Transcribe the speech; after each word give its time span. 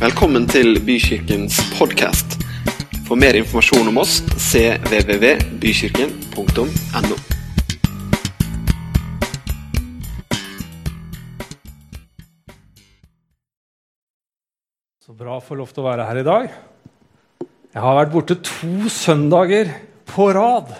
Velkommen 0.00 0.46
til 0.48 0.78
Bykirkens 0.80 1.58
podkast. 1.76 2.40
For 3.04 3.20
mer 3.20 3.36
informasjon 3.36 3.84
om 3.90 3.98
oss 4.00 4.24
cvvvbykirken.no. 4.32 7.16
Så 15.04 15.12
bra 15.12 15.36
å 15.36 15.44
få 15.44 15.60
lov 15.60 15.68
til 15.68 15.84
å 15.84 15.88
være 15.90 16.08
her 16.08 16.16
i 16.22 16.24
dag. 16.30 16.48
Jeg 17.44 17.84
har 17.84 18.00
vært 18.00 18.16
borte 18.16 18.40
to 18.40 18.88
søndager 18.88 19.68
på 20.08 20.32
rad. 20.32 20.72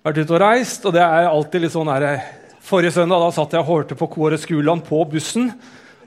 Vært 0.00 0.24
ute 0.24 0.32
og 0.32 0.40
reist, 0.46 0.80
og 0.88 0.96
det 0.96 1.04
er 1.04 1.28
alltid 1.28 1.60
litt 1.66 1.76
sånn 1.76 1.92
her 1.92 2.24
Forrige 2.64 2.96
søndag 2.96 3.20
da 3.20 3.28
satt 3.36 3.52
jeg 3.52 3.60
og 3.60 3.68
hørte 3.68 3.92
på 4.00 4.08
Kåre 4.16 4.40
Skuland 4.40 4.80
på 4.88 5.04
bussen. 5.12 5.52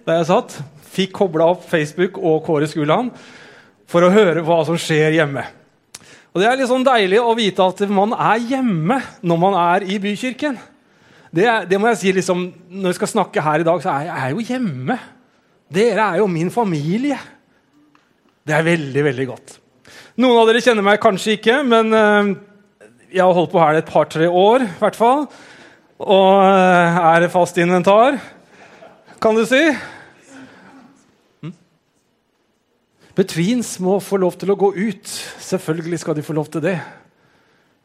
der 0.10 0.18
jeg 0.24 0.34
satt. 0.34 0.66
Fikk 0.96 1.12
kobla 1.16 1.50
opp 1.54 1.66
Facebook 1.68 2.20
og 2.22 2.44
Kåre 2.46 2.70
Skuland 2.72 3.12
for 3.90 4.06
å 4.06 4.14
høre 4.14 4.44
hva 4.46 4.62
som 4.68 4.78
skjer 4.80 5.18
hjemme. 5.18 5.44
Og 6.36 6.42
Det 6.42 6.48
er 6.50 6.58
litt 6.60 6.68
sånn 6.72 6.84
deilig 6.84 7.20
å 7.24 7.36
vite 7.38 7.64
at 7.64 7.84
man 7.88 8.16
er 8.16 8.42
hjemme 8.44 8.98
når 9.24 9.38
man 9.40 9.60
er 9.60 9.86
i 9.88 10.00
bykirken. 10.04 10.58
Det, 11.36 11.46
det 11.70 11.80
må 11.80 11.90
jeg 11.92 12.00
si 12.00 12.12
liksom, 12.16 12.46
Når 12.72 12.94
vi 12.94 12.98
skal 12.98 13.12
snakke 13.12 13.44
her 13.44 13.60
i 13.60 13.68
dag, 13.68 13.82
så 13.84 13.92
er 13.92 14.06
jeg, 14.06 14.10
jeg 14.12 14.24
er 14.24 14.34
jo 14.34 14.46
hjemme. 14.50 14.98
Dere 15.76 16.10
er 16.10 16.22
jo 16.22 16.28
min 16.32 16.52
familie. 16.54 17.18
Det 18.46 18.54
er 18.56 18.68
veldig, 18.68 19.04
veldig 19.10 19.28
godt. 19.32 19.56
Noen 20.22 20.38
av 20.40 20.48
dere 20.48 20.62
kjenner 20.64 20.86
meg 20.86 21.02
kanskje 21.04 21.36
ikke, 21.36 21.58
men 21.68 21.96
eh, 21.96 22.30
jeg 23.16 23.24
har 23.24 23.36
holdt 23.36 23.52
på 23.52 23.60
her 23.60 23.80
et 23.80 23.90
par-tre 23.90 24.28
år 24.30 24.68
i 24.68 24.70
hvert 24.80 25.00
fall. 25.00 25.26
Og 26.04 26.30
eh, 26.44 27.00
er 27.16 27.28
fast 27.34 27.58
inventar, 27.64 28.20
kan 29.24 29.40
du 29.40 29.44
si. 29.50 29.64
Betwins 33.16 33.78
må 33.80 33.98
få 34.04 34.20
lov 34.20 34.36
til 34.40 34.52
å 34.52 34.60
gå 34.60 34.74
ut. 34.76 35.16
Selvfølgelig 35.44 36.02
skal 36.04 36.18
de 36.18 36.26
få 36.26 36.36
lov 36.36 36.50
til 36.52 36.64
det. 36.66 36.76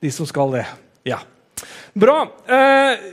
De 0.03 0.11
som 0.11 0.27
skal 0.27 0.57
det. 0.57 0.67
Ja. 1.07 1.21
Bra. 1.95 2.25
Eh, 2.51 3.05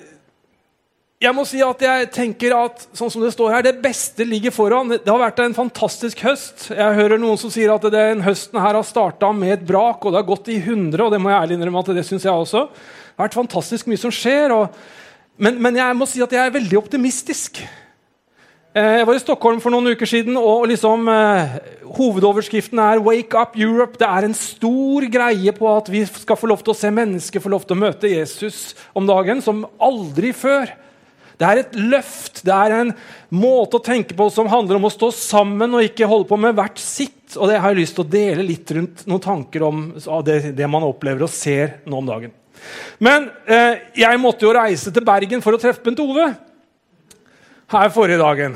jeg 1.18 1.34
må 1.34 1.48
si 1.50 1.58
at 1.66 1.80
jeg 1.82 2.10
tenker 2.14 2.54
at 2.54 2.84
sånn 2.94 3.10
som 3.10 3.24
det 3.26 3.32
står 3.34 3.56
her, 3.56 3.64
det 3.66 3.80
beste 3.82 4.26
ligger 4.26 4.54
foran. 4.54 4.92
Det 4.94 5.10
har 5.10 5.22
vært 5.22 5.40
en 5.42 5.56
fantastisk 5.58 6.22
høst. 6.26 6.68
Jeg 6.70 6.98
hører 7.00 7.18
noen 7.22 7.40
som 7.42 7.50
sier 7.54 7.74
at 7.74 7.88
den 7.94 8.22
høsten 8.26 8.60
her 8.62 8.78
har 8.78 8.86
starta 8.86 9.32
med 9.34 9.56
et 9.56 9.66
brak, 9.66 10.06
og 10.06 10.14
det 10.14 10.22
har 10.22 10.28
gått 10.28 10.52
i 10.54 10.60
100. 10.62 10.94
og 11.02 11.10
Det 11.14 11.22
må 11.22 11.34
jeg 11.34 11.40
ærlig 11.40 11.58
innrømme 11.58 11.82
at 11.82 11.90
det 11.98 12.06
synes 12.06 12.28
jeg 12.28 12.34
også. 12.34 12.68
Det 12.70 13.18
har 13.18 13.26
vært 13.26 13.40
fantastisk 13.40 13.90
mye 13.90 14.02
som 14.02 14.14
skjer. 14.14 14.54
Og, 14.54 14.78
men, 15.42 15.58
men 15.62 15.82
jeg 15.82 15.98
må 15.98 16.06
si 16.10 16.22
at 16.22 16.38
jeg 16.38 16.42
er 16.44 16.54
veldig 16.54 16.82
optimistisk. 16.82 17.64
Eh, 18.76 18.98
Jeg 19.00 19.08
var 19.08 19.16
i 19.16 19.22
Stockholm 19.22 19.62
for 19.64 19.74
noen 19.74 19.94
uker 19.96 20.10
siden, 20.10 20.38
og 20.38 20.68
liksom, 20.70 21.08
eh, 21.10 21.60
hovedoverskriften 21.98 22.80
er 22.80 23.00
'Wake 23.00 23.34
up 23.34 23.56
Europe'. 23.56 23.98
Det 23.98 24.08
er 24.08 24.26
en 24.26 24.34
stor 24.34 25.02
greie 25.02 25.52
på 25.52 25.78
at 25.78 25.88
vi 25.90 26.06
skal 26.06 26.36
få 26.36 26.48
lov 26.48 26.64
til 26.64 26.74
å 26.74 26.78
se 26.78 26.90
mennesker 26.90 27.40
få 27.40 27.50
lov 27.50 27.66
til 27.66 27.76
å 27.76 27.80
møte 27.80 28.10
Jesus 28.10 28.76
om 28.96 29.08
dagen 29.08 29.42
som 29.42 29.66
aldri 29.80 30.34
før. 30.34 30.70
Det 31.40 31.48
er 31.48 31.58
et 31.60 31.72
løft, 31.74 32.44
det 32.44 32.54
er 32.54 32.72
en 32.72 32.94
måte 33.32 33.78
å 33.78 33.84
tenke 33.84 34.16
på 34.16 34.32
som 34.32 34.48
handler 34.48 34.76
om 34.76 34.86
å 34.86 34.92
stå 34.92 35.14
sammen 35.14 35.74
og 35.74 35.84
ikke 35.84 36.08
holde 36.08 36.28
på 36.28 36.38
med 36.38 36.56
hvert 36.56 36.78
sitt. 36.78 37.38
Og 37.38 37.50
det 37.50 37.60
har 37.60 37.74
jeg 37.74 37.78
lyst 37.78 37.96
til 37.96 38.06
å 38.06 38.10
dele 38.10 38.48
litt 38.48 38.66
rundt 38.72 39.06
noen 39.06 39.22
tanker 39.22 39.62
om 39.64 39.94
det, 40.24 40.56
det 40.56 40.70
man 40.70 40.82
opplever 40.82 41.22
og 41.22 41.30
ser 41.30 41.82
nå 41.86 41.98
om 41.98 42.06
dagen. 42.06 42.32
Men 43.00 43.30
eh, 43.46 43.78
jeg 43.96 44.20
måtte 44.20 44.42
jo 44.42 44.54
reise 44.54 44.92
til 44.92 45.06
Bergen 45.06 45.42
for 45.42 45.54
å 45.54 45.60
treffe 45.60 45.84
Bent 45.84 46.00
Ove 46.00 46.36
her 47.68 47.90
forrige 47.92 48.20
dagen. 48.22 48.54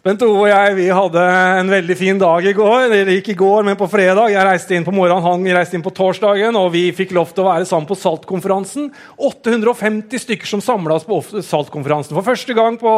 Bent 0.00 0.22
Ove 0.24 0.46
og 0.46 0.48
jeg 0.48 0.76
vi 0.78 0.86
hadde 0.96 1.22
en 1.60 1.68
veldig 1.70 1.94
fin 1.98 2.18
dag 2.18 2.46
i 2.48 2.54
går. 2.56 2.86
Det 2.88 3.16
gikk 3.18 3.34
i 3.34 3.36
går, 3.36 3.66
men 3.68 3.76
på 3.76 3.86
fredag. 3.92 4.32
Jeg 4.32 4.46
reiste 4.48 4.72
inn 4.72 4.86
på 4.86 4.94
morgenen, 4.96 5.20
han 5.22 5.44
reiste 5.58 5.76
inn 5.76 5.84
på 5.84 5.92
torsdagen, 5.92 6.56
og 6.56 6.70
vi 6.72 6.86
fikk 6.96 7.12
lov 7.14 7.34
til 7.36 7.44
å 7.44 7.50
være 7.50 7.68
sammen 7.68 7.86
på 7.86 7.98
Saltkonferansen. 8.00 8.88
850 9.20 10.24
stykker 10.24 10.48
som 10.48 10.64
samla 10.64 10.96
oss 10.96 11.04
på 11.04 11.20
Saltkonferansen. 11.44 12.16
For 12.16 12.24
første 12.26 12.56
gang 12.56 12.80
på 12.80 12.94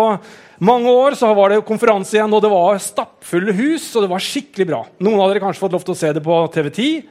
mange 0.62 0.94
år 0.94 1.18
så 1.18 1.32
var 1.34 1.50
det 1.50 1.64
konferanse 1.66 2.14
igjen, 2.14 2.32
og 2.32 2.44
det 2.46 2.52
var 2.54 2.78
stappfulle 2.80 3.56
hus, 3.58 3.90
og 3.96 4.06
det 4.06 4.12
var 4.14 4.22
skikkelig 4.22 4.68
bra. 4.70 4.84
Noen 5.02 5.20
av 5.24 5.32
dere 5.32 5.42
kanskje 5.42 5.66
fått 5.66 5.74
lov 5.74 5.84
til 5.88 5.96
å 5.96 6.02
se 6.04 6.14
det 6.14 6.22
på 6.22 6.38
TV10. 6.54 7.02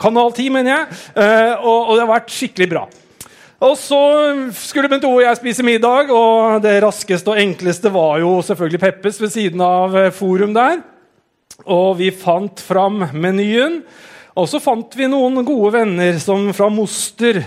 Kanal 0.00 0.34
10, 0.34 0.50
mener 0.58 0.74
jeg. 0.74 0.98
Eh, 1.22 1.54
og, 1.62 1.94
det 1.94 2.02
har 2.02 2.16
vært 2.18 2.34
skikkelig 2.34 2.68
bra. 2.74 2.84
Og 3.60 3.74
så 3.76 4.00
skulle 4.56 4.88
Bent 4.88 5.04
Ove 5.04 5.18
og 5.18 5.26
jeg 5.26 5.36
spise 5.36 5.64
middag, 5.66 6.08
og 6.08 6.62
det 6.64 6.78
raskeste 6.80 7.28
og 7.28 7.40
enkleste 7.42 7.92
var 7.92 8.22
jo 8.22 8.38
selvfølgelig 8.46 8.80
Peppes 8.80 9.20
ved 9.20 9.34
siden 9.34 9.60
av 9.60 9.96
eh, 10.00 10.12
Forum 10.16 10.54
der. 10.56 10.80
Og 11.68 11.98
vi 11.98 12.08
fant 12.08 12.62
fram 12.64 13.02
menyen. 13.12 13.82
Og 14.32 14.48
så 14.48 14.62
fant 14.64 14.96
vi 14.96 15.10
noen 15.12 15.42
gode 15.44 15.74
venner 15.76 16.16
som, 16.22 16.48
fra 16.56 16.70
Moster 16.72 17.42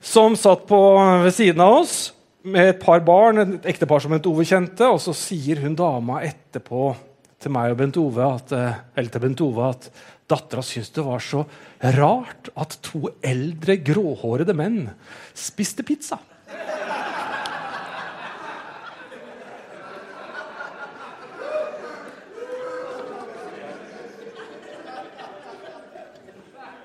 som 0.00 0.36
satt 0.38 0.62
på, 0.70 0.78
ved 1.24 1.34
siden 1.34 1.66
av 1.66 1.80
oss 1.80 1.96
med 2.46 2.70
et 2.70 2.78
par 2.80 3.02
barn, 3.04 3.42
et 3.42 3.66
ektepar 3.74 4.00
som 4.00 4.14
Bent 4.14 4.30
Ove 4.30 4.46
kjente. 4.46 4.86
Og 4.86 5.02
så 5.02 5.16
sier 5.18 5.64
hun 5.64 5.74
dama 5.74 6.22
etterpå 6.30 6.92
til 7.42 7.56
meg 7.58 7.74
og 7.74 7.82
Bent 7.82 7.98
Ove 7.98 8.30
at, 8.38 8.54
eh, 8.54 8.80
eller 8.94 9.10
til 9.10 9.26
Bent 9.26 9.42
Ove 9.48 9.74
at 9.74 9.90
dattera 10.30 10.62
syntes 10.64 10.92
det 10.94 11.04
var 11.04 11.22
så 11.24 11.44
rart 11.98 12.50
at 12.58 12.78
to 12.86 13.08
eldre, 13.22 13.76
gråhårede 13.84 14.54
menn 14.56 14.84
spiste 15.36 15.84
pizza. 15.86 16.20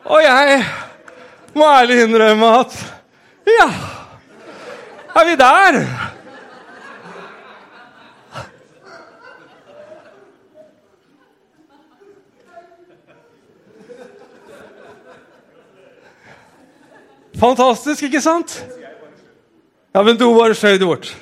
Og 0.06 0.22
jeg 0.22 0.60
må 1.58 1.66
ærlig 1.66 2.04
innrømme 2.06 2.52
at 2.60 2.76
Ja, 3.46 3.70
er 5.16 5.26
vi 5.26 5.36
der? 5.38 5.82
Fantastisk, 17.40 18.04
ikke 18.08 18.22
sant? 18.24 18.64
Ja, 19.96 20.04
men 20.04 20.16
du 20.20 20.26
bare 20.36 20.56
skjøv 20.56 20.80
det 20.80 20.88
bort. 20.88 21.16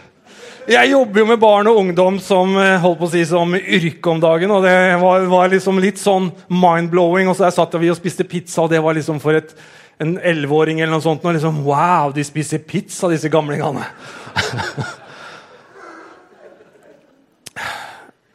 Jeg 0.69 0.91
jobber 0.94 1.19
jo 1.19 1.25
med 1.28 1.40
barn 1.41 1.68
og 1.68 1.78
ungdom 1.81 2.19
som 2.24 2.53
eh, 2.62 2.79
holdt 2.79 3.00
på 3.01 3.06
å 3.09 3.12
si 3.12 3.25
som 3.28 3.51
yrke 3.57 4.09
om 4.12 4.19
dagen. 4.23 4.52
og 4.53 4.63
Det 4.63 4.96
var, 5.02 5.25
var 5.28 5.50
liksom 5.52 5.79
litt 5.84 6.00
sånn 6.00 6.31
mind-blowing. 6.47 7.28
og 7.28 7.35
så 7.35 7.44
Der 7.47 7.56
satt 7.57 7.75
vi 7.81 7.91
og 7.91 7.97
spiste 8.00 8.23
pizza, 8.23 8.62
og 8.63 8.69
det 8.72 8.79
var 8.84 8.94
liksom 8.96 9.19
for 9.23 9.34
et, 9.35 9.52
en 10.00 10.16
elleveåring 10.22 10.79
eller 10.79 10.94
noe 10.96 11.03
sånt. 11.03 11.25
Og 11.25 11.35
liksom, 11.35 11.66
wow, 11.68 12.13
de 12.16 12.23
spiser 12.23 12.59
pizza, 12.63 13.09
disse 13.12 13.29
gamlingene. 13.34 13.84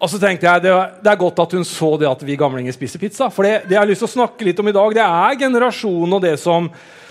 og 0.02 0.08
så 0.12 0.20
tenkte 0.20 0.50
jeg 0.50 0.62
det, 0.66 0.74
det 1.00 1.10
er 1.14 1.22
godt 1.24 1.42
at 1.46 1.52
hun 1.56 1.64
så 1.64 1.94
det 2.02 2.10
at 2.10 2.22
vi 2.26 2.36
gamlinger 2.42 2.72
spiser 2.76 3.00
pizza. 3.00 3.30
For 3.32 3.42
det, 3.48 3.64
det 3.70 3.74
jeg 3.78 3.82
har 3.86 3.88
lyst 3.88 4.04
til 4.04 4.10
å 4.10 4.16
snakke 4.18 4.44
litt 4.50 4.60
om 4.60 4.68
i 4.68 4.76
dag, 4.76 4.90
det 5.00 5.06
er 5.08 5.42
generasjonen 5.46 6.12
og 6.18 6.24
det 6.28 6.36
som 6.44 6.68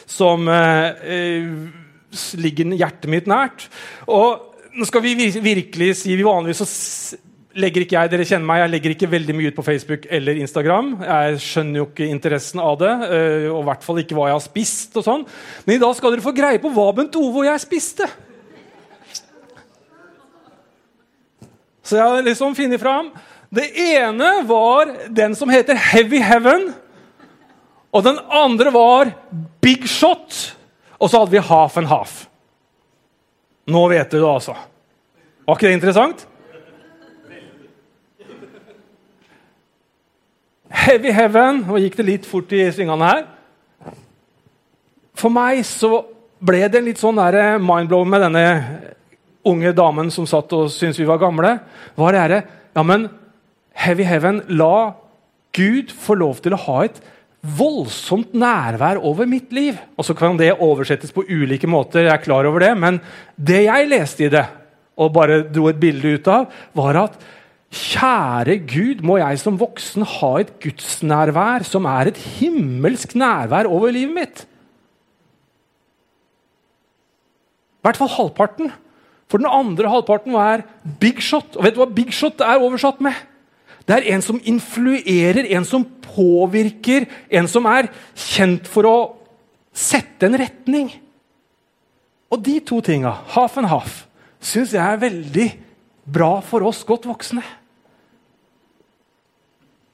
som 0.08 0.48
eh, 0.48 0.90
eh, 1.04 1.48
ligger 2.40 2.76
hjertet 2.80 3.10
mitt 3.12 3.28
nært. 3.30 3.68
Og 4.08 4.56
nå 4.78 4.88
skal 4.88 5.04
vi 5.04 5.16
virkelig 5.42 5.96
si 6.02 6.16
vi 6.16 6.26
Vanligvis 6.26 6.64
så 6.64 7.18
legger 7.58 7.84
ikke 7.84 7.98
jeg 7.98 8.12
dere 8.12 8.26
kjenner 8.28 8.46
meg, 8.46 8.60
jeg 8.62 8.72
legger 8.76 8.94
ikke 8.94 9.10
veldig 9.10 9.36
mye 9.38 9.52
ut 9.52 9.58
på 9.58 9.66
Facebook 9.66 10.06
eller 10.14 10.38
Instagram. 10.38 10.92
Jeg 11.02 11.42
skjønner 11.42 11.82
jo 11.82 11.88
ikke 11.90 12.10
interessen 12.12 12.62
av 12.62 12.78
det, 12.82 12.94
eh, 13.08 13.48
og 13.50 13.64
i 13.64 13.68
hvert 13.72 13.86
fall 13.86 14.02
ikke 14.04 14.18
hva 14.18 14.30
jeg 14.30 14.38
har 14.38 14.46
spist. 14.46 14.98
og 14.98 15.08
sånn. 15.08 15.26
Men 15.66 15.76
i 15.76 15.82
dag 15.82 15.96
skal 15.98 16.14
dere 16.14 16.26
få 16.26 16.36
greie 16.38 16.62
på 16.62 16.72
hva 16.74 16.92
Bent 16.96 17.18
Ove 17.20 17.44
og 17.44 17.50
jeg 17.50 17.66
spiste. 17.66 18.10
Så 21.88 21.96
jeg 21.96 22.04
har 22.04 22.22
liksom 22.22 22.56
funnet 22.56 22.82
fram. 22.84 23.14
Det 23.50 23.70
ene 23.80 24.44
var 24.44 24.92
den 25.08 25.36
som 25.40 25.50
heter 25.50 25.80
Heavy 25.80 26.20
Heaven. 26.20 26.74
Og 27.98 28.06
den 28.06 28.20
andre 28.30 28.72
var 28.74 29.12
Big 29.62 29.88
Shot. 29.90 30.54
Og 31.02 31.10
så 31.10 31.22
hadde 31.22 31.34
vi 31.34 31.42
Half 31.42 31.78
and 31.82 31.90
Half. 31.90 32.28
Nå 33.68 33.88
vet 33.92 34.12
du 34.12 34.20
det, 34.20 34.28
altså. 34.30 34.54
Var 35.48 35.58
ikke 35.58 35.68
det 35.68 35.78
interessant? 35.80 36.28
Heavy 40.70 41.12
Heaven. 41.16 41.64
Nå 41.68 41.82
gikk 41.82 41.98
det 41.98 42.08
litt 42.08 42.30
fort 42.30 42.54
i 42.54 42.62
svingene 42.72 43.10
her. 43.10 43.26
For 45.18 45.34
meg 45.34 45.64
så 45.66 46.04
ble 46.38 46.62
det 46.70 46.80
en 46.80 46.88
litt 46.88 47.02
sånn 47.02 47.18
mind-blowing 47.18 48.12
med 48.14 48.24
denne 48.28 48.46
unge 49.48 49.72
damen 49.74 50.12
som 50.14 50.28
satt 50.30 50.54
og 50.54 50.70
syntes 50.72 51.00
vi 51.02 51.10
var 51.10 51.22
gamle. 51.22 51.58
Var 51.98 52.14
det 52.14 52.24
herre 52.24 52.42
Ja, 52.78 52.84
men 52.86 53.08
Heavy 53.74 54.06
Heaven, 54.06 54.44
la 54.54 54.94
Gud 55.58 55.90
få 55.90 56.14
lov 56.14 56.44
til 56.46 56.54
å 56.54 56.60
ha 56.68 56.84
et 56.86 57.00
voldsomt 57.58 58.34
nærvær 58.38 59.00
over 59.06 59.28
mitt 59.30 59.54
liv. 59.56 59.78
Og 59.98 60.06
så 60.08 60.16
kan 60.18 60.38
det 60.40 60.54
oversettes 60.54 61.14
på 61.16 61.26
ulike 61.30 61.70
måter, 61.70 62.06
jeg 62.08 62.14
er 62.14 62.24
klar 62.24 62.48
over 62.50 62.64
det, 62.66 62.74
men 62.78 63.00
det 63.38 63.64
jeg 63.68 63.90
leste 63.90 64.28
i 64.28 64.32
det, 64.34 64.46
og 64.98 65.14
bare 65.16 65.44
dro 65.46 65.70
et 65.70 65.80
bilde 65.80 66.18
ut 66.18 66.32
av, 66.34 66.48
var 66.76 67.04
at 67.06 67.20
Kjære 67.68 68.62
Gud, 68.64 69.02
må 69.04 69.18
jeg 69.20 69.40
som 69.42 69.58
voksen 69.60 70.06
ha 70.08 70.30
et 70.40 70.54
gudsnærvær 70.64 71.66
som 71.68 71.88
er 71.92 72.10
et 72.10 72.20
himmelsk 72.38 73.12
nærvær 73.20 73.68
over 73.68 73.92
livet 73.92 74.16
mitt. 74.16 74.44
I 77.76 77.88
hvert 77.88 78.00
fall 78.00 78.14
halvparten. 78.16 78.72
For 79.28 79.44
den 79.44 79.52
andre 79.52 79.92
halvparten 79.92 80.36
var 80.36 80.64
big 81.02 81.20
shot. 81.24 81.58
Og 81.60 81.68
vet 81.68 81.76
du 81.76 81.82
hva 81.84 81.90
big 81.92 82.14
shot 82.16 82.40
er 82.40 82.64
oversatt 82.64 83.04
med? 83.04 83.16
Det 83.88 83.96
er 83.96 84.10
en 84.14 84.24
som 84.24 84.40
influerer, 84.44 85.46
en 85.56 85.66
som 85.66 85.86
påvirker, 86.04 87.06
en 87.32 87.48
som 87.48 87.68
er 87.72 87.88
kjent 88.20 88.68
for 88.68 88.88
å 88.90 88.98
sette 89.72 90.28
en 90.28 90.36
retning. 90.40 90.90
Og 92.28 92.42
de 92.44 92.58
to 92.68 92.82
tinga, 92.84 93.14
half 93.32 93.56
and 93.60 93.70
half, 93.72 94.02
syns 94.44 94.74
jeg 94.76 94.84
er 94.84 95.00
veldig 95.00 95.48
bra 96.04 96.38
for 96.44 96.68
oss 96.68 96.84
godt 96.88 97.08
voksne. 97.08 97.44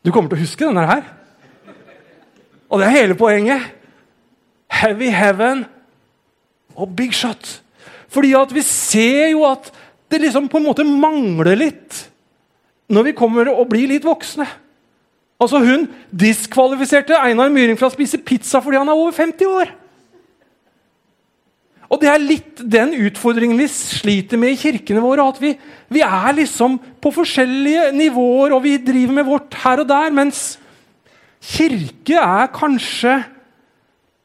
Du 0.04 0.12
kommer 0.12 0.34
til 0.34 0.42
å 0.42 0.44
huske 0.44 0.68
denne 0.68 0.88
her. 0.90 1.06
Og 2.74 2.82
det 2.82 2.88
er 2.88 2.98
hele 2.98 3.18
poenget. 3.18 3.70
Heavy 4.74 5.12
heaven 5.14 5.68
og 6.74 6.96
big 6.98 7.14
shot. 7.14 7.60
Fordi 8.10 8.34
at 8.38 8.52
vi 8.54 8.64
ser 8.66 9.30
jo 9.36 9.46
at 9.48 9.70
det 10.12 10.20
liksom 10.22 10.50
på 10.50 10.60
en 10.60 10.66
måte 10.66 10.86
mangler 10.86 11.58
litt 11.58 12.02
når 12.92 13.10
vi 13.10 13.16
kommer 13.18 13.52
og 13.52 13.70
blir 13.72 13.90
litt 13.92 14.06
voksne. 14.06 14.48
Altså 15.42 15.60
Hun 15.64 15.88
diskvalifiserte 16.12 17.18
Einar 17.20 17.52
Myhring 17.52 17.78
fra 17.80 17.90
å 17.90 17.94
spise 17.94 18.22
pizza 18.22 18.62
fordi 18.64 18.80
han 18.80 18.90
er 18.92 19.00
over 19.00 19.16
50 19.16 19.50
år. 19.50 19.72
Og 21.94 22.02
Det 22.02 22.10
er 22.10 22.24
litt 22.24 22.62
den 22.74 22.96
utfordringen 23.06 23.60
vi 23.60 23.68
sliter 23.70 24.40
med 24.42 24.56
i 24.56 24.58
kirkene 24.58 25.04
våre. 25.04 25.28
At 25.30 25.38
vi, 25.42 25.52
vi, 25.94 26.02
er 26.02 26.34
liksom 26.40 26.80
på 27.04 27.12
forskjellige 27.14 27.92
nivåer, 27.94 28.56
og 28.56 28.64
vi 28.64 28.80
driver 28.82 29.20
med 29.20 29.28
vårt 29.28 29.54
her 29.62 29.84
og 29.84 29.90
der. 29.92 30.16
Mens 30.16 30.56
kirke 31.44 32.18
er 32.18 32.50
kanskje 32.56 33.20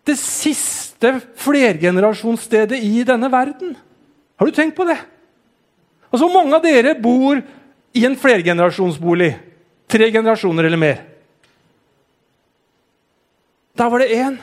det 0.08 0.16
siste 0.16 1.18
flergenerasjonsstedet 1.36 2.80
i 2.80 3.04
denne 3.04 3.28
verden. 3.28 3.76
Har 4.38 4.48
du 4.48 4.54
tenkt 4.56 4.78
på 4.78 4.86
det? 4.88 4.96
Altså, 6.08 6.30
Mange 6.32 6.56
av 6.56 6.64
dere 6.64 6.96
bor 6.96 7.42
i 7.98 8.04
en 8.06 8.16
flergenerasjonsbolig. 8.18 9.32
Tre 9.88 10.10
generasjoner 10.12 10.68
eller 10.68 10.80
mer. 10.80 11.02
Da 13.78 13.88
var 13.90 14.02
det 14.02 14.14
én. 14.14 14.38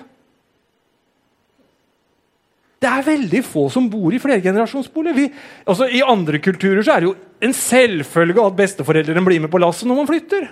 Det 2.81 2.91
er 2.91 3.07
veldig 3.07 3.41
få 3.45 3.65
som 3.73 3.87
bor 3.89 4.13
i 4.13 4.21
flergenerasjonsbolig. 4.21 5.29
Altså, 5.65 5.87
I 5.89 6.03
andre 6.05 6.39
kulturer 6.43 6.83
så 6.85 6.95
er 6.95 7.03
det 7.03 7.09
jo 7.09 7.15
en 7.47 7.55
selvfølge 7.55 8.43
at 8.45 8.57
besteforeldrene 8.59 9.25
blir 9.25 9.41
med 9.43 9.51
på 9.53 9.61
lasset 9.61 9.89
når 9.89 10.01
man 10.01 10.09
flytter. 10.09 10.47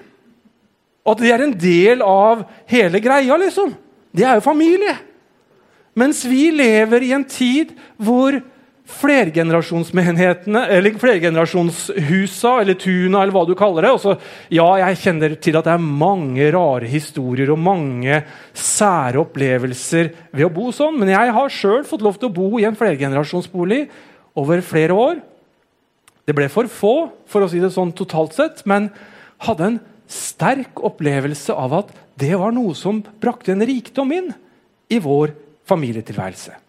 At 1.03 1.19
de 1.19 1.31
er 1.33 1.43
en 1.43 1.55
del 1.59 2.01
av 2.05 2.45
hele 2.71 3.01
greia, 3.03 3.37
liksom. 3.37 3.75
Det 4.15 4.25
er 4.25 4.39
jo 4.39 4.45
familie. 4.45 4.95
Mens 5.99 6.23
vi 6.25 6.47
lever 6.53 7.05
i 7.05 7.11
en 7.13 7.25
tid 7.27 7.73
hvor 8.01 8.39
flergenerasjonsmenighetene, 8.83 10.65
eller 10.67 10.97
flergenerasjonshusa, 10.99 12.61
eller 12.61 12.75
tuna, 12.79 13.21
eller 13.21 13.33
hva 13.35 13.43
du 13.47 13.53
kaller 13.57 13.85
det. 13.85 13.91
Også, 13.95 14.15
ja, 14.51 14.65
jeg 14.81 14.99
kjenner 15.05 15.35
til 15.39 15.57
at 15.57 15.67
det 15.67 15.75
er 15.75 15.85
mange 16.03 16.49
rare 16.51 16.89
historier 16.91 17.53
og 17.53 17.61
mange 17.63 18.19
sære 18.51 19.21
opplevelser 19.23 20.11
ved 20.35 20.47
å 20.49 20.51
bo 20.53 20.73
sånn, 20.75 20.99
men 20.99 21.13
jeg 21.13 21.35
har 21.37 21.53
sjøl 21.53 21.87
fått 21.87 22.03
lov 22.03 22.19
til 22.19 22.29
å 22.29 22.35
bo 22.35 22.49
i 22.59 22.67
en 22.67 22.77
flergenerasjonsbolig 22.79 23.85
over 24.39 24.63
flere 24.65 24.97
år. 24.97 25.21
Det 26.27 26.35
ble 26.35 26.49
for 26.51 26.67
få, 26.71 26.95
for 27.27 27.43
å 27.43 27.49
si 27.51 27.63
det 27.63 27.71
sånn 27.75 27.93
totalt 27.95 28.35
sett, 28.35 28.65
men 28.69 28.89
hadde 29.47 29.69
en 29.69 29.79
sterk 30.11 30.83
opplevelse 30.83 31.55
av 31.55 31.79
at 31.79 31.95
det 32.19 32.35
var 32.39 32.53
noe 32.55 32.75
som 32.77 32.99
brakte 33.23 33.55
en 33.55 33.63
rikdom 33.65 34.11
inn 34.15 34.29
i 34.91 34.99
vår 35.01 35.33
familietilværelse. 35.67 36.59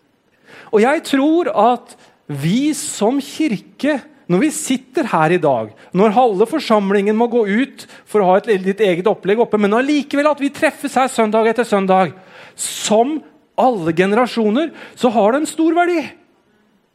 Og 0.74 0.82
jeg 0.82 1.04
tror 1.06 1.50
at 1.54 1.94
vi 2.26 2.72
som 2.74 3.20
kirke, 3.22 4.00
når 4.26 4.40
vi 4.42 4.50
sitter 4.56 5.06
her 5.12 5.36
i 5.36 5.38
dag, 5.38 5.70
når 5.94 6.16
halve 6.16 6.48
forsamlingen 6.50 7.14
må 7.16 7.28
gå 7.30 7.44
ut 7.46 7.84
for 8.08 8.24
å 8.24 8.32
ha 8.32 8.40
et 8.40 8.50
litt 8.64 8.82
eget 8.82 9.06
opplegg 9.06 9.42
oppe, 9.44 9.60
men 9.60 9.76
allikevel 9.76 10.32
at 10.32 10.42
vi 10.42 10.50
treffes 10.54 10.96
her 10.98 11.12
søndag 11.12 11.46
etter 11.52 11.68
søndag, 11.68 12.16
som 12.58 13.20
alle 13.60 13.94
generasjoner, 13.94 14.72
så 14.98 15.12
har 15.14 15.32
det 15.32 15.44
en 15.44 15.52
stor 15.52 15.76
verdi. 15.76 16.00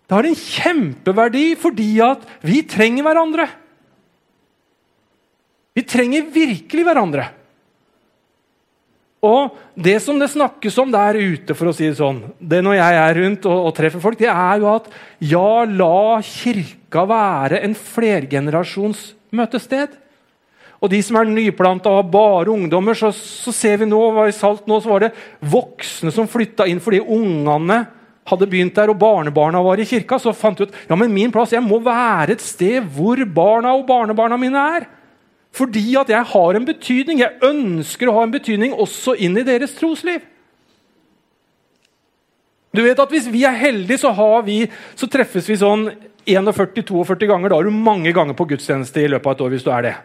Det 0.10 0.18
har 0.18 0.28
en 0.28 0.40
kjempeverdi 0.42 1.48
fordi 1.62 1.90
at 2.04 2.26
vi 2.44 2.64
trenger 2.68 3.06
hverandre. 3.06 3.46
Vi 5.78 5.86
trenger 5.88 6.26
virkelig 6.34 6.84
hverandre. 6.84 7.30
Og 9.20 9.56
det 9.76 9.98
som 10.00 10.20
det 10.20 10.30
snakkes 10.32 10.78
om 10.80 10.92
der 10.94 11.18
ute, 11.20 11.56
for 11.58 11.70
å 11.70 11.76
si 11.76 11.90
det 11.90 11.98
sånn, 12.00 12.22
det 12.40 12.62
når 12.64 12.78
jeg 12.78 13.00
er 13.04 13.18
rundt 13.20 13.48
og, 13.50 13.66
og, 13.68 13.74
treffer 13.76 14.04
folk, 14.04 14.20
det 14.20 14.30
er 14.32 14.62
jo 14.62 14.70
at 14.72 14.88
ja, 15.20 15.66
la 15.68 16.20
kirka 16.24 17.04
være 17.10 17.60
en 17.68 17.76
flergenerasjons 17.76 19.10
møtested. 19.36 19.98
Og 20.80 20.92
de 20.94 21.02
som 21.04 21.18
er 21.20 21.28
nyplanta 21.28 21.92
og 21.92 22.00
har 22.00 22.12
bare 22.14 22.54
ungdommer, 22.54 22.96
så, 22.96 23.12
så, 23.12 23.52
ser 23.52 23.82
vi 23.82 23.90
nå 23.90 24.00
var 24.16 24.32
i 24.32 24.36
Salt 24.36 24.70
nå, 24.70 24.78
så 24.80 24.94
var 24.94 25.04
det 25.04 25.16
voksne 25.52 26.14
som 26.16 26.30
flytta 26.32 26.70
inn 26.72 26.80
fordi 26.80 27.02
ungene 27.04 27.82
hadde 28.30 28.48
begynt 28.48 28.78
der, 28.78 28.94
og 28.94 29.02
barnebarna 29.02 29.60
var 29.66 29.82
i 29.82 29.88
kirka. 29.90 30.22
Så 30.22 30.32
fant 30.38 30.62
de 30.62 30.70
ut 30.70 30.80
ja, 30.88 30.96
men 30.96 31.12
min 31.12 31.34
plass 31.36 31.52
jeg 31.52 31.66
må 31.66 31.82
være 31.84 32.38
et 32.38 32.46
sted 32.46 32.88
hvor 32.96 33.20
barna 33.28 33.76
og 33.76 33.84
barnebarna 33.90 34.40
mine 34.40 34.64
er. 34.78 34.88
Fordi 35.56 35.96
at 35.98 36.12
jeg 36.12 36.30
har 36.32 36.56
en 36.56 36.68
betydning. 36.68 37.24
Jeg 37.24 37.40
ønsker 37.44 38.10
å 38.10 38.18
ha 38.20 38.26
en 38.28 38.36
betydning 38.36 38.76
også 38.78 39.16
inn 39.18 39.38
i 39.40 39.46
deres 39.48 39.74
trosliv. 39.78 40.22
Du 42.76 42.84
vet 42.86 43.00
at 43.02 43.12
Hvis 43.12 43.28
vi 43.32 43.44
er 43.48 43.58
heldige, 43.58 43.98
så, 43.98 44.14
vi, 44.46 44.62
så 44.96 45.10
treffes 45.10 45.50
vi 45.50 45.58
sånn 45.58 45.90
41-42 46.30 47.30
ganger. 47.30 47.50
Da 47.50 47.58
er 47.58 47.70
du 47.70 47.74
mange 47.74 48.14
ganger 48.14 48.38
på 48.38 48.46
gudstjeneste 48.52 49.02
i 49.02 49.10
løpet 49.10 49.26
av 49.26 49.36
et 49.36 49.42
år. 49.42 49.50
hvis 49.50 49.66
du 49.66 49.72
er 49.74 49.88
det. 49.88 49.96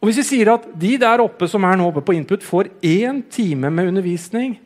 Og 0.00 0.08
Hvis 0.08 0.20
vi 0.20 0.28
sier 0.28 0.52
at 0.52 0.68
de 0.76 0.98
der 1.00 1.22
oppe 1.24 1.48
som 1.48 1.64
er 1.64 1.78
nå 1.80 1.88
oppe 1.88 2.04
på 2.04 2.14
input, 2.14 2.42
får 2.44 2.68
én 2.82 3.22
time 3.30 3.70
med 3.70 3.88
undervisning 3.88 4.60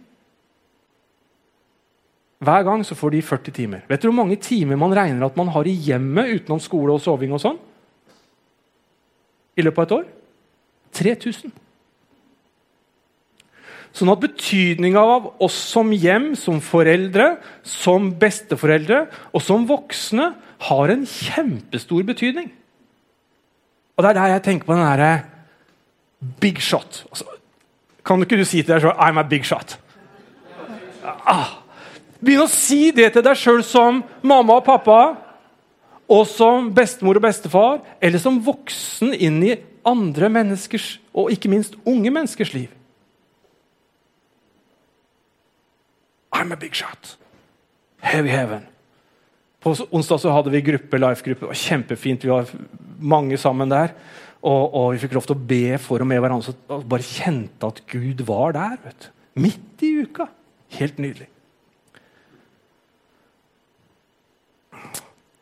Hver 2.39 2.63
gang 2.63 2.85
så 2.87 2.95
får 2.95 3.11
de 3.11 3.23
40 3.23 3.51
timer. 3.51 3.81
Vet 3.89 4.03
du 4.03 4.09
hvor 4.09 4.19
mange 4.21 4.37
timer 4.37 4.77
man 4.79 4.95
regner 4.95 5.27
at 5.27 5.37
man 5.37 5.49
har 5.49 5.67
i 5.67 5.75
hjemmet 5.75 6.37
utenom 6.37 6.61
skole 6.63 6.93
og 6.95 7.01
soving? 7.03 7.33
og 7.33 7.41
sånn? 7.43 7.59
I 9.59 9.65
løpet 9.67 9.83
av 9.83 9.89
et 9.89 9.97
år? 9.99 10.05
3000. 10.99 11.53
Sånn 13.99 14.13
at 14.13 14.23
betydninga 14.23 15.01
av 15.01 15.31
oss 15.43 15.57
som 15.73 15.91
hjem, 15.91 16.31
som 16.39 16.61
foreldre, 16.63 17.33
som 17.67 18.13
besteforeldre 18.21 19.07
og 19.33 19.43
som 19.43 19.67
voksne 19.69 20.31
har 20.69 20.93
en 20.93 21.05
kjempestor 21.09 22.07
betydning. 22.07 22.53
Og 23.97 24.05
Det 24.05 24.11
er 24.11 24.21
der 24.21 24.35
jeg 24.37 24.45
tenker 24.47 24.69
på 24.69 24.77
den 24.77 24.87
derre 24.87 25.13
big 26.41 26.61
shot. 26.63 27.05
Kan 28.05 28.19
kan 28.19 28.23
ikke 28.23 28.39
du 28.39 28.45
si 28.45 28.63
til 28.63 28.75
deg 28.75 28.83
sjøl 28.83 28.97
'I'm 28.97 29.19
a 29.19 29.23
big 29.23 29.45
shot'? 29.45 29.77
Ah, 31.27 31.59
Begynn 32.21 32.43
å 32.43 32.51
si 32.51 32.91
det 32.91 33.13
til 33.13 33.23
deg 33.23 33.37
sjøl 33.37 33.63
som 33.63 34.03
mamma 34.23 34.59
og 34.59 34.65
pappa 34.65 35.17
og 36.09 36.25
som 36.31 36.71
bestemor 36.75 37.19
og 37.21 37.25
bestefar, 37.27 37.83
eller 38.01 38.23
som 38.23 38.41
voksen 38.45 39.13
inn 39.13 39.43
i 39.45 39.57
andre 39.87 40.31
menneskers, 40.33 40.97
og 41.13 41.33
ikke 41.35 41.51
minst 41.53 41.77
unge 41.85 42.11
menneskers 42.11 42.55
liv. 42.57 42.73
I'm 46.33 46.53
a 46.53 46.57
big 46.57 46.75
shot. 46.77 47.17
Heavy 48.01 48.29
heaven. 48.29 48.67
På 49.61 49.75
onsdag 49.91 50.21
så 50.23 50.33
hadde 50.33 50.53
vi 50.55 50.63
gruppe, 50.63 51.01
life-gruppe. 51.01 51.43
Det 51.43 51.51
var 51.51 51.61
kjempefint. 51.61 52.25
Vi 52.25 52.31
var 52.31 52.51
mange 53.01 53.39
sammen 53.41 53.73
der. 53.73 53.95
Og, 54.39 54.75
og, 54.75 54.93
vi 54.95 55.01
fikk 55.03 55.17
lov 55.17 55.27
til 55.27 55.35
å 55.35 55.47
be 55.51 55.79
for 55.83 56.05
og 56.05 56.07
med 56.07 56.21
hverandre. 56.23 56.55
Og 56.77 56.85
bare 56.89 57.07
kjente 57.07 57.73
at 57.73 57.83
Gud 57.91 58.23
var 58.29 58.55
der. 58.55 58.77
vet 58.85 59.09
du. 59.09 59.11
Midt 59.43 59.83
i 59.83 59.91
uka. 60.05 60.29
Helt 60.79 61.01
nydelig. 61.03 61.27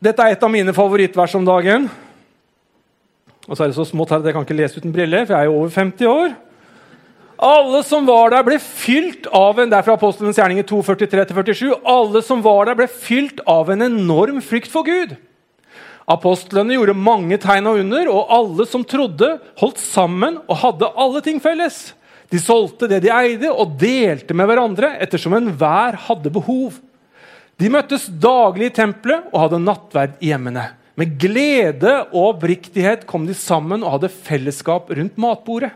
Dette 0.06 0.22
er 0.22 0.36
et 0.36 0.44
av 0.44 0.52
mine 0.52 0.74
favorittvers 0.76 1.32
om 1.34 1.46
dagen. 1.46 1.88
Og 3.46 3.54
så 3.54 3.64
er 3.64 3.70
det 3.70 3.78
så 3.78 3.86
smått 3.88 4.12
her 4.12 4.20
at 4.20 4.28
jeg 4.28 4.36
kan 4.36 4.44
ikke 4.46 4.58
lese 4.58 4.78
uten 4.78 4.92
briller, 4.94 5.24
for 5.26 5.34
jeg 5.34 5.46
er 5.46 5.50
jo 5.50 5.56
over 5.58 5.72
50 5.74 6.10
år. 6.10 6.34
Alle 7.46 7.80
som 7.84 8.06
var 8.08 8.30
der, 8.32 8.44
ble 8.46 8.56
fylt 8.62 9.26
av 9.34 9.58
en 9.60 9.72
det 9.72 9.76
er 9.76 9.84
fra 9.84 9.96
Apostelens 9.98 10.38
gjerninger 10.38 10.64
2.43-47, 10.70 11.74
alle 11.90 12.22
som 12.24 12.44
var 12.44 12.68
der, 12.68 12.78
ble 12.78 12.86
fylt 12.88 13.42
av 13.50 13.72
en 13.72 13.84
enorm 13.88 14.38
frykt 14.44 14.70
for 14.72 14.86
Gud. 14.86 15.16
Apostlene 16.06 16.78
gjorde 16.78 16.94
mange 16.96 17.36
tegn 17.42 17.66
og 17.66 17.82
under, 17.82 18.08
og 18.12 18.32
alle 18.38 18.66
som 18.70 18.86
trodde, 18.86 19.34
holdt 19.58 19.82
sammen 19.82 20.38
og 20.46 20.60
hadde 20.62 20.92
alle 20.94 21.22
ting 21.26 21.42
felles. 21.42 21.90
De 22.30 22.38
solgte 22.42 22.88
det 22.90 23.02
de 23.04 23.12
eide, 23.12 23.50
og 23.50 23.74
delte 23.80 24.34
med 24.38 24.48
hverandre 24.48 24.94
ettersom 25.02 25.34
enhver 25.36 25.98
hadde 26.06 26.32
behov. 26.32 26.78
De 27.56 27.70
møttes 27.72 28.10
daglig 28.20 28.68
i 28.68 28.74
tempelet 28.76 29.30
og 29.32 29.46
hadde 29.46 29.62
nattverd 29.64 30.18
i 30.20 30.30
hjemmene. 30.32 30.68
Med 30.96 31.16
glede 31.20 31.92
og 32.06 32.36
oppriktighet 32.36 33.04
kom 33.08 33.26
de 33.28 33.36
sammen 33.36 33.84
og 33.84 33.96
hadde 33.96 34.12
fellesskap 34.12 34.90
rundt 34.96 35.18
matbordet. 35.20 35.72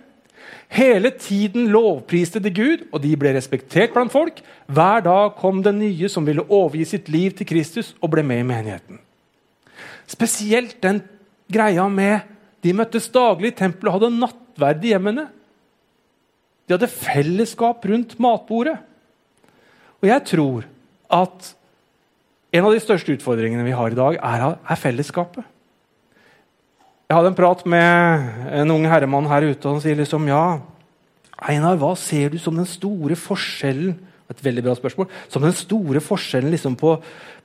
Hele 0.70 1.10
tiden 1.10 1.66
lovpriste 1.72 2.38
de 2.38 2.52
Gud, 2.54 2.84
og 2.94 3.02
de 3.02 3.10
ble 3.18 3.32
respektert 3.34 3.94
blant 3.94 4.12
folk. 4.12 4.38
Hver 4.70 5.02
dag 5.02 5.32
kom 5.40 5.64
det 5.64 5.72
nye 5.74 6.08
som 6.12 6.26
ville 6.28 6.44
overgi 6.46 6.86
sitt 6.92 7.10
liv 7.10 7.34
til 7.36 7.48
Kristus 7.48 7.94
og 7.98 8.12
ble 8.14 8.22
med 8.26 8.44
i 8.44 8.46
menigheten. 8.46 9.00
Spesielt 10.10 10.76
den 10.82 11.02
greia 11.50 11.88
med 11.90 12.28
de 12.62 12.74
møttes 12.76 13.08
daglig 13.10 13.50
i 13.50 13.58
tempelet 13.62 13.90
og 13.90 13.96
hadde 13.98 14.20
nattverd 14.20 14.84
i 14.84 14.92
hjemmene. 14.92 15.26
De 16.68 16.76
hadde 16.76 16.92
fellesskap 16.92 17.88
rundt 17.90 18.14
matbordet. 18.22 18.76
Og 20.00 20.08
jeg 20.12 20.26
tror 20.30 20.68
at 21.10 21.54
en 22.50 22.66
av 22.66 22.74
de 22.74 22.82
største 22.82 23.14
utfordringene 23.14 23.64
vi 23.66 23.76
har 23.76 23.92
i 23.92 23.98
dag, 23.98 24.18
er, 24.18 24.44
er 24.58 24.80
fellesskapet. 24.80 25.46
Jeg 27.10 27.18
hadde 27.18 27.32
en 27.32 27.38
prat 27.38 27.64
med 27.66 28.52
en 28.60 28.74
ung 28.76 28.84
herremann 28.86 29.26
her 29.30 29.48
ute, 29.48 29.64
og 29.66 29.76
han 29.76 29.82
sier 29.82 29.98
liksom 29.98 30.28
Ja, 30.30 30.60
Einar, 31.40 31.78
hva 31.80 31.94
ser 31.98 32.30
du 32.30 32.38
som 32.38 32.58
den 32.58 32.68
store 32.68 33.16
forskjellen 33.18 33.96
et 34.30 34.42
veldig 34.44 34.62
bra 34.62 34.76
spørsmål, 34.78 35.08
som 35.26 35.42
den 35.42 35.54
store 35.58 35.98
forskjellen 36.04 36.52
liksom 36.54 36.76
på, 36.78 36.94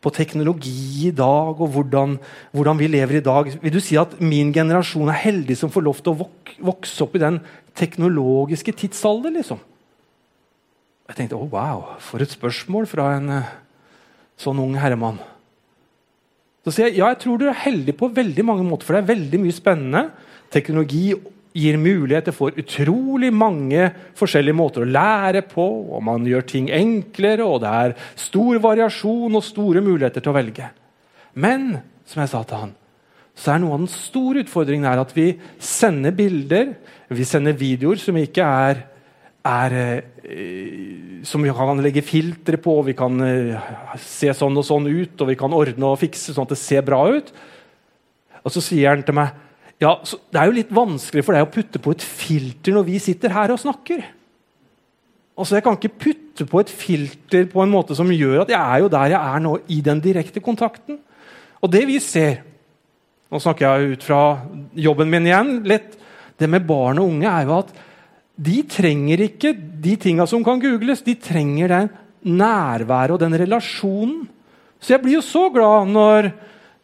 på, 0.06 0.12
teknologi 0.14 1.08
i 1.08 1.14
dag, 1.16 1.58
og 1.58 1.72
hvordan, 1.74 2.20
hvordan, 2.54 2.78
vi 2.78 2.90
lever 2.94 3.18
i 3.18 3.26
dag. 3.26 3.50
Vil 3.62 3.74
du 3.74 3.82
si 3.82 3.98
at 3.98 4.14
min 4.22 4.52
generasjon 4.54 5.10
er 5.10 5.24
heldig 5.24 5.58
som 5.58 5.74
får 5.74 5.86
lov 5.88 6.02
til 6.02 6.14
å 6.14 6.20
vok 6.26 6.54
vokse 6.66 7.02
opp 7.04 7.18
i 7.18 7.24
den 7.24 7.42
teknologiske 7.76 8.76
tidsalder? 8.84 9.34
liksom? 9.34 9.58
Jeg 11.10 11.18
tenkte 11.18 11.38
oh, 11.38 11.50
wow, 11.50 11.98
for 12.02 12.22
et 12.22 12.32
spørsmål 12.32 12.88
fra 12.90 13.10
en 13.18 13.34
uh, 13.34 13.50
sånn 14.39 14.60
ung 14.63 14.75
herremann. 14.80 15.22
Så 16.65 16.74
sier 16.74 16.89
jeg 16.89 17.00
ja, 17.00 17.12
jeg 17.13 17.22
tror 17.22 17.39
du 17.39 17.48
er 17.50 17.63
heldig 17.65 17.94
på 17.98 18.10
veldig 18.13 18.46
mange 18.48 18.65
måter, 18.65 18.88
for 18.88 18.98
det 18.98 19.04
er 19.04 19.13
veldig 19.13 19.42
mye 19.44 19.56
spennende. 19.56 20.04
Teknologi 20.54 21.12
gir 21.56 21.77
muligheter 21.80 22.36
for 22.36 22.56
utrolig 22.60 23.30
mange 23.32 23.88
forskjellige 24.20 24.58
måter 24.58 24.84
å 24.84 24.89
lære 24.89 25.46
på. 25.48 25.65
og 25.96 26.01
Man 26.04 26.25
gjør 26.27 26.48
ting 26.50 26.72
enklere, 26.74 27.46
og 27.46 27.62
det 27.63 27.72
er 27.72 27.94
stor 28.20 28.60
variasjon 28.63 29.38
og 29.38 29.46
store 29.46 29.84
muligheter 29.86 30.25
til 30.25 30.34
å 30.34 30.39
velge. 30.39 30.72
Men 31.38 31.77
som 32.08 32.24
jeg 32.24 32.34
sa 32.34 32.42
til 32.44 32.65
han, 32.65 32.74
så 33.36 33.54
er 33.54 33.62
noe 33.62 33.75
av 33.75 33.84
den 33.84 33.92
store 33.92 34.46
utfordringen 34.46 34.88
at 34.88 35.13
vi 35.15 35.34
sender 35.60 36.15
bilder, 36.15 36.75
vi 37.12 37.27
sender 37.27 37.58
videoer 37.60 38.00
som 38.01 38.18
ikke 38.18 38.44
er, 38.44 38.84
er 39.46 39.75
eh, 39.75 40.14
som 41.25 41.44
vi 41.44 41.53
kan 41.53 41.82
legge 41.84 42.01
filtre 42.05 42.58
på, 42.62 42.79
vi 42.88 42.96
kan 42.98 43.20
uh, 43.22 43.74
se 44.01 44.32
sånn 44.34 44.58
og 44.58 44.65
sånn 44.65 44.88
ut, 44.89 45.13
og 45.22 45.29
vi 45.29 45.38
kan 45.38 45.53
ordne 45.53 45.91
og 45.91 46.00
fikse 46.01 46.34
sånn 46.34 46.48
at 46.48 46.53
det 46.55 46.62
ser 46.62 46.86
bra 46.86 47.03
ut. 47.13 47.29
Og 48.46 48.53
så 48.53 48.63
sier 48.63 48.94
han 48.94 49.03
til 49.05 49.17
meg 49.17 49.34
ja, 49.82 49.91
Det 50.00 50.39
er 50.39 50.48
jo 50.48 50.55
litt 50.55 50.70
vanskelig 50.72 51.25
for 51.25 51.36
deg 51.36 51.44
å 51.44 51.51
putte 51.51 51.82
på 51.84 51.91
et 51.91 52.03
filter 52.05 52.75
når 52.77 52.86
vi 52.88 53.00
sitter 53.03 53.34
her 53.36 53.51
og 53.51 53.60
snakker. 53.60 54.05
Altså, 55.36 55.58
Jeg 55.58 55.65
kan 55.65 55.75
ikke 55.75 55.98
putte 56.05 56.48
på 56.48 56.62
et 56.62 56.72
filter 56.72 57.50
på 57.51 57.63
en 57.63 57.74
måte 57.74 57.98
som 57.98 58.12
gjør 58.12 58.46
at 58.46 58.53
jeg 58.53 58.62
er 58.62 58.84
jo 58.86 58.91
der 58.94 59.12
jeg 59.12 59.20
er 59.20 59.44
nå, 59.44 59.58
i 59.67 59.82
den 59.84 60.00
direkte 60.03 60.44
kontakten. 60.44 61.01
Og 61.60 61.72
det 61.72 61.86
vi 61.89 62.00
ser 62.03 62.44
Nå 63.34 63.39
snakker 63.41 63.65
jeg 63.65 63.96
ut 63.98 64.03
fra 64.05 64.20
jobben 64.77 65.10
min 65.10 65.25
igjen. 65.25 65.48
Lett, 65.67 65.96
det 66.38 66.48
med 66.48 66.63
barn 66.70 67.01
og 67.01 67.10
unge 67.10 67.25
er 67.25 67.48
jo 67.48 67.55
at 67.58 67.72
de 68.36 68.62
trenger 68.68 69.22
ikke 69.30 69.54
de 69.56 69.96
tinga 70.00 70.25
som 70.27 70.44
kan 70.44 70.60
googles. 70.60 71.04
De 71.06 71.15
trenger 71.15 71.72
den 71.72 71.92
nærværet 72.25 73.15
og 73.15 73.22
den 73.22 73.38
relasjonen. 73.39 74.25
Så 74.80 74.94
jeg 74.94 75.01
blir 75.04 75.18
jo 75.18 75.24
så 75.24 75.48
glad 75.54 75.88
når 75.94 76.32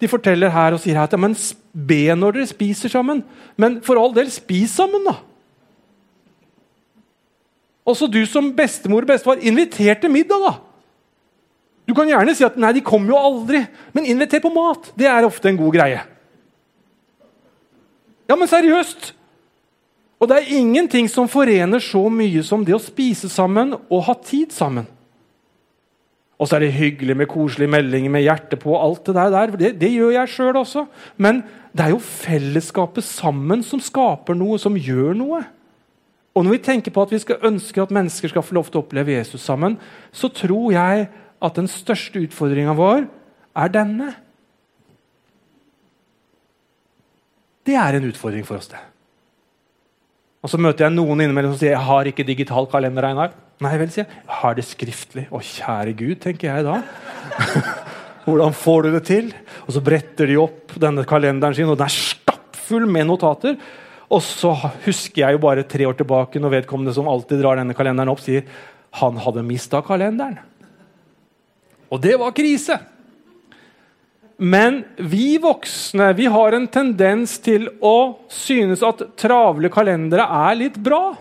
de 0.01 0.09
forteller 0.09 0.49
her 0.49 0.73
og 0.73 0.81
sier 0.81 0.97
at 1.01 1.11
ja, 1.13 1.19
men 1.19 1.35
be 1.71 2.05
når 2.15 2.37
dere 2.37 2.49
spiser 2.49 2.89
sammen. 2.89 3.21
Men 3.59 3.81
for 3.85 3.99
all 3.99 4.15
del, 4.15 4.31
spis 4.33 4.73
sammen, 4.79 5.03
da! 5.05 5.19
Også 7.85 8.07
du 8.07 8.21
som 8.29 8.51
bestemor 8.55 9.03
og 9.03 9.11
bestefar, 9.11 9.41
inviter 9.41 9.99
til 10.01 10.13
middag, 10.13 10.45
da! 10.47 10.53
Du 11.89 11.95
kan 11.97 12.07
gjerne 12.07 12.33
si 12.37 12.45
at 12.45 12.57
nei, 12.61 12.71
de 12.77 12.85
kommer 12.85 13.11
jo 13.11 13.19
aldri, 13.19 13.63
men 13.91 14.07
inviter 14.07 14.41
på 14.41 14.53
mat. 14.53 14.93
Det 14.95 15.09
er 15.09 15.27
ofte 15.27 15.49
en 15.51 15.59
god 15.59 15.75
greie. 15.75 16.01
Ja, 18.29 18.37
men 18.37 18.47
seriøst! 18.47 19.11
Og 20.21 20.29
det 20.29 20.37
er 20.37 20.51
ingenting 20.53 21.07
som 21.09 21.29
forener 21.29 21.81
så 21.81 22.03
mye 22.13 22.43
som 22.45 22.61
det 22.65 22.75
å 22.77 22.81
spise 22.81 23.29
sammen 23.31 23.73
og 23.73 24.03
ha 24.05 24.13
tid 24.21 24.53
sammen. 24.53 24.85
Og 26.41 26.49
så 26.49 26.57
er 26.57 26.65
det 26.65 26.75
hyggelig 26.75 27.15
med 27.17 27.29
koselige 27.29 27.69
meldinger 27.69 28.13
med 28.13 28.23
hjerte 28.25 28.57
på. 28.57 28.73
alt 28.77 29.05
Det 29.05 29.13
der. 29.13 29.55
Det, 29.57 29.71
det 29.81 29.89
gjør 29.93 30.13
jeg 30.15 30.29
sjøl 30.29 30.57
også. 30.61 30.85
Men 31.17 31.43
det 31.73 31.85
er 31.85 31.93
jo 31.93 32.01
fellesskapet 32.01 33.05
sammen 33.05 33.61
som 33.65 33.81
skaper 33.81 34.37
noe, 34.37 34.57
som 34.61 34.77
gjør 34.77 35.17
noe. 35.17 35.41
Og 36.33 36.45
når 36.45 36.55
vi 36.55 36.63
tenker 36.65 36.93
på 36.93 37.03
at 37.03 37.13
vi 37.13 37.21
skal 37.21 37.45
ønske 37.45 37.81
at 37.81 37.93
mennesker 37.93 38.31
skal 38.31 38.45
få 38.45 38.57
lov 38.57 38.69
til 38.69 38.79
å 38.79 38.85
oppleve 38.85 39.13
Jesus 39.13 39.43
sammen, 39.45 39.77
så 40.13 40.31
tror 40.33 40.71
jeg 40.73 41.09
at 41.41 41.57
den 41.57 41.69
største 41.69 42.21
utfordringa 42.25 42.77
vår 42.77 43.05
er 43.57 43.73
denne. 43.73 44.13
Det 47.65 47.77
er 47.77 47.97
en 47.97 48.09
utfordring 48.09 48.47
for 48.47 48.61
oss, 48.61 48.71
det. 48.71 48.81
Og 50.41 50.49
Så 50.49 50.57
møter 50.57 50.87
jeg 50.87 50.95
noen 50.95 51.21
innimellom 51.21 51.53
som 51.53 51.61
sier 51.61 51.75
jeg 51.75 51.85
har 51.85 52.09
ikke 52.09 52.25
digital 52.25 52.65
kalender. 52.69 53.05
Einar. 53.11 53.35
Nei 53.61 53.75
vel, 53.77 53.91
sier 53.93 54.07
jeg. 54.07 54.23
Jeg 54.25 54.37
har 54.39 54.57
det 54.57 54.65
skriftlig. 54.65 55.27
Å, 55.29 55.41
kjære 55.45 55.93
Gud, 55.99 56.17
tenker 56.23 56.49
jeg 56.49 56.65
da. 56.65 56.79
Hvordan 58.25 58.55
får 58.57 58.87
du 58.87 58.89
det 58.95 59.03
til? 59.09 59.29
Og 59.67 59.75
Så 59.75 59.83
bretter 59.85 60.29
de 60.29 60.39
opp 60.41 60.73
denne 60.81 61.05
kalenderen 61.09 61.57
sin, 61.57 61.69
og 61.69 61.77
den 61.77 61.85
er 61.85 61.93
stappfull 61.93 62.87
med 62.89 63.09
notater. 63.09 63.57
Og 64.11 64.23
så 64.25 64.51
husker 64.85 65.23
jeg 65.23 65.37
jo 65.37 65.43
bare 65.45 65.67
tre 65.69 65.85
år 65.87 65.95
tilbake 65.99 66.41
når 66.41 66.57
vedkommende 66.57 66.93
som 66.95 67.09
alltid 67.09 67.39
drar 67.41 67.61
denne 67.61 67.77
kalenderen 67.77 68.11
opp, 68.11 68.23
sier 68.23 68.47
han 68.99 69.19
hadde 69.23 69.45
mista 69.47 69.79
kalenderen. 69.85 70.41
Og 71.91 72.01
det 72.03 72.17
var 72.19 72.33
krise. 72.35 72.79
Men 74.41 74.79
vi 74.97 75.35
voksne 75.37 76.07
vi 76.17 76.25
har 76.33 76.55
en 76.57 76.65
tendens 76.73 77.35
til 77.45 77.67
å 77.85 78.23
synes 78.33 78.81
at 78.85 79.03
travle 79.19 79.69
kalendere 79.69 80.25
er 80.25 80.57
litt 80.57 80.79
bra. 80.81 81.11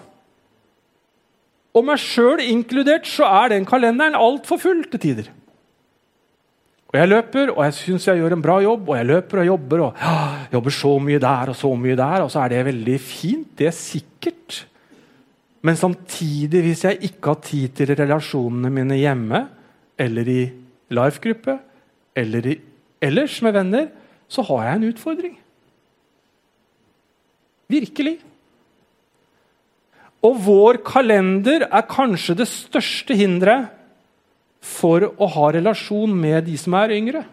Og 1.77 1.85
meg 1.87 2.01
sjøl 2.01 2.41
inkludert 2.43 3.05
så 3.07 3.29
er 3.43 3.53
den 3.53 3.69
kalenderen 3.69 4.17
altfor 4.17 4.59
full 4.63 4.81
til 4.89 5.03
tider. 5.05 5.29
Og 6.91 6.97
Jeg 6.99 7.11
løper, 7.13 7.53
og 7.53 7.61
jeg 7.69 7.77
syns 7.77 8.09
jeg 8.09 8.19
gjør 8.19 8.35
en 8.35 8.43
bra 8.43 8.57
jobb, 8.65 8.89
og 8.89 8.97
jeg 8.99 9.07
løper 9.07 9.43
og 9.43 9.47
jobber. 9.47 9.83
og 9.85 10.01
ja, 10.01 10.15
Jobber 10.57 10.75
så 10.75 10.95
mye 10.99 11.21
der 11.23 11.53
og 11.53 11.57
så 11.61 11.71
mye 11.79 11.99
der, 12.01 12.25
og 12.25 12.33
så 12.33 12.41
er 12.43 12.49
det 12.51 12.65
veldig 12.67 12.97
fint. 13.05 13.53
Det 13.55 13.69
er 13.69 13.77
sikkert. 13.77 14.65
Men 15.63 15.77
samtidig, 15.77 16.65
hvis 16.65 16.83
jeg 16.89 16.99
ikke 17.13 17.35
har 17.35 17.45
tid 17.45 17.77
til 17.77 17.95
relasjonene 17.95 18.73
mine 18.73 18.99
hjemme, 18.99 19.45
eller 20.01 20.33
i 20.33 20.41
life-gruppe, 20.91 21.59
eller 22.17 22.49
i 22.49 22.57
ellers 23.03 23.39
med 23.45 23.57
venner, 23.57 23.89
så 24.31 24.45
har 24.47 24.67
jeg 24.67 24.79
en 24.79 24.89
utfordring. 24.93 25.37
Virkelig. 27.71 28.19
Og 30.27 30.37
vår 30.45 30.81
kalender 30.85 31.65
er 31.67 31.89
kanskje 31.89 32.37
det 32.43 32.49
største 32.51 33.17
hinderet 33.17 33.71
for 34.61 35.07
å 35.17 35.29
ha 35.33 35.51
relasjon 35.57 36.13
med 36.13 36.45
de 36.51 36.57
som 36.61 36.77
er 36.77 36.93
yngre. 36.99 37.25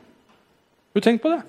Du 0.95 1.01
tenk 1.03 1.19
på 1.21 1.33
det. 1.33 1.41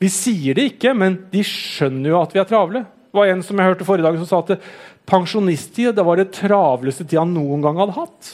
Vi 0.00 0.10
sier 0.12 0.56
det 0.56 0.68
ikke, 0.74 0.94
men 0.96 1.16
de 1.32 1.42
skjønner 1.46 2.12
jo 2.12 2.20
at 2.20 2.34
vi 2.34 2.40
er 2.42 2.48
travle. 2.48 2.84
Det 2.84 3.18
var 3.18 3.30
En 3.30 3.42
som 3.46 3.58
jeg 3.58 3.70
hørte 3.70 3.86
forrige 3.86 4.06
dag 4.06 4.16
som 4.20 4.30
sa 4.30 4.40
at 4.42 4.62
pensjonisttid 5.08 5.98
var 6.06 6.18
det 6.18 6.32
travleste 6.34 7.06
tida 7.06 7.22
han 7.22 7.34
noen 7.34 7.62
gang 7.64 7.78
hadde 7.82 7.98
hatt. 7.98 8.32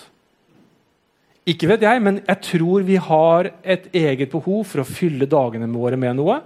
Ikke 1.50 1.70
vet 1.70 1.82
jeg, 1.82 2.02
men 2.04 2.20
jeg 2.22 2.42
tror 2.46 2.84
vi 2.86 2.98
har 3.00 3.50
et 3.64 3.88
eget 3.96 4.30
behov 4.30 4.62
for 4.70 4.82
å 4.82 4.88
fylle 4.88 5.26
dagene 5.30 5.66
våre 5.72 5.98
med 5.98 6.18
noe. 6.20 6.38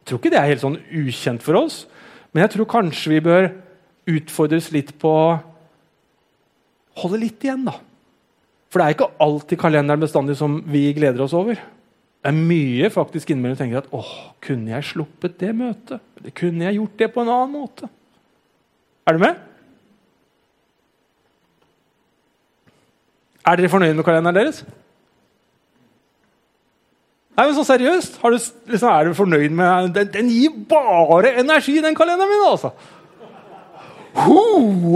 Jeg 0.00 0.08
tror 0.08 0.20
ikke 0.20 0.32
det 0.32 0.40
er 0.40 0.50
helt 0.52 0.62
sånn 0.62 0.78
ukjent 0.94 1.44
for 1.44 1.58
oss, 1.60 1.82
men 2.32 2.44
jeg 2.44 2.54
tror 2.54 2.70
kanskje 2.70 3.12
vi 3.16 3.24
bør 3.26 3.50
utfordres 4.06 4.70
litt 4.72 4.94
på 5.02 5.10
å 5.10 5.36
holde 7.02 7.20
litt 7.20 7.44
igjen. 7.44 7.66
da. 7.66 7.74
For 8.70 8.80
det 8.80 8.86
er 8.86 8.96
ikke 8.96 9.12
alltid 9.26 9.60
kalenderen 9.60 10.04
bestandig 10.04 10.38
som 10.38 10.60
vi 10.70 10.88
gleder 10.96 11.26
oss 11.26 11.34
over. 11.36 11.58
Det 11.58 12.32
er 12.32 12.38
mye 12.38 12.88
faktisk 12.90 13.30
innimellom 13.30 13.58
tenker 13.58 13.82
at 13.82 13.92
åh, 13.94 14.12
kunne 14.42 14.72
jeg 14.72 14.88
sluppet 14.88 15.36
det 15.42 15.52
møtet? 15.54 16.02
Eller 16.18 16.34
kunne 16.38 16.66
jeg 16.66 16.78
gjort 16.80 16.96
det 17.02 17.10
på 17.14 17.22
en 17.22 17.32
annen 17.34 17.52
måte? 17.54 17.90
Er 19.06 19.14
du 19.14 19.22
med? 19.22 19.45
Er 23.46 23.56
dere 23.56 23.70
fornøyd 23.70 23.94
med 23.94 24.04
kalenderen 24.04 24.36
deres? 24.36 24.64
Nei, 27.36 27.44
men 27.44 27.54
så 27.54 27.64
seriøst, 27.68 28.20
du, 28.22 28.38
liksom, 28.72 28.88
Er 28.88 29.04
du 29.04 29.14
fornøyd 29.14 29.50
med 29.52 29.88
den, 29.94 30.12
den 30.12 30.28
gir 30.32 30.54
bare 30.68 31.34
energi, 31.40 31.76
den 31.84 31.94
kalenderen 31.94 32.30
min! 32.32 32.46
altså. 32.50 32.70
Ho, 34.16 34.40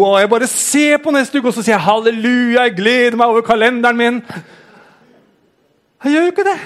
og 0.07 0.21
jeg 0.21 0.31
bare 0.31 0.47
ser 0.49 0.97
på 1.05 1.13
neste 1.13 1.39
uke 1.39 1.51
og 1.51 1.55
så 1.55 1.63
sier 1.63 1.75
jeg, 1.75 1.85
halleluja, 1.85 2.63
jeg 2.63 2.77
gleder 2.79 3.17
meg 3.21 3.29
over 3.29 3.45
kalenderen 3.45 3.99
min. 3.99 4.23
Jeg 6.05 6.15
gjør 6.15 6.23
jo 6.25 6.33
ikke 6.33 6.47
det! 6.49 6.61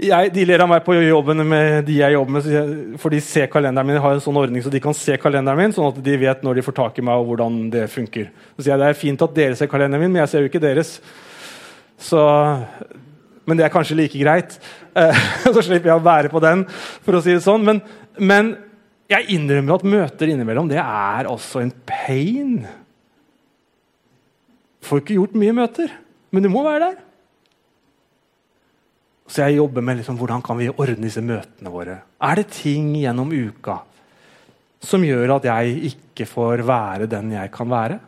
Jeg, 0.00 0.30
de 0.32 0.44
ler 0.48 0.62
av 0.64 0.68
meg 0.70 0.80
på 0.84 0.94
jobben 0.96 1.42
med 1.44 1.82
de 1.84 1.98
jeg 1.98 2.14
jobber 2.14 2.32
med, 2.38 2.94
for 3.02 3.12
de 3.12 3.18
ser 3.20 3.50
kalenderen 3.52 3.84
min. 3.84 3.98
Jeg 3.98 4.04
har 4.06 4.14
en 4.16 4.22
sånn 4.24 4.38
ordning 4.40 4.62
så 4.64 4.72
de 4.72 4.80
kan 4.80 4.96
se 4.96 5.16
kalenderen 5.20 5.60
min, 5.60 5.74
sånn 5.76 5.90
at 5.90 5.98
de 6.06 6.14
vet 6.22 6.44
når 6.46 6.56
de 6.56 6.64
får 6.64 6.76
tak 6.78 7.00
i 7.00 7.04
meg 7.04 7.20
og 7.20 7.28
hvordan 7.28 7.58
det 7.74 7.82
funker. 7.92 8.30
Så 8.54 8.64
sier 8.64 8.72
jeg 8.72 8.80
det 8.80 8.88
er 8.88 8.96
fint 8.96 9.24
at 9.26 9.34
dere 9.36 9.58
ser 9.58 9.68
kalenderen 9.68 10.00
min, 10.00 10.14
men 10.14 10.22
jeg 10.22 10.32
ser 10.32 10.46
jo 10.46 10.48
ikke 10.48 10.62
deres. 10.62 10.94
Så, 12.00 12.22
men 13.44 13.60
det 13.60 13.66
er 13.66 13.74
kanskje 13.74 13.98
like 13.98 14.22
greit. 14.22 14.56
Eh, 14.96 15.20
så 15.54 15.60
slipper 15.60 15.92
jeg 15.92 16.00
å 16.00 16.06
være 16.08 16.32
på 16.32 16.40
den, 16.46 16.64
for 17.04 17.18
å 17.18 17.22
si 17.26 17.36
det 17.36 17.44
sånn. 17.44 17.68
Men, 17.68 17.82
men 18.16 18.54
jeg 19.12 19.28
innrømmer 19.36 19.76
at 19.76 19.86
møter 19.98 20.32
innimellom 20.32 20.72
det 20.72 20.80
er 20.80 21.28
også 21.28 21.60
en 21.66 21.74
pain. 21.84 22.56
Får 24.88 25.04
ikke 25.04 25.20
gjort 25.20 25.36
mye 25.44 25.60
møter, 25.60 25.92
men 26.32 26.48
du 26.48 26.52
må 26.52 26.64
være 26.64 26.88
der. 26.88 26.98
Så 29.30 29.44
jeg 29.44 29.60
jobber 29.60 29.84
med 29.86 30.00
liksom, 30.00 30.16
hvordan 30.18 30.42
kan 30.42 30.58
vi 30.58 30.66
ordne 30.72 31.06
disse 31.06 31.22
møtene 31.22 31.70
våre. 31.70 32.00
Er 32.18 32.40
det 32.40 32.48
ting 32.50 32.90
gjennom 32.98 33.30
uka 33.30 33.78
som 34.82 35.04
gjør 35.04 35.36
at 35.36 35.46
jeg 35.46 35.92
ikke 35.92 36.26
får 36.26 36.64
være 36.66 37.06
den 37.10 37.34
jeg 37.36 37.52
kan 37.54 37.70
være? 37.70 37.98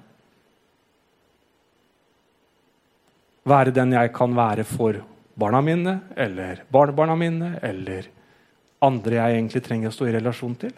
Være 3.47 3.75
den 3.75 3.95
jeg 3.95 4.11
kan 4.17 4.35
være 4.35 4.64
for 4.67 4.99
barna 5.38 5.61
mine 5.64 5.95
eller 6.19 6.64
barnebarna 6.73 7.14
mine 7.19 7.52
eller 7.62 8.09
andre 8.83 9.21
jeg 9.21 9.37
egentlig 9.38 9.62
trenger 9.62 9.93
å 9.93 9.95
stå 9.95 10.09
i 10.09 10.17
relasjon 10.17 10.59
til? 10.59 10.75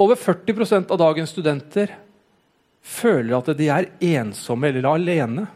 Over 0.00 0.16
40% 0.18 0.90
av 0.90 0.98
dagens 1.00 1.30
studenter 1.36 1.92
føler 2.84 3.36
at 3.38 3.50
de 3.56 3.68
er 3.72 3.90
ensomme 4.14 4.68
eller 4.68 4.88
alene. 4.92 5.46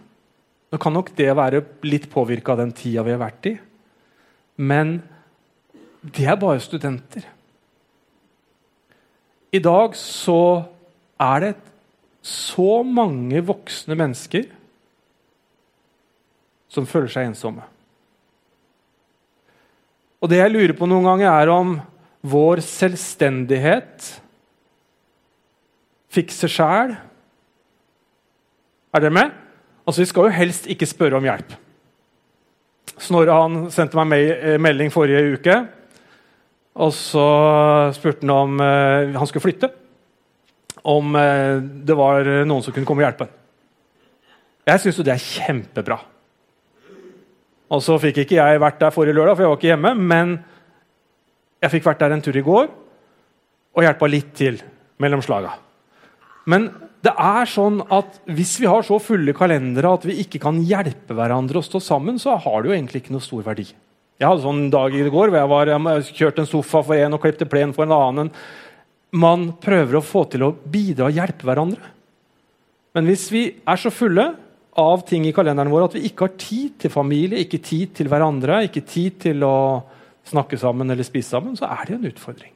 Nå 0.68 0.80
kan 0.80 0.94
nok 0.96 1.12
det 1.16 1.30
være 1.36 1.62
litt 1.88 2.08
påvirka 2.12 2.54
av 2.54 2.62
den 2.62 2.74
tida 2.76 3.04
vi 3.04 3.14
har 3.14 3.22
vært 3.22 3.50
i. 3.50 3.54
Men 4.58 4.98
de 6.02 6.26
er 6.26 6.38
bare 6.40 6.62
studenter. 6.62 7.24
I 9.52 9.60
dag 9.64 9.96
så 9.96 10.68
er 11.20 11.44
det 11.44 11.54
så 12.24 12.82
mange 12.84 13.40
voksne 13.46 13.96
mennesker 13.96 14.48
som 16.68 16.88
føler 16.88 17.10
seg 17.12 17.30
ensomme. 17.30 17.64
Og 20.18 20.28
det 20.30 20.40
jeg 20.40 20.52
lurer 20.52 20.74
på 20.76 20.88
noen 20.90 21.06
ganger, 21.06 21.30
er 21.30 21.52
om 21.52 21.76
vår 22.28 22.60
selvstendighet 22.66 24.08
fikser 26.12 26.50
sjæl. 26.50 26.96
Er 28.94 29.04
dere 29.04 29.14
med? 29.14 29.32
Altså, 29.86 30.02
Vi 30.02 30.10
skal 30.10 30.28
jo 30.28 30.36
helst 30.36 30.68
ikke 30.70 30.88
spørre 30.88 31.18
om 31.18 31.26
hjelp. 31.26 31.56
Snorre 32.98 33.34
han 33.36 33.58
sendte 33.70 34.00
meg 34.04 34.30
eh, 34.32 34.56
melding 34.60 34.92
forrige 34.92 35.36
uke. 35.36 35.56
Og 36.78 36.92
så 36.94 37.26
spurte 37.96 38.24
han 38.24 38.34
om 38.34 38.60
eh, 38.62 39.14
han 39.14 39.28
skulle 39.28 39.44
flytte. 39.44 39.70
Om 40.88 41.16
eh, 41.18 41.58
det 41.88 41.96
var 41.98 42.28
noen 42.48 42.64
som 42.64 42.74
kunne 42.74 42.88
komme 42.88 43.04
og 43.04 43.08
hjelpe. 43.08 43.28
Jeg 44.68 44.82
syns 44.82 44.98
jo 45.00 45.06
det 45.06 45.14
er 45.14 45.24
kjempebra. 45.24 46.00
Og 47.68 47.84
så 47.84 47.98
fikk 48.00 48.22
ikke 48.22 48.38
jeg 48.40 48.60
vært 48.60 48.80
der 48.80 48.92
forrige 48.92 49.16
lørdag, 49.16 49.36
for 49.36 49.44
jeg 49.44 49.52
var 49.52 49.60
ikke 49.60 49.72
hjemme. 49.72 49.94
Men 49.94 50.36
jeg 51.62 51.74
fikk 51.76 51.88
vært 51.88 52.02
der 52.04 52.16
en 52.16 52.24
tur 52.24 52.36
i 52.36 52.44
går 52.44 52.68
og 53.78 53.84
hjelpa 53.84 54.08
litt 54.10 54.32
til 54.36 54.58
mellom 54.98 55.20
slaga. 55.22 55.52
Men 56.48 56.70
det 57.06 57.12
er 57.14 57.46
sånn 57.46 57.78
at 57.94 58.16
hvis 58.26 58.56
vi 58.58 58.66
har 58.66 58.82
så 58.86 58.98
fulle 59.02 59.34
kalendere 59.36 59.92
at 59.94 60.06
vi 60.08 60.16
ikke 60.24 60.40
kan 60.42 60.58
hjelpe 60.66 61.14
hverandre 61.14 61.60
å 61.60 61.66
stå 61.66 61.80
sammen, 61.82 62.18
så 62.18 62.34
har 62.42 62.62
det 62.62 62.70
jo 62.70 62.74
egentlig 62.74 63.04
ikke 63.04 63.14
noe 63.14 63.24
stor 63.24 63.44
verdi. 63.46 63.68
Jeg 64.18 64.26
hadde 64.26 64.42
sånn 64.42 64.64
dag 64.72 64.94
i 64.96 65.04
går 65.06 65.30
hvor 65.30 65.38
jeg, 65.38 65.50
var, 65.52 65.70
jeg 65.70 66.16
kjørte 66.18 66.42
en 66.42 66.50
sofa 66.50 66.82
for 66.82 66.98
en 66.98 67.14
og 67.14 67.22
klippte 67.22 67.46
plen 67.46 67.74
for 67.76 67.86
en 67.86 67.94
annen. 67.94 68.32
Man 69.14 69.52
prøver 69.62 70.00
å 70.00 70.04
få 70.04 70.24
til 70.32 70.48
å 70.48 70.50
bidra 70.58 71.06
og 71.06 71.20
hjelpe 71.20 71.46
hverandre. 71.46 71.94
Men 72.98 73.06
hvis 73.06 73.28
vi 73.30 73.44
er 73.62 73.78
så 73.78 73.92
fulle 73.94 74.32
av 74.78 75.04
ting 75.06 75.26
i 75.28 75.34
kalenderen 75.34 75.70
vår 75.70 75.86
at 75.86 75.96
vi 75.98 76.04
ikke 76.08 76.26
har 76.26 76.34
tid 76.40 76.80
til 76.82 76.90
familie, 76.90 77.44
ikke 77.44 77.62
tid 77.62 77.94
til 77.98 78.10
hverandre, 78.10 78.64
ikke 78.66 78.82
tid 78.90 79.20
til 79.22 79.46
å 79.46 79.56
snakke 80.28 80.58
sammen 80.60 80.90
eller 80.90 81.06
spise 81.06 81.36
sammen, 81.36 81.54
så 81.58 81.70
er 81.70 81.86
det 81.86 81.96
en 81.96 82.10
utfordring. 82.10 82.52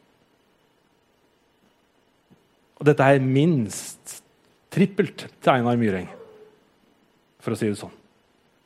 Og 2.83 2.88
dette 2.90 3.07
er 3.07 3.23
minst 3.23 4.22
trippelt 4.73 5.27
til 5.29 5.53
Einar 5.53 5.79
Myreng, 5.81 6.09
for 7.43 7.55
å 7.55 7.59
si 7.59 7.69
det 7.69 7.81
sånn. 7.81 7.93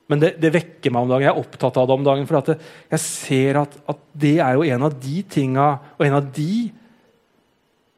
Men 0.06 0.22
det, 0.22 0.36
det, 0.38 0.52
vekker 0.54 0.92
meg 0.94 1.02
om 1.02 1.10
dagen. 1.10 1.24
Jeg 1.26 1.32
er 1.32 1.40
opptatt 1.40 1.78
av 1.80 1.86
det 1.88 1.94
om 1.96 2.04
dagen. 2.06 2.26
For 2.28 2.54
jeg 2.92 3.02
ser 3.02 3.58
at, 3.58 3.72
at, 3.90 4.02
det 4.14 4.36
er 4.38 4.54
jo 4.54 4.66
en 4.70 4.86
av 4.86 4.94
de 5.02 5.22
tinga 5.26 5.64
og 5.96 6.04
en 6.06 6.18
av 6.20 6.28
de 6.36 6.50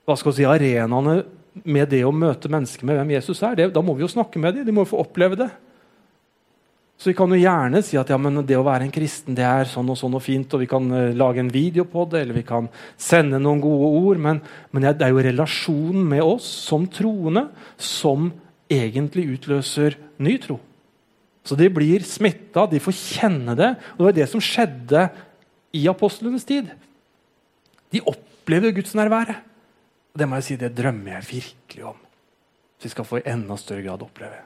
hva 0.08 0.16
skal 0.16 0.32
si, 0.32 0.46
arenaene 0.48 1.18
med 1.68 1.90
det 1.92 2.00
å 2.06 2.14
møte 2.14 2.48
mennesker 2.48 2.86
med 2.88 2.96
hvem 2.96 3.12
Jesus 3.18 3.42
er. 3.44 3.58
Det, 3.58 3.66
da 3.74 3.82
må 3.84 3.92
vi 3.98 4.06
jo 4.06 4.08
snakke 4.08 4.40
med 4.40 4.56
dem. 4.56 4.64
De 4.64 4.72
må 4.72 4.86
jo 4.86 4.94
få 4.94 5.02
oppleve 5.02 5.36
det. 5.36 5.50
Så 6.98 7.12
vi 7.12 7.14
kan 7.14 7.30
jo 7.30 7.38
gjerne 7.38 7.78
si 7.86 7.94
at 7.98 8.08
ja, 8.10 8.18
det 8.18 8.56
å 8.58 8.66
være 8.66 8.88
en 8.88 8.94
kristen 8.94 9.36
det 9.38 9.44
er 9.46 9.68
sånn 9.70 9.86
og 9.92 9.98
sånn 10.00 10.16
og 10.18 10.22
fint, 10.24 10.50
og 10.50 10.64
vi 10.64 10.66
kan 10.70 10.88
uh, 10.90 11.14
lage 11.14 11.38
en 11.38 11.52
video 11.54 11.84
på 11.86 12.08
det, 12.10 12.24
eller 12.24 12.40
vi 12.40 12.46
kan 12.46 12.66
sende 12.98 13.38
noen 13.38 13.62
gode 13.62 13.90
ord, 14.00 14.22
men, 14.24 14.40
men 14.74 14.88
det 14.88 15.06
er 15.06 15.14
jo 15.14 15.22
relasjonen 15.22 16.02
med 16.10 16.24
oss 16.26 16.48
som 16.66 16.88
troende 16.90 17.46
som 17.78 18.32
egentlig 18.66 19.28
utløser 19.36 19.94
ny 20.18 20.34
tro. 20.42 20.58
Så 21.46 21.56
de 21.56 21.70
blir 21.72 22.02
smitta, 22.04 22.66
de 22.68 22.82
får 22.82 22.98
kjenne 22.98 23.54
det. 23.56 23.70
Og 23.94 24.02
det 24.02 24.08
var 24.08 24.18
det 24.18 24.28
som 24.28 24.42
skjedde 24.42 25.06
i 25.78 25.86
apostlenes 25.88 26.44
tid. 26.44 26.68
De 27.94 28.02
opplevde 28.04 28.74
gudsnærværet. 28.76 29.46
Det 30.18 30.26
må 30.28 30.36
jeg 30.40 30.44
si, 30.44 30.58
det 30.60 30.74
drømmer 30.76 31.14
jeg 31.14 31.28
virkelig 31.30 31.88
om. 31.94 32.06
Så 32.76 32.90
vi 32.90 32.92
skal 32.92 33.06
få 33.08 33.22
i 33.22 33.28
enda 33.30 33.56
større 33.56 33.86
grad 33.86 34.04
oppleve. 34.04 34.42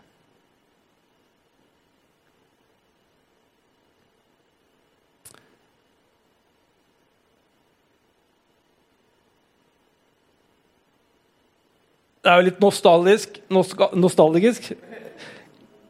Det 12.23 12.31
er 12.31 12.39
jo 12.39 12.47
litt 12.47 12.61
nostalgisk. 12.63 13.41
nostalgisk. 13.51 14.69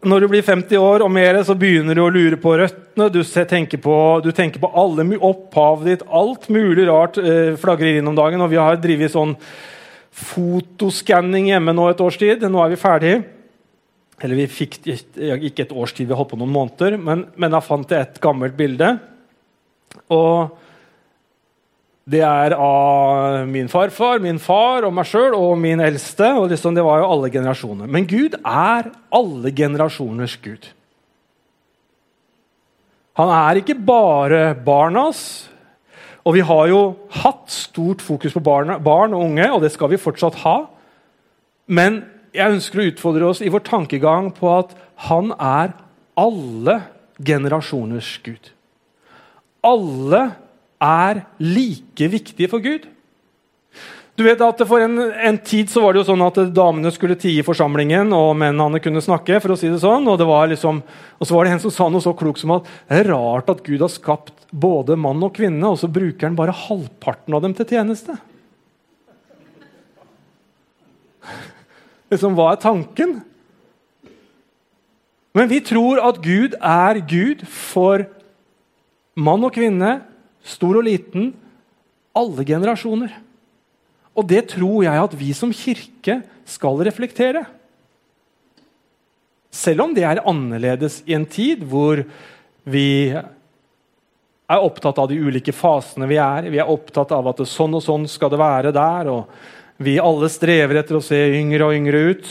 Når 0.03 0.25
du 0.25 0.29
blir 0.33 0.43
50 0.43 0.81
år 0.81 1.05
og 1.05 1.11
mer, 1.13 1.37
så 1.45 1.55
begynner 1.55 1.95
du 1.95 2.01
å 2.03 2.11
lure 2.11 2.39
på 2.41 2.55
røttene. 2.57 3.11
Du 3.13 3.21
tenker 3.23 3.79
på, 3.79 3.97
du 4.25 4.31
tenker 4.33 4.63
på 4.63 4.71
alle 4.73 5.05
opphavet 5.21 5.91
ditt. 5.91 6.07
Alt 6.09 6.49
mulig 6.49 6.89
rart 6.89 7.21
eh, 7.21 7.53
flagrer 7.61 8.01
inn 8.01 8.09
om 8.09 8.17
dagen. 8.17 8.41
Og 8.41 8.49
vi 8.51 8.59
har 8.59 8.81
drevet 8.81 9.13
sånn 9.13 9.37
fotoskanning 10.23 11.53
hjemme 11.53 11.77
nå 11.77 11.91
et 11.93 12.01
års 12.01 12.17
tid. 12.17 12.49
Nå 12.49 12.65
er 12.65 12.73
vi 12.73 12.81
ferdige. 12.81 13.21
Eller 14.23 14.41
vi 14.41 14.49
fikk 14.49 14.81
ikke 14.89 15.67
et 15.67 15.77
års 15.77 15.93
tid, 15.93 16.09
vi 16.09 16.17
holdt 16.17 16.33
på 16.33 16.41
noen 16.41 16.57
måneder. 16.57 16.97
Men, 16.97 17.27
men 17.37 17.59
jeg 17.59 17.69
fant 17.69 17.93
et 17.99 18.21
gammelt 18.25 18.57
bilde. 18.57 18.95
Og 20.09 20.62
det 22.03 22.23
er 22.27 22.55
av 22.59 23.47
min 23.47 23.69
farfar, 23.71 24.19
min 24.23 24.41
far 24.43 24.83
og 24.89 24.95
meg 24.97 25.07
sjøl 25.07 25.37
og 25.39 25.55
min 25.61 25.81
eldste. 25.81 26.33
og 26.35 26.51
liksom, 26.51 26.75
Det 26.75 26.83
var 26.85 26.99
jo 26.99 27.11
alle 27.15 27.31
generasjoner. 27.31 27.87
Men 27.87 28.07
Gud 28.07 28.35
er 28.43 28.91
alle 29.13 29.53
generasjoners 29.55 30.37
Gud. 30.43 30.67
Han 33.15 33.29
er 33.29 33.61
ikke 33.61 33.79
bare 33.79 34.55
barnas. 34.55 35.49
Og 36.25 36.35
vi 36.35 36.43
har 36.47 36.67
jo 36.71 36.83
hatt 37.23 37.51
stort 37.51 38.03
fokus 38.03 38.35
på 38.35 38.43
barn, 38.43 38.77
barn 38.83 39.15
og 39.15 39.25
unge, 39.27 39.47
og 39.53 39.63
det 39.63 39.73
skal 39.75 39.91
vi 39.91 39.99
fortsatt 39.99 40.39
ha. 40.45 40.67
Men 41.67 42.05
jeg 42.35 42.55
ønsker 42.55 42.81
å 42.81 42.87
utfordre 42.91 43.31
oss 43.31 43.43
i 43.43 43.51
vår 43.51 43.65
tankegang 43.67 44.31
på 44.35 44.51
at 44.55 44.75
han 45.09 45.33
er 45.35 45.75
alle 46.19 46.79
generasjoners 47.19 48.21
Gud. 48.23 48.53
Alle 49.67 50.23
er 50.83 51.23
like 51.39 52.11
viktige 52.11 52.51
for 52.51 52.65
Gud. 52.65 52.89
Du 54.13 54.27
vet 54.27 54.43
at 54.45 54.61
For 54.69 54.83
en, 54.85 54.99
en, 55.01 55.39
tid 55.41 55.71
så 55.73 55.81
var 55.81 55.95
det 55.95 56.03
jo 56.03 56.09
sånn 56.11 56.25
at 56.27 56.37
damene 56.53 56.93
skulle 56.93 57.17
tie 57.17 57.41
i 57.41 57.47
forsamlingen, 57.47 58.13
og 58.13 58.35
mennene 58.37 58.81
kunne 58.85 59.01
snakke. 59.05 59.41
for 59.41 59.55
å 59.55 59.59
si 59.59 59.71
det 59.73 59.81
sånn, 59.81 60.09
Og, 60.09 60.19
det 60.21 60.29
var 60.29 60.51
liksom, 60.53 60.83
og 61.19 61.29
så 61.29 61.35
var 61.35 61.45
det 61.45 61.55
en 61.55 61.65
som 61.65 61.73
sa 61.73 61.89
noe 61.89 62.05
så 62.05 62.13
klokt 62.17 62.43
som 62.43 62.53
at 62.59 62.69
det 62.91 63.01
er 63.01 63.13
rart 63.15 63.49
at 63.49 63.65
Gud 63.65 63.81
har 63.81 63.93
skapt 63.93 64.35
både 64.53 64.99
mann 65.01 65.23
og 65.25 65.33
kvinne, 65.35 65.65
og 65.65 65.81
så 65.81 65.89
bruker 65.89 66.29
han 66.29 66.37
bare 66.37 66.53
halvparten 66.53 67.35
av 67.35 67.43
dem 67.47 67.57
til 67.57 67.73
tjeneste. 67.73 68.19
Liksom, 72.13 72.37
Hva 72.37 72.53
er 72.53 72.61
tanken? 72.61 73.23
Men 75.33 75.49
vi 75.49 75.63
tror 75.65 76.03
at 76.05 76.21
Gud 76.21 76.59
er 76.61 77.01
Gud 77.09 77.47
for 77.49 78.05
mann 79.17 79.45
og 79.49 79.55
kvinne 79.57 80.03
stor 80.45 80.79
og 80.81 80.87
liten, 80.87 81.33
alle 82.17 82.45
generasjoner. 82.47 83.15
Og 84.13 84.29
det 84.29 84.45
tror 84.53 84.83
jeg 84.85 85.05
at 85.07 85.15
vi 85.17 85.33
som 85.37 85.53
kirke 85.57 86.21
skal 86.49 86.83
reflektere. 86.85 87.45
Selv 89.53 89.85
om 89.87 89.95
det 89.97 90.05
er 90.09 90.25
annerledes 90.29 91.01
i 91.09 91.17
en 91.17 91.29
tid 91.29 91.65
hvor 91.69 92.03
vi 92.69 93.13
er 93.13 94.65
opptatt 94.65 94.99
av 95.01 95.09
de 95.09 95.21
ulike 95.21 95.55
fasene 95.57 96.09
vi 96.11 96.19
er. 96.21 96.49
Vi 96.53 96.61
er 96.61 96.71
opptatt 96.71 97.13
av 97.15 97.31
at 97.31 97.41
sånn 97.49 97.77
og 97.79 97.85
sånn 97.85 98.09
skal 98.11 98.33
det 98.33 98.41
være 98.41 98.73
der. 98.75 99.09
og 99.13 99.81
Vi 99.83 99.99
alle 100.01 100.29
strever 100.33 100.81
etter 100.81 100.99
å 100.99 101.05
se 101.05 101.21
yngre 101.39 101.69
og 101.69 101.77
yngre 101.77 102.03
ut. 102.13 102.29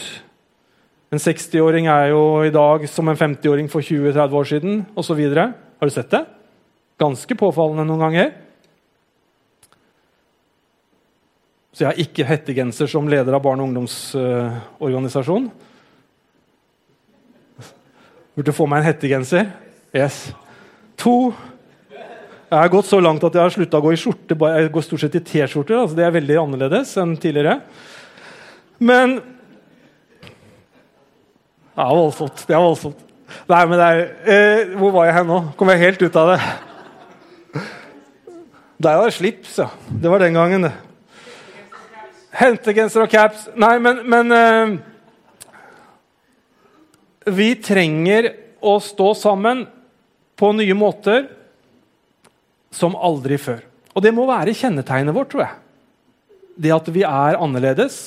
En 1.12 1.20
60-åring 1.20 1.90
er 1.92 2.12
jo 2.14 2.22
i 2.46 2.54
dag 2.54 2.86
som 2.88 3.10
en 3.12 3.20
50-åring 3.20 3.68
for 3.72 3.84
20-30 3.84 4.38
år 4.38 4.48
siden 4.48 4.78
osv. 4.96 5.20
Har 5.36 5.90
du 5.90 5.94
sett 5.94 6.14
det? 6.14 6.24
Ganske 7.02 7.38
påfallende 7.38 7.88
noen 7.90 8.06
ganger. 8.06 8.32
Så 11.72 11.86
jeg 11.86 11.90
har 11.90 12.02
ikke 12.04 12.28
hettegenser 12.28 12.90
som 12.92 13.08
leder 13.10 13.34
av 13.34 13.42
barne- 13.42 13.64
og 13.64 13.72
ungdomsorganisasjon. 13.72 15.48
Burde 18.36 18.54
få 18.56 18.68
meg 18.70 18.82
en 18.82 18.90
hettegenser. 18.92 19.50
Yes. 19.96 20.30
To 21.02 21.34
jeg 22.52 22.60
har 22.60 22.68
gått 22.68 22.90
så 22.90 22.98
langt 23.00 23.24
at 23.24 23.32
jeg 23.32 23.46
har 23.46 23.54
slutta 23.54 23.80
å 23.80 23.84
gå 23.86 23.94
i 23.96 24.00
skjorte. 24.00 24.36
Jeg 24.36 24.72
går 24.76 24.84
stort 24.84 25.00
sett 25.06 25.14
i 25.16 25.22
T-skjorter. 25.24 25.78
Altså 25.80 25.96
det 25.96 26.04
er 26.04 26.12
veldig 26.12 26.36
annerledes 26.42 26.90
enn 27.00 27.16
tidligere. 27.16 27.62
Men 28.80 29.22
Ja, 31.72 31.86
voldsomt. 31.88 32.44
Det 32.44 32.52
er 32.52 32.60
voldsomt. 32.60 33.00
Nei, 33.48 33.62
men 33.66 33.80
det 33.80 33.86
er, 33.88 34.02
eh, 34.28 34.76
Hvor 34.76 34.92
var 34.92 35.06
jeg 35.06 35.14
hen 35.16 35.28
nå? 35.28 35.56
Kom 35.56 35.70
jeg 35.70 35.80
helt 35.80 36.02
ut 36.02 36.16
av 36.20 36.36
det? 36.36 36.71
Der 38.82 38.98
var 38.98 39.10
det 39.10 39.14
slips, 39.14 39.58
ja. 39.60 39.68
Det 39.90 40.10
var 40.10 40.20
den 40.24 40.34
gangen, 40.34 40.66
det. 40.66 40.72
Hentegenser 42.34 43.04
og 43.04 43.12
caps. 43.12 43.44
Nei, 43.60 43.76
men, 43.84 44.00
men 44.10 44.32
uh, 44.34 44.78
Vi 47.30 47.52
trenger 47.62 48.32
å 48.62 48.80
stå 48.82 49.12
sammen 49.20 49.66
på 50.40 50.52
nye 50.58 50.74
måter 50.78 51.28
som 52.74 52.96
aldri 52.96 53.38
før. 53.42 53.62
Og 53.94 54.02
det 54.02 54.14
må 54.16 54.26
være 54.30 54.56
kjennetegnet 54.58 55.14
vårt, 55.14 55.30
tror 55.34 55.46
jeg. 55.46 55.56
Det 56.62 56.74
at 56.74 56.88
vi 56.96 57.04
er 57.06 57.38
annerledes, 57.38 58.00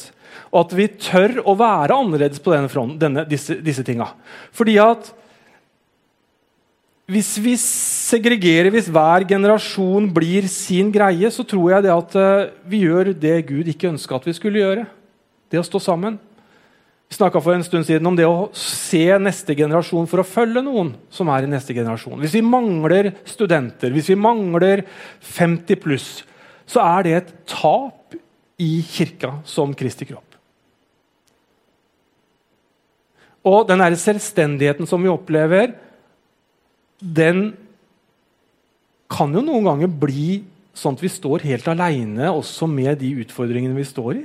og 0.51 0.65
at 0.65 0.75
vi 0.79 0.89
tør 0.89 1.39
å 1.45 1.55
være 1.59 1.95
annerledes 1.95 2.43
på 2.43 2.55
denne 2.55 2.73
fronten, 2.73 2.99
denne, 2.99 3.27
disse, 3.29 3.61
disse 3.63 3.85
tinga. 3.87 4.09
Fordi 4.57 4.79
at 4.83 5.13
hvis 7.11 7.37
vi 7.45 7.55
segregerer, 8.05 8.71
hvis 8.75 8.91
hver 8.93 9.25
generasjon 9.29 10.07
blir 10.13 10.47
sin 10.51 10.91
greie, 10.93 11.31
så 11.33 11.45
tror 11.47 11.77
jeg 11.77 11.87
det 11.87 11.95
at 11.95 12.17
uh, 12.19 12.53
vi 12.69 12.85
gjør 12.85 13.15
det 13.17 13.39
Gud 13.49 13.71
ikke 13.71 13.91
ønska 13.95 14.19
at 14.19 14.29
vi 14.29 14.37
skulle 14.37 14.61
gjøre. 14.61 14.87
Det 15.53 15.61
å 15.61 15.67
stå 15.67 15.81
sammen. 15.83 16.19
Vi 17.09 17.17
snakka 17.17 17.41
for 17.45 17.57
en 17.57 17.65
stund 17.65 17.87
siden 17.87 18.07
om 18.09 18.17
det 18.19 18.27
å 18.29 18.49
se 18.59 19.07
neste 19.23 19.57
generasjon 19.57 20.09
for 20.11 20.21
å 20.21 20.27
følge 20.27 20.65
noen 20.65 20.95
som 21.13 21.31
er 21.33 21.47
i 21.47 21.51
neste 21.53 21.77
generasjon. 21.77 22.19
Hvis 22.21 22.37
vi 22.37 22.45
mangler 22.45 23.13
studenter, 23.29 23.93
hvis 23.95 24.11
vi 24.13 24.19
mangler 24.19 24.85
50 25.35 25.81
pluss, 25.85 26.09
så 26.67 26.83
er 26.85 27.07
det 27.07 27.17
et 27.17 27.35
tap 27.49 28.17
i 28.61 28.79
kirka 28.89 29.37
som 29.49 29.75
Kristi 29.77 30.09
kropp. 30.09 30.31
Og 33.45 33.67
den 33.69 33.83
der 33.83 33.97
selvstendigheten 34.01 34.89
som 34.89 35.03
vi 35.05 35.13
opplever, 35.13 35.75
den 37.05 37.51
kan 39.15 39.35
jo 39.35 39.43
noen 39.45 39.67
ganger 39.69 39.91
bli 39.91 40.43
sånn 40.75 40.97
at 40.97 41.05
vi 41.05 41.11
står 41.13 41.45
helt 41.47 41.69
aleine 41.71 42.33
også 42.35 42.67
med 42.71 42.99
de 42.99 43.13
utfordringene 43.23 43.77
vi 43.79 43.87
står 43.87 44.19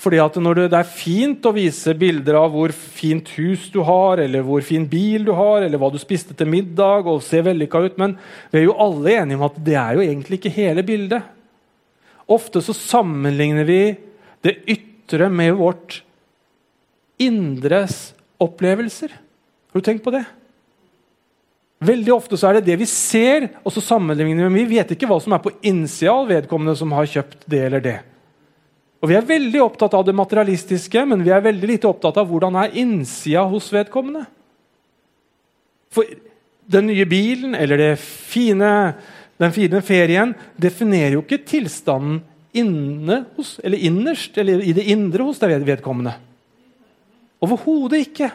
Fordi 0.00 0.16
at 0.22 0.36
når 0.40 0.62
det, 0.62 0.78
er 0.78 0.88
fint 0.88 1.44
å 1.44 1.52
vise 1.52 1.92
bilder 1.98 2.38
av 2.40 2.54
hvor 2.54 2.72
fint 2.72 3.26
hus 3.36 3.66
du 3.72 3.82
har, 3.84 4.22
eller 4.22 4.44
hvor 4.46 4.64
fin 4.64 4.86
bil 4.88 5.26
du 5.26 5.34
har, 5.36 5.60
eller 5.60 5.76
hva 5.80 5.90
du 5.92 5.98
spiste 6.00 6.32
til 6.36 6.48
middag, 6.48 7.04
og 7.04 7.20
ser 7.24 7.44
vellykka 7.44 7.82
ut, 7.84 7.98
men 8.00 8.16
vi 8.48 8.62
er 8.62 8.64
jo 8.64 8.78
alle 8.80 9.18
enige 9.18 9.36
om 9.36 9.44
at 9.50 9.60
det 9.66 9.76
er 9.76 9.98
jo 9.98 10.06
egentlig 10.06 10.40
ikke 10.40 10.54
hele 10.56 10.86
bildet. 10.88 11.28
Ofte 12.32 12.62
så 12.64 12.72
sammenligner 12.76 13.68
vi 13.68 13.82
det 14.46 14.56
ytre 14.72 15.28
med 15.28 15.52
vårt 15.60 16.00
indres 17.20 18.14
opplevelser. 18.40 19.12
Har 19.12 19.82
du 19.82 19.84
tenkt 19.84 20.06
på 20.06 20.14
det? 20.16 20.24
Veldig 21.80 22.12
ofte 22.12 22.36
så 22.36 22.50
er 22.50 22.58
det 22.58 22.66
det 22.68 22.76
vi 22.82 22.86
ser, 22.88 23.46
og 23.64 23.72
så 23.72 23.80
sammenligner 23.80 24.50
vi. 24.50 24.64
Vi 24.66 24.76
vet 24.76 24.90
ikke 24.92 25.08
hva 25.08 25.16
som 25.22 25.32
er 25.32 25.40
på 25.40 25.54
innsida 25.64 26.12
av 26.12 26.28
vedkommende 26.28 26.74
som 26.76 26.92
har 26.92 27.08
kjøpt 27.08 27.46
det 27.48 27.60
eller 27.70 27.84
det. 27.84 27.98
Og 29.00 29.08
Vi 29.08 29.16
er 29.16 29.24
veldig 29.24 29.62
opptatt 29.64 29.94
av 29.96 30.04
det 30.04 30.12
materialistiske, 30.12 31.06
men 31.08 31.24
vi 31.24 31.32
er 31.32 31.40
veldig 31.40 31.70
lite 31.70 31.88
opptatt 31.88 32.18
av 32.20 32.28
hvordan 32.28 32.58
er 32.60 32.74
innsida 32.82 33.46
hos 33.48 33.70
vedkommende. 33.72 34.26
For 35.90 36.04
den 36.70 36.90
nye 36.90 37.06
bilen 37.08 37.56
eller 37.56 37.96
fine, 37.96 38.72
den 39.40 39.56
fine 39.56 39.80
ferien 39.82 40.34
definerer 40.60 41.16
jo 41.16 41.24
ikke 41.24 41.40
tilstanden 41.48 42.20
inne 42.52 43.22
hos, 43.38 43.56
eller 43.64 43.80
innerst 43.88 44.36
eller 44.38 44.60
i 44.60 44.74
det 44.76 44.84
indre 44.92 45.24
hos 45.24 45.40
det 45.40 45.48
vedkommende. 45.64 46.12
Overhodet 47.40 48.04
ikke. 48.04 48.28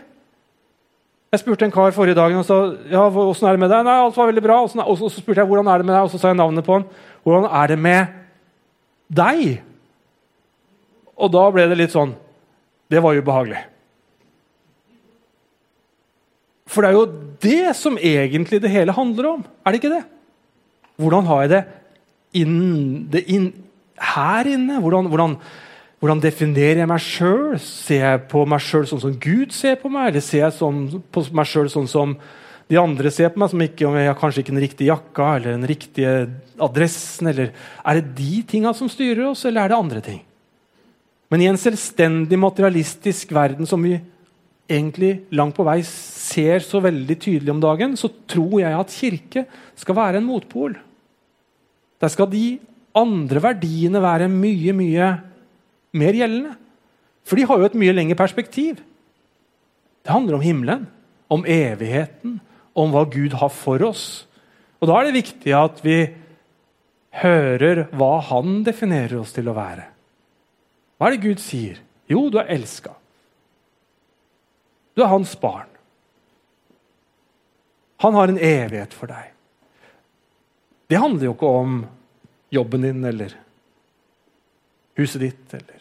Jeg 1.34 1.42
spurte 1.42 1.66
en 1.68 1.74
kar 1.74 1.94
forrige 1.96 2.16
dagen 2.18 2.40
og 2.40 2.46
sa 2.48 2.58
ja, 2.92 3.06
hvordan 3.12 3.50
er 3.50 3.56
det 3.58 3.62
med 3.64 3.72
deg. 3.74 3.86
Nei, 3.88 3.96
alt 4.00 4.18
var 4.18 4.30
veldig 4.30 4.44
bra. 4.46 4.60
Og 4.64 4.98
så 5.00 5.10
spurte 5.18 5.42
jeg 5.42 5.50
hvordan 5.50 5.68
er 5.72 5.82
det 5.82 5.88
med 5.88 5.96
deg, 5.98 6.06
og 6.06 6.12
så 6.14 6.22
sa 6.22 6.32
jeg 6.32 6.40
navnet 6.40 6.66
på 6.68 6.78
han. 6.78 6.86
Hvordan 7.26 7.48
er 7.50 7.72
det 7.72 7.80
med 7.82 8.18
deg? 9.20 9.42
Og 11.16 11.32
da 11.34 11.46
ble 11.52 11.66
det 11.72 11.78
litt 11.80 11.94
sånn 11.96 12.12
Det 12.92 13.00
var 13.02 13.18
ubehagelig. 13.18 13.62
For 16.70 16.84
det 16.84 16.90
er 16.90 16.98
jo 16.98 17.06
det 17.46 17.76
som 17.78 17.98
egentlig 17.98 18.60
det 18.62 18.72
hele 18.74 18.94
handler 18.96 19.30
om. 19.36 19.46
Er 19.64 19.74
det 19.74 19.80
ikke 19.82 19.94
det? 19.94 20.04
Hvordan 21.02 21.28
har 21.30 21.44
jeg 21.44 21.52
det, 21.52 21.62
inn, 22.42 22.58
det 23.12 23.22
inn, 23.32 23.50
her 24.00 24.50
inne? 24.50 24.80
Hvordan, 24.84 25.10
hvordan, 25.12 25.36
hvordan, 26.06 26.22
definerer 26.22 26.84
jeg 26.84 26.90
meg 26.90 27.02
sjøl? 27.02 27.56
Ser 27.62 28.04
jeg 28.04 28.24
på 28.30 28.44
meg 28.50 28.62
sjøl 28.62 28.86
sånn 28.90 29.02
som 29.02 29.14
Gud 29.18 29.54
ser 29.56 29.80
på 29.82 29.90
meg? 29.90 30.12
Eller 30.12 30.24
ser 30.24 30.44
jeg 30.44 30.58
sånn, 30.60 30.84
på 31.10 31.24
meg 31.34 31.50
sjøl 31.50 31.72
sånn 31.74 31.90
som 31.90 32.14
de 32.70 32.78
andre 32.82 33.12
ser 33.14 33.32
på 33.34 33.42
meg, 33.42 33.50
som 33.52 33.64
ikke, 33.66 33.88
om 33.90 33.98
jeg 33.98 34.10
har 34.10 34.18
kanskje 34.20 34.44
ikke 34.44 34.54
den 34.54 34.64
riktige 34.64 34.90
jakka 34.92 35.32
eller 35.40 35.56
den 35.56 35.68
riktige 35.70 36.14
adressen? 36.62 37.32
Eller 37.34 37.52
er 37.82 38.00
det 38.00 38.16
de 38.22 38.44
tinga 38.54 38.74
som 38.78 38.90
styrer 38.92 39.26
oss, 39.32 39.44
eller 39.50 39.66
er 39.66 39.74
det 39.74 39.82
andre 39.82 40.06
ting? 40.06 40.22
Men 41.34 41.42
i 41.42 41.50
en 41.50 41.60
selvstendig 41.60 42.38
materialistisk 42.38 43.34
verden 43.34 43.66
som 43.70 43.82
vi 43.82 43.98
egentlig 44.70 45.26
langt 45.36 45.58
på 45.58 45.66
vei 45.66 45.80
ser 45.86 46.62
så 46.66 46.82
veldig 46.86 47.18
tydelig 47.22 47.54
om 47.54 47.62
dagen, 47.62 47.98
så 47.98 48.10
tror 48.30 48.60
jeg 48.62 48.78
at 48.78 48.94
kirke 48.94 49.46
skal 49.78 49.98
være 49.98 50.22
en 50.22 50.28
motpol. 50.30 50.78
Der 52.02 52.14
skal 52.14 52.30
de 52.30 52.60
andre 52.96 53.42
verdiene 53.44 54.02
være 54.02 54.30
mye, 54.32 54.74
mye 54.78 55.10
mer 55.96 56.18
gjeldende. 56.18 56.56
For 57.26 57.40
de 57.40 57.48
har 57.50 57.62
jo 57.62 57.70
et 57.70 57.80
mye 57.80 57.96
lengre 57.96 58.18
perspektiv. 58.20 58.82
Det 60.06 60.14
handler 60.14 60.38
om 60.38 60.46
himmelen, 60.46 60.86
om 61.34 61.46
evigheten, 61.50 62.38
om 62.78 62.94
hva 62.94 63.06
Gud 63.10 63.34
har 63.40 63.50
for 63.50 63.82
oss. 63.88 64.26
Og 64.82 64.90
Da 64.90 65.00
er 65.00 65.08
det 65.08 65.22
viktig 65.24 65.56
at 65.58 65.82
vi 65.82 65.98
hører 67.22 67.88
hva 67.96 68.20
Han 68.22 68.64
definerer 68.68 69.18
oss 69.22 69.34
til 69.34 69.50
å 69.50 69.56
være. 69.56 69.88
Hva 70.98 71.08
er 71.08 71.16
det 71.16 71.26
Gud 71.26 71.42
sier? 71.42 71.80
Jo, 72.12 72.30
du 72.30 72.38
er 72.40 72.52
elska. 72.54 72.94
Du 74.96 75.02
er 75.04 75.12
hans 75.12 75.34
barn. 75.40 75.72
Han 78.04 78.14
har 78.14 78.30
en 78.30 78.40
evighet 78.40 78.94
for 78.94 79.10
deg. 79.10 79.32
Det 80.88 81.00
handler 81.02 81.26
jo 81.26 81.34
ikke 81.34 81.50
om 81.50 81.80
jobben 82.54 82.86
din 82.86 83.04
eller 83.08 83.34
huset 85.00 85.24
ditt 85.26 85.56
eller 85.58 85.75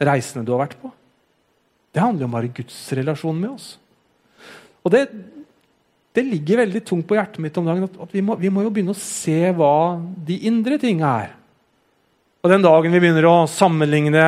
reisene 0.00 0.44
du 0.46 0.54
har 0.54 0.64
vært 0.64 0.78
på. 0.80 0.90
Det 1.90 2.02
handler 2.02 2.26
om 2.26 2.36
bare 2.36 2.52
Guds 2.54 2.78
relasjon 2.96 3.38
med 3.40 3.50
oss. 3.52 3.74
Og 4.84 4.94
det, 4.94 5.04
det 6.16 6.24
ligger 6.26 6.62
veldig 6.62 6.82
tungt 6.86 7.08
på 7.08 7.18
hjertet 7.18 7.42
mitt 7.42 7.58
om 7.60 7.66
dagen 7.68 7.86
at, 7.88 8.14
vi, 8.14 8.22
må, 8.24 8.38
vi 8.40 8.52
må 8.52 8.64
jo 8.64 8.72
begynne 8.72 8.94
å 8.94 9.00
se 9.00 9.52
hva 9.56 9.98
de 10.26 10.38
indre 10.48 10.78
tinga 10.80 11.12
er. 11.26 11.36
Og 12.40 12.52
den 12.52 12.64
dagen 12.64 12.94
vi 12.94 13.02
begynner 13.02 13.28
å 13.28 13.36
sammenligne 13.50 14.24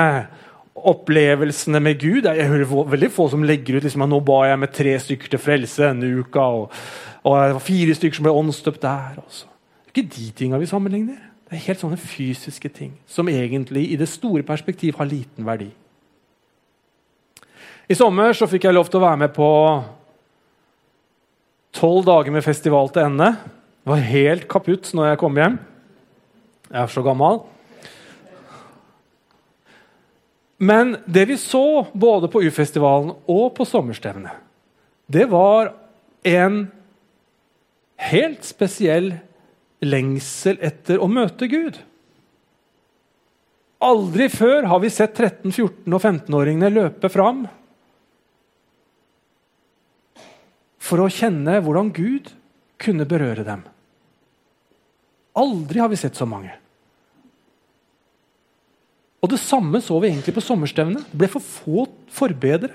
opplevelsene 0.72 1.80
med 1.84 1.98
Gud 2.00 2.26
Jeg 2.26 2.48
hører 2.48 2.88
veldig 2.90 3.08
få 3.12 3.26
som 3.32 3.44
legger 3.44 3.76
ut 3.76 3.86
liksom, 3.86 4.04
nå 4.08 4.18
ba 4.24 4.42
jeg 4.48 4.60
med 4.60 4.72
tre 4.74 4.94
stykker 5.00 5.32
til 5.32 5.40
frelse 5.40 5.84
denne 5.84 6.10
uka. 6.20 6.44
Og, 6.58 6.78
og 7.28 7.60
fire 7.64 7.96
stykker 7.96 8.18
som 8.18 8.28
ble 8.28 8.36
åndsdøpt 8.42 8.84
der. 8.84 9.20
Også. 9.22 9.48
Det 9.84 9.92
er 9.92 10.02
ikke 10.02 10.16
de 10.16 10.30
tinga 10.36 10.60
vi 10.60 10.68
sammenligner. 10.68 11.31
Det 11.52 11.58
er 11.58 11.66
helt 11.66 11.82
sånne 11.82 12.00
fysiske 12.00 12.70
ting 12.72 12.94
som 13.04 13.28
egentlig 13.28 13.82
i 13.92 13.96
det 14.00 14.06
store 14.08 14.40
perspektiv 14.40 14.96
har 14.96 15.04
liten 15.04 15.44
verdi. 15.44 15.66
I 17.92 17.96
sommer 17.98 18.32
så 18.32 18.46
fikk 18.48 18.64
jeg 18.64 18.72
lov 18.72 18.88
til 18.88 18.96
å 18.96 19.02
være 19.02 19.18
med 19.20 19.34
på 19.36 19.48
tolv 21.76 22.06
dager 22.06 22.32
med 22.32 22.46
festival 22.46 22.88
til 22.88 23.04
ende. 23.04 23.26
Det 23.36 23.92
var 23.92 24.06
helt 24.08 24.46
kaputt 24.48 24.88
når 24.96 25.10
jeg 25.10 25.20
kom 25.20 25.36
hjem. 25.36 25.58
Jeg 26.70 26.78
er 26.80 26.94
så 26.94 27.02
gammel. 27.04 27.42
Men 30.56 30.94
det 31.04 31.26
vi 31.34 31.36
så 31.36 31.82
både 31.92 32.30
på 32.32 32.46
U-festivalen 32.46 33.12
og 33.28 33.52
på 33.58 33.66
sommerstevnet, 33.68 34.40
det 35.04 35.26
var 35.28 35.74
en 36.24 36.62
helt 38.08 38.48
spesiell 38.48 39.12
lengsel 39.82 40.60
etter 40.62 41.02
å 41.02 41.08
møte 41.10 41.48
Gud. 41.50 41.80
Aldri 43.82 44.28
før 44.30 44.68
har 44.70 44.78
vi 44.82 44.92
sett 44.94 45.16
13-, 45.18 45.50
14- 45.50 45.90
og 45.90 46.00
15-åringene 46.00 46.70
løpe 46.70 47.10
fram 47.10 47.44
for 50.82 51.02
å 51.02 51.10
kjenne 51.10 51.58
hvordan 51.62 51.90
Gud 51.94 52.30
kunne 52.82 53.06
berøre 53.08 53.46
dem. 53.46 53.62
Aldri 55.38 55.80
har 55.82 55.90
vi 55.90 55.98
sett 55.98 56.18
så 56.18 56.26
mange. 56.28 56.52
Og 59.22 59.30
Det 59.30 59.38
samme 59.38 59.78
så 59.82 59.98
vi 60.02 60.10
egentlig 60.10 60.34
på 60.34 60.42
sommerstevnet. 60.42 61.06
Det 61.10 61.18
ble 61.18 61.28
for 61.30 61.42
få 61.42 61.84
forbedere. 62.10 62.74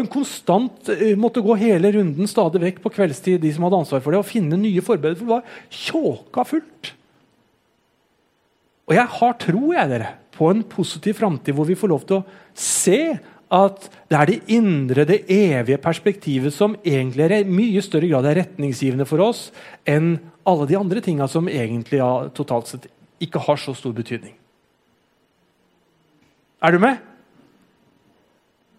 En 0.00 0.10
konstant 0.10 0.90
eh, 0.92 1.14
måtte 1.18 1.42
gå 1.44 1.56
hele 1.60 1.92
runden 1.94 2.30
stadig 2.30 2.62
vekk 2.62 2.82
på 2.84 2.92
kveldstid 2.98 3.40
de 3.42 3.52
som 3.54 3.66
hadde 3.66 3.80
ansvar 3.84 4.02
for 4.04 4.14
det, 4.14 4.20
og 4.22 4.28
finne 4.28 4.58
nye 4.60 4.84
forberedelser, 4.84 5.22
for 5.22 5.30
det 5.30 5.36
var 5.36 5.80
tjåka 5.84 6.46
fullt. 6.52 6.92
Og 8.86 8.94
jeg 8.94 9.12
har 9.18 9.38
tro 9.42 9.72
jeg 9.74 9.92
dere, 9.92 10.12
på 10.36 10.50
en 10.52 10.60
positiv 10.68 11.16
framtid 11.16 11.56
hvor 11.56 11.64
vi 11.64 11.78
får 11.78 11.88
lov 11.88 12.02
til 12.04 12.18
å 12.18 12.24
se 12.60 13.00
at 13.56 13.86
det 14.10 14.18
er 14.18 14.28
det 14.28 14.38
indre, 14.52 15.06
det 15.08 15.22
evige 15.32 15.78
perspektivet 15.80 16.54
som 16.54 16.74
egentlig 16.82 17.24
er 17.24 17.34
i 17.38 17.48
mye 17.48 17.82
større 17.84 18.10
grad 18.10 18.26
er 18.28 18.40
retningsgivende 18.42 19.06
for 19.08 19.22
oss 19.22 19.46
enn 19.88 20.16
alle 20.46 20.66
de 20.68 20.76
andre 20.78 21.02
tinga 21.02 21.28
som 21.30 21.48
egentlig 21.48 22.02
ja, 22.02 22.10
totalt 22.34 22.68
sett 22.70 22.88
ikke 23.22 23.40
har 23.46 23.58
så 23.60 23.72
stor 23.74 23.94
betydning. 23.96 24.34
Er 26.62 26.74
du 26.74 26.82
med? 26.82 27.00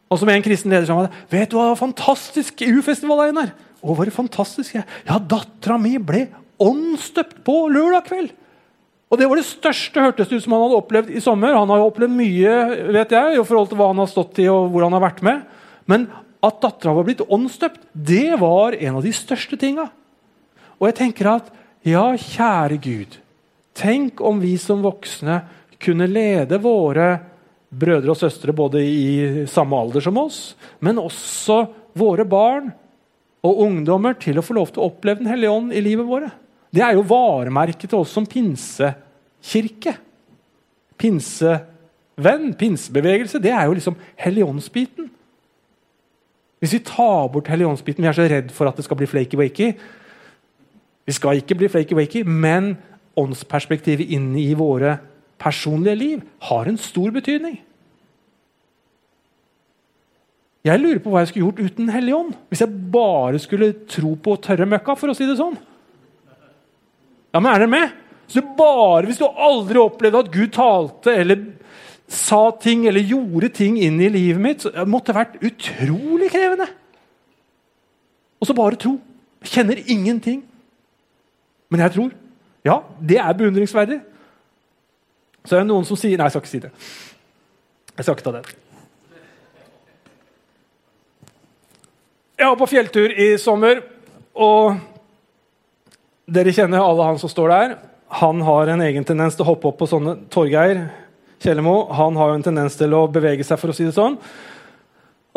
Og 0.08 0.20
som 0.22 0.30
en 0.32 0.44
kristen 0.44 0.72
leder 0.72 0.88
sa 0.88 1.08
Vet 1.32 1.52
du 1.52 1.58
hva 1.60 1.74
fantastisk 1.80 2.64
U-festival, 2.64 3.28
Einar? 3.28 3.54
Å, 3.82 3.94
var 3.94 4.08
det 4.08 4.16
fantastisk? 4.16 4.78
Ja, 4.80 5.20
dattera 5.20 5.78
mi 5.82 5.98
ble 6.02 6.28
åndsdøpt 6.64 7.42
på 7.46 7.66
lørdag 7.72 8.08
kveld! 8.10 8.36
Og 9.08 9.20
Det 9.20 9.28
var 9.30 9.40
det 9.40 9.48
største 9.48 10.04
hørtes 10.04 10.32
ut 10.34 10.44
som 10.44 10.56
han 10.56 10.66
hadde 10.66 10.80
opplevd 10.82 11.12
i 11.16 11.22
sommer. 11.24 11.56
Han 11.56 11.70
har 11.72 11.80
jo 11.80 11.86
opplevd 11.88 12.12
mye 12.12 12.56
vet 12.92 13.14
jeg, 13.16 13.38
i 13.38 13.44
forhold 13.48 13.70
til 13.72 13.80
hva 13.80 13.92
han 13.94 14.02
har 14.02 14.10
stått 14.12 14.42
i 14.44 14.48
og 14.52 14.68
hvor 14.74 14.84
han 14.84 14.96
har 14.98 15.06
vært 15.06 15.22
med. 15.24 15.46
Men 15.88 16.10
at 16.44 16.60
dattera 16.64 16.96
var 16.98 17.08
blitt 17.08 17.24
åndsdøpt, 17.24 17.86
det 17.94 18.36
var 18.42 18.76
en 18.76 19.00
av 19.00 19.06
de 19.06 19.14
største 19.16 19.60
tinga. 19.60 19.88
Og 20.78 20.90
jeg 20.90 20.98
tenker 21.00 21.32
at 21.32 21.48
ja, 21.88 22.04
kjære 22.20 22.82
Gud, 22.84 23.16
tenk 23.78 24.20
om 24.20 24.42
vi 24.44 24.58
som 24.60 24.84
voksne 24.84 25.40
kunne 25.82 26.10
lede 26.10 26.60
våre 26.60 27.14
brødre 27.68 28.14
og 28.14 28.20
søstre 28.20 28.56
både 28.56 28.82
i 28.84 29.46
samme 29.50 29.78
alder 29.78 30.04
som 30.04 30.18
oss, 30.22 30.56
men 30.80 31.02
også 31.02 31.66
våre 31.98 32.26
barn 32.28 32.70
og 33.46 33.64
ungdommer 33.68 34.18
til 34.20 34.40
å 34.40 34.46
få 34.46 34.56
lov 34.58 34.72
til 34.72 34.84
å 34.84 34.90
oppleve 34.92 35.22
Den 35.22 35.32
hellige 35.32 35.54
ånd 35.54 35.74
i 35.74 35.84
livet 35.84 36.08
våre. 36.08 36.32
Det 36.74 36.84
er 36.84 36.98
jo 36.98 37.06
varemerket 37.08 37.90
til 37.90 38.02
oss 38.02 38.14
som 38.14 38.28
pinsekirke. 38.28 39.94
Pinsevenn, 40.98 42.52
pinsebevegelse, 42.58 43.42
det 43.44 43.54
er 43.54 43.68
jo 43.68 43.78
liksom 43.78 44.00
helligåndsbiten. 44.20 45.12
Hvis 46.58 46.74
vi 46.74 46.82
tar 46.82 47.28
bort 47.30 47.52
helligåndsbiten 47.52 48.02
Vi 48.02 48.10
er 48.10 48.18
så 48.18 48.26
redd 48.26 48.50
for 48.52 48.66
at 48.66 48.78
det 48.78 48.86
skal 48.88 48.98
bli 48.98 49.10
flaky-wakey. 49.10 49.76
Vi 51.06 51.14
skal 51.14 51.38
ikke 51.38 51.56
bli 51.56 51.70
flaky-wakey, 51.70 52.26
men 52.26 52.76
åndsperspektivet 53.18 54.10
inn 54.14 54.34
i 54.38 54.52
våre 54.58 54.98
personlige 55.40 55.96
liv 55.96 56.22
har 56.50 56.68
en 56.68 56.78
stor 56.82 57.12
betydning. 57.14 57.60
Jeg 60.68 60.82
lurer 60.82 61.00
på 61.00 61.12
hva 61.14 61.22
jeg 61.24 61.32
skulle 61.32 61.48
gjort 61.48 61.72
uten 61.72 61.92
Hellig 61.94 62.16
Ånd. 62.16 62.34
Hvis 62.50 62.64
jeg 62.64 62.80
bare 62.92 63.40
skulle 63.40 63.70
tro 63.88 64.16
på 64.20 64.36
tørre 64.44 64.68
møkka, 64.68 64.98
for 65.00 65.12
å 65.12 65.16
si 65.16 65.28
det 65.28 65.38
sånn. 65.40 65.56
Ja, 67.32 67.40
men 67.40 67.52
er 67.52 67.62
dere 67.62 67.72
med? 67.72 67.96
Så 68.28 68.42
bare 68.58 69.06
Hvis 69.08 69.22
du 69.22 69.28
aldri 69.28 69.80
opplevde 69.80 70.20
at 70.26 70.34
Gud 70.34 70.52
talte 70.56 71.14
eller 71.16 71.46
sa 72.12 72.50
ting 72.60 72.86
eller 72.88 73.04
gjorde 73.04 73.50
ting 73.56 73.78
inn 73.80 74.00
i 74.04 74.10
livet 74.12 74.42
mitt, 74.42 74.64
så 74.64 74.86
måtte 74.88 75.12
det 75.12 75.20
vært 75.20 75.40
utrolig 75.44 76.30
krevende. 76.32 76.68
Og 78.40 78.48
så 78.48 78.56
bare 78.56 78.80
tro. 78.80 78.98
Jeg 79.44 79.54
kjenner 79.54 79.82
ingenting. 79.88 80.42
Men 81.72 81.84
jeg 81.84 81.96
tror. 81.96 82.14
Ja, 82.68 82.82
det 83.00 83.20
er 83.20 83.36
beundringsverdig. 83.36 84.00
Så 85.48 85.56
er 85.56 85.64
det 85.64 85.72
noen 85.72 85.88
som 85.88 86.00
sier 86.00 86.20
Nei, 86.20 86.28
jeg 86.28 86.36
skal 86.36 86.44
ikke 86.44 86.54
si 86.54 86.64
det. 86.66 86.72
Jeg 87.98 88.06
skal 88.06 88.18
ikke 88.18 88.28
ta 88.28 88.36
det. 88.36 88.46
Jeg 92.38 92.52
var 92.52 92.60
på 92.60 92.68
fjelltur 92.70 93.14
i 93.18 93.32
sommer, 93.42 93.80
og 94.38 94.76
dere 96.30 96.54
kjenner 96.54 96.84
alle 96.84 97.08
han 97.08 97.18
som 97.18 97.32
står 97.32 97.50
der. 97.50 97.74
Han 98.20 98.44
har 98.46 98.70
en 98.70 98.84
egen 98.86 99.08
tendens 99.08 99.34
til 99.36 99.48
å 99.48 99.50
hoppe 99.50 99.72
opp 99.72 99.80
på 99.80 99.88
sånne 99.90 100.14
Torgeir 100.30 100.84
Kjellemo. 101.42 101.88
Han 101.98 102.20
har 102.20 102.30
jo 102.30 102.38
en 102.38 102.46
tendens 102.46 102.78
til 102.78 102.94
å 102.94 103.08
bevege 103.10 103.46
seg, 103.48 103.58
for 103.58 103.74
å 103.74 103.76
si 103.76 103.88
det 103.88 103.96
sånn. 103.96 104.20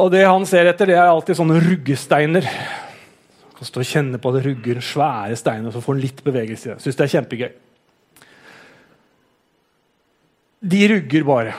Og 0.01 0.13
det 0.13 0.27
han 0.27 0.45
ser 0.49 0.69
etter, 0.69 0.93
det 0.93 0.99
er 0.99 1.09
alltid 1.09 1.39
sånne 1.41 1.57
ruggesteiner. 1.65 2.47
Han 2.51 3.57
kan 3.57 3.71
stå 3.71 3.83
og 3.83 3.89
kjenne 3.89 4.21
på 4.21 4.31
at 4.31 4.39
det 4.39 4.45
rugger 4.51 4.85
svære 4.85 5.41
steiner, 5.41 5.71
og 5.71 5.77
så 5.77 5.85
får 5.85 5.97
han 5.97 6.05
litt 6.05 6.23
bevegelse 6.27 6.69
i 6.69 6.73
det. 6.75 6.79
Syns 6.85 7.01
det 7.01 7.07
er 7.07 7.15
kjempegøy. 7.17 7.51
De 10.61 10.81
rugger 10.89 11.25
bare. 11.25 11.55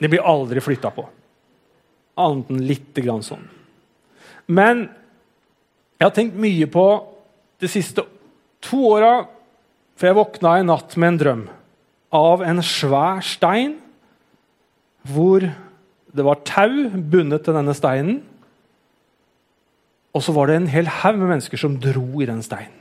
De 0.00 0.08
blir 0.08 0.24
aldri 0.24 0.62
flytta 0.64 0.90
på. 0.92 1.04
Annet 2.16 2.52
enn 2.52 2.64
lite 2.64 3.04
grann 3.04 3.24
sånn. 3.24 3.44
Men 4.48 4.86
jeg 5.96 6.06
har 6.06 6.14
tenkt 6.16 6.38
mye 6.40 6.68
på 6.70 6.86
de 7.60 7.68
siste 7.70 8.04
to 8.64 8.80
åra, 8.94 9.26
for 9.96 10.08
jeg 10.08 10.18
våkna 10.18 10.58
i 10.60 10.66
natt 10.66 10.96
med 11.00 11.14
en 11.14 11.20
drøm 11.20 11.44
av 12.16 12.42
en 12.44 12.62
svær 12.64 13.22
stein 13.24 13.76
hvor 15.06 15.44
det 16.16 16.24
var 16.24 16.42
tau 16.48 16.88
bundet 16.96 17.44
til 17.46 17.56
denne 17.56 17.74
steinen. 17.76 18.18
Og 20.16 20.24
så 20.24 20.32
var 20.32 20.48
det 20.48 20.58
en 20.60 20.72
hel 20.72 20.88
haug 21.02 21.18
med 21.20 21.34
mennesker 21.34 21.60
som 21.60 21.76
dro 21.80 22.06
i 22.22 22.28
den 22.28 22.42
steinen. 22.44 22.72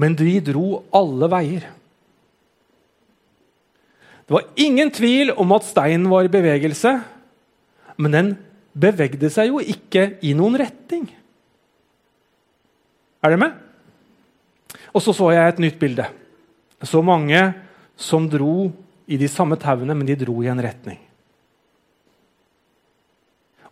Men 0.00 0.16
de 0.18 0.40
dro 0.42 0.80
alle 0.96 1.28
veier. 1.30 1.66
Det 4.24 4.32
var 4.32 4.46
ingen 4.56 4.90
tvil 4.94 5.34
om 5.36 5.52
at 5.56 5.66
steinen 5.68 6.08
var 6.08 6.24
i 6.24 6.32
bevegelse, 6.32 6.94
men 8.00 8.14
den 8.14 8.30
bevegde 8.72 9.28
seg 9.30 9.52
jo 9.52 9.60
ikke 9.60 10.14
i 10.24 10.32
noen 10.36 10.56
retning. 10.58 11.06
Er 13.24 13.32
dere 13.32 13.40
med? 13.40 13.52
Og 14.94 15.02
så 15.04 15.14
så 15.16 15.30
jeg 15.34 15.52
et 15.52 15.62
nytt 15.62 15.78
bilde. 15.80 16.06
Så 16.84 17.00
mange 17.04 17.40
som 17.96 18.26
dro 18.30 18.70
i 19.06 19.18
de 19.20 19.28
samme 19.28 19.56
tauene, 19.60 19.94
men 19.94 20.08
de 20.08 20.16
dro 20.18 20.40
i 20.42 20.50
en 20.50 20.62
retning. 20.62 20.98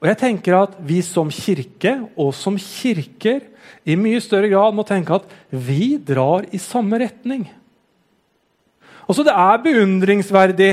Og 0.03 0.09
jeg 0.11 0.19
tenker 0.19 0.57
at 0.59 0.77
Vi 0.83 0.99
som 1.07 1.31
kirke 1.31 1.95
og 2.19 2.33
som 2.35 2.57
kirker 2.59 3.45
i 3.87 3.95
mye 3.99 4.21
større 4.23 4.51
grad 4.51 4.75
må 4.75 4.85
tenke 4.87 5.15
at 5.15 5.29
vi 5.51 5.95
drar 5.97 6.49
i 6.51 6.59
samme 6.59 6.99
retning. 6.99 7.47
Og 9.13 9.17
så 9.19 9.27
Det 9.29 9.33
er 9.37 9.59
beundringsverdig 9.61 10.73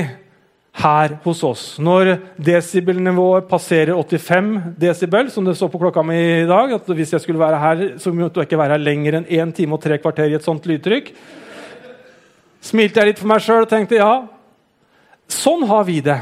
her 0.80 1.12
hos 1.24 1.40
oss 1.44 1.62
når 1.82 2.14
desibelnivået 2.40 3.44
passerer 3.50 3.92
85 3.92 4.78
desibel, 4.80 5.28
som 5.28 5.44
det 5.44 5.58
så 5.58 5.68
på 5.68 5.76
klokka 5.76 6.00
mi 6.00 6.16
i 6.16 6.46
dag. 6.48 6.72
at 6.72 6.86
Hvis 6.86 7.12
jeg 7.12 7.20
skulle 7.20 7.38
være 7.38 7.58
her, 7.60 7.98
så 7.98 8.08
måtte 8.14 8.40
jeg 8.40 8.48
ikke 8.48 8.56
være 8.56 8.78
her 8.78 8.78
lenger 8.78 9.18
enn 9.18 9.26
1 9.28 9.52
time 9.52 9.74
og 9.76 9.82
tre 9.82 9.98
kvarter 9.98 10.30
i 10.30 10.38
et 10.38 10.46
sånt 10.46 10.64
lydtrykk. 10.64 11.10
Smilte 12.62 13.00
jeg 13.00 13.10
litt 13.10 13.18
for 13.18 13.28
meg 13.28 13.42
sjøl 13.44 13.66
og 13.66 13.68
tenkte 13.68 14.00
ja, 14.00 14.24
sånn 15.28 15.66
har 15.68 15.84
vi 15.84 16.00
det. 16.00 16.20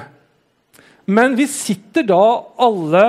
Men 1.07 1.37
vi 1.39 1.47
sitter 1.47 2.03
da 2.03 2.43
alle 2.59 3.05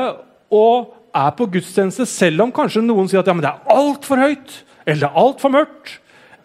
og 0.54 0.93
er 1.15 1.32
på 1.34 1.50
gudstjeneste, 1.50 2.06
selv 2.06 2.45
om 2.45 2.54
kanskje 2.54 2.86
noen 2.86 3.10
sier 3.10 3.24
at 3.24 3.28
ja, 3.28 3.34
men 3.34 3.41
det 3.41 3.56
er 3.56 3.74
altfor 3.74 4.22
høyt 4.22 4.54
eller 4.86 5.10
er 5.10 5.17
altfor 5.17 5.50
mørkt 5.50 5.98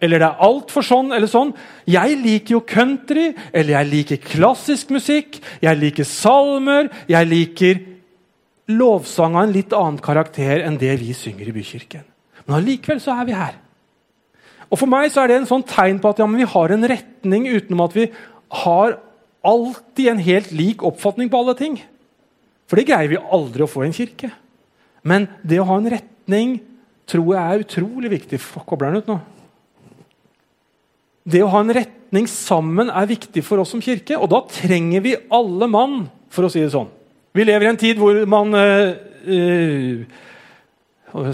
eller 0.05 0.21
det 0.21 0.29
er 0.29 0.45
altfor 0.45 0.85
sånn 0.85 1.15
eller 1.17 1.31
sånn. 1.31 1.55
Jeg 1.89 2.19
liker 2.21 2.59
jo 2.59 2.63
country, 2.69 3.31
eller 3.53 3.79
jeg 3.79 3.91
liker 3.91 4.23
klassisk 4.23 4.93
musikk, 4.95 5.41
jeg 5.65 5.81
liker 5.81 6.09
salmer, 6.09 6.91
jeg 7.09 7.31
liker 7.31 7.83
lovsang 8.75 9.37
av 9.37 9.47
en 9.47 9.55
litt 9.55 9.73
annen 9.77 10.01
karakter 10.05 10.65
enn 10.65 10.79
det 10.81 10.95
vi 11.01 11.13
synger 11.17 11.49
i 11.49 11.57
bykirken. 11.57 12.05
Men 12.45 12.59
allikevel 12.61 13.01
så 13.03 13.17
er 13.17 13.29
vi 13.29 13.37
her. 13.37 13.57
Og 14.71 14.81
For 14.81 14.91
meg 14.91 15.11
så 15.13 15.23
er 15.23 15.31
det 15.31 15.41
en 15.41 15.49
sånn 15.49 15.67
tegn 15.69 16.01
på 16.03 16.13
at 16.13 16.21
ja, 16.21 16.29
vi 16.29 16.49
har 16.55 16.73
en 16.75 16.89
retning 16.91 17.49
utenom 17.53 17.85
at 17.85 17.97
vi 17.97 18.09
har 18.65 18.97
alltid 19.45 20.09
en 20.11 20.23
helt 20.25 20.55
lik 20.57 20.85
oppfatning 20.87 21.31
på 21.31 21.41
alle 21.41 21.55
ting. 21.59 21.77
For 22.69 22.81
det 22.81 22.89
greier 22.89 23.13
vi 23.13 23.21
aldri 23.21 23.65
å 23.65 23.71
få 23.71 23.85
i 23.85 23.91
en 23.91 23.97
kirke. 23.97 24.33
Men 25.05 25.29
det 25.45 25.61
å 25.61 25.69
ha 25.69 25.77
en 25.79 25.91
retning 25.93 26.57
tror 27.09 27.35
jeg 27.37 27.45
er 27.45 27.65
utrolig 27.67 28.11
viktig. 28.17 28.41
Kobler 28.65 28.95
den 28.95 29.05
ut 29.05 29.11
nå? 29.13 29.19
Det 31.25 31.41
å 31.41 31.49
ha 31.55 31.63
en 31.65 31.73
retning 31.73 32.27
sammen 32.29 32.91
er 32.93 33.07
viktig 33.09 33.41
for 33.47 33.63
oss 33.63 33.71
som 33.73 33.81
kirke. 33.83 34.19
Og 34.21 34.29
da 34.33 34.43
trenger 34.51 35.01
vi 35.05 35.15
alle 35.33 35.67
mann 35.73 36.09
for 36.33 36.45
å 36.45 36.51
si 36.53 36.61
det 36.61 36.73
sånn. 36.75 36.91
Vi 37.35 37.47
lever 37.49 37.67
i 37.67 37.71
en 37.73 37.81
tid 37.81 37.99
hvor 37.99 38.15
man 38.31 38.55
øh, 38.55 38.95
eh, 39.25 40.05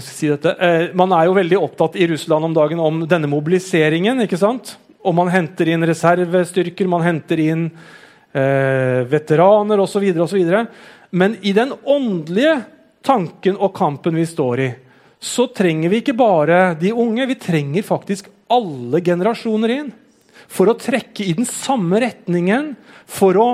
si 0.01 0.27
eh, 0.31 0.89
Man 0.97 1.11
er 1.13 1.25
jo 1.27 1.37
veldig 1.37 1.59
opptatt 1.59 1.95
i 1.99 2.07
Russland 2.09 2.43
om 2.47 2.55
dagen 2.55 2.79
om 2.79 3.03
denne 3.09 3.27
mobiliseringen. 3.29 4.21
ikke 4.23 4.39
sant? 4.39 4.77
Og 5.03 5.13
man 5.17 5.29
henter 5.33 5.67
inn 5.73 5.85
reservestyrker, 5.85 6.87
man 6.87 7.03
henter 7.03 7.39
inn 7.43 7.71
eh, 8.31 9.03
veteraner 9.11 9.79
osv. 9.83 10.07
Men 11.11 11.35
i 11.41 11.51
den 11.57 11.73
åndelige 11.83 12.61
tanken 13.03 13.57
og 13.57 13.73
kampen 13.75 14.15
vi 14.15 14.25
står 14.29 14.59
i, 14.63 14.71
så 15.21 15.47
trenger 15.53 15.89
vi 15.91 15.97
ikke 16.01 16.17
bare 16.17 16.75
de 16.79 16.93
unge. 16.93 17.27
Vi 17.27 17.35
trenger 17.41 17.83
faktisk 17.85 18.29
alle 18.51 19.01
generasjoner 19.05 19.75
inn. 19.77 19.91
For 20.51 20.67
å 20.67 20.77
trekke 20.79 21.23
i 21.23 21.35
den 21.37 21.47
samme 21.47 22.01
retningen, 22.03 22.73
for 23.07 23.37
å 23.39 23.49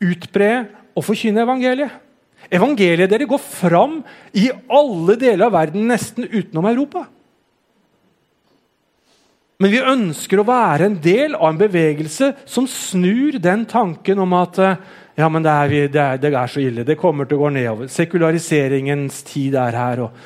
utbre 0.00 0.50
og 0.94 1.04
forkynne 1.06 1.42
evangeliet. 1.44 1.96
Evangeliet 2.50 3.10
dere 3.10 3.28
går 3.30 3.42
fram 3.42 4.00
i 4.34 4.48
alle 4.50 5.16
deler 5.20 5.46
av 5.46 5.54
verden, 5.54 5.86
nesten 5.90 6.26
utenom 6.26 6.66
Europa. 6.70 7.04
Men 9.60 9.74
vi 9.74 9.82
ønsker 9.84 10.40
å 10.40 10.46
være 10.48 10.88
en 10.88 10.96
del 11.04 11.36
av 11.36 11.50
en 11.50 11.60
bevegelse 11.60 12.32
som 12.48 12.66
snur 12.70 13.36
den 13.42 13.66
tanken 13.68 14.22
om 14.24 14.32
at 14.38 14.56
ja, 15.20 15.28
men 15.28 15.44
det 15.44 15.52
er, 15.52 15.74
det 15.92 16.00
er, 16.00 16.20
det 16.22 16.30
er 16.32 16.48
så 16.50 16.62
ille, 16.64 16.86
det 16.86 16.96
kommer 16.98 17.28
til 17.28 17.36
å 17.36 17.44
gå 17.44 17.50
nedover. 17.52 17.90
Sekulariseringens 17.92 19.20
tid 19.28 19.58
er 19.60 19.76
her. 19.76 20.06
og 20.06 20.16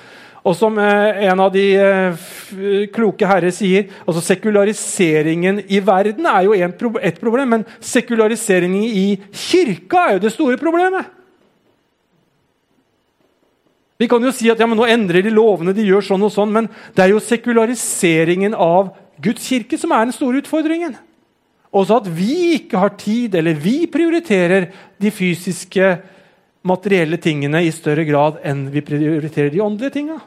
og 0.44 0.52
som 0.58 0.76
eh, 0.76 1.24
en 1.24 1.40
av 1.40 1.52
de 1.54 1.64
eh, 1.80 2.24
kloke 2.92 3.24
herrer 3.28 3.52
sier, 3.54 3.88
altså 4.04 4.20
sekulariseringen 4.26 5.62
i 5.72 5.80
verden 5.84 6.28
er 6.28 6.44
jo 6.44 6.56
ett 6.56 6.82
et 7.00 7.20
problem, 7.20 7.54
men 7.54 7.64
sekulariseringen 7.80 8.84
i 8.84 9.06
kirka 9.32 10.02
er 10.08 10.18
jo 10.18 10.24
det 10.26 10.34
store 10.34 10.60
problemet. 10.60 11.08
Vi 13.96 14.08
kan 14.10 14.20
jo 14.20 14.32
si 14.34 14.50
at 14.52 14.60
ja, 14.60 14.68
nå 14.68 14.84
endrer 14.90 15.24
de 15.24 15.32
lovene, 15.32 15.72
de 15.72 15.86
gjør 15.86 16.04
sånn 16.04 16.26
og 16.26 16.32
sånn, 16.34 16.52
men 16.52 16.68
det 16.92 17.06
er 17.06 17.14
jo 17.14 17.22
sekulariseringen 17.24 18.52
av 18.52 18.92
Guds 19.24 19.46
kirke 19.48 19.78
som 19.80 19.94
er 19.96 20.04
den 20.04 20.16
store 20.16 20.42
utfordringen. 20.42 20.98
Også 21.74 22.02
at 22.02 22.10
vi 22.12 22.58
ikke 22.58 22.82
har 22.82 22.92
tid, 23.00 23.34
eller 23.38 23.56
vi 23.56 23.86
prioriterer 23.90 24.68
de 25.00 25.14
fysiske, 25.14 25.94
materielle 26.64 27.18
tingene 27.20 27.60
i 27.60 27.72
større 27.76 28.06
grad 28.08 28.38
enn 28.40 28.70
vi 28.72 28.80
prioriterer 28.84 29.50
de 29.52 29.60
åndelige 29.60 29.98
tingene. 29.98 30.22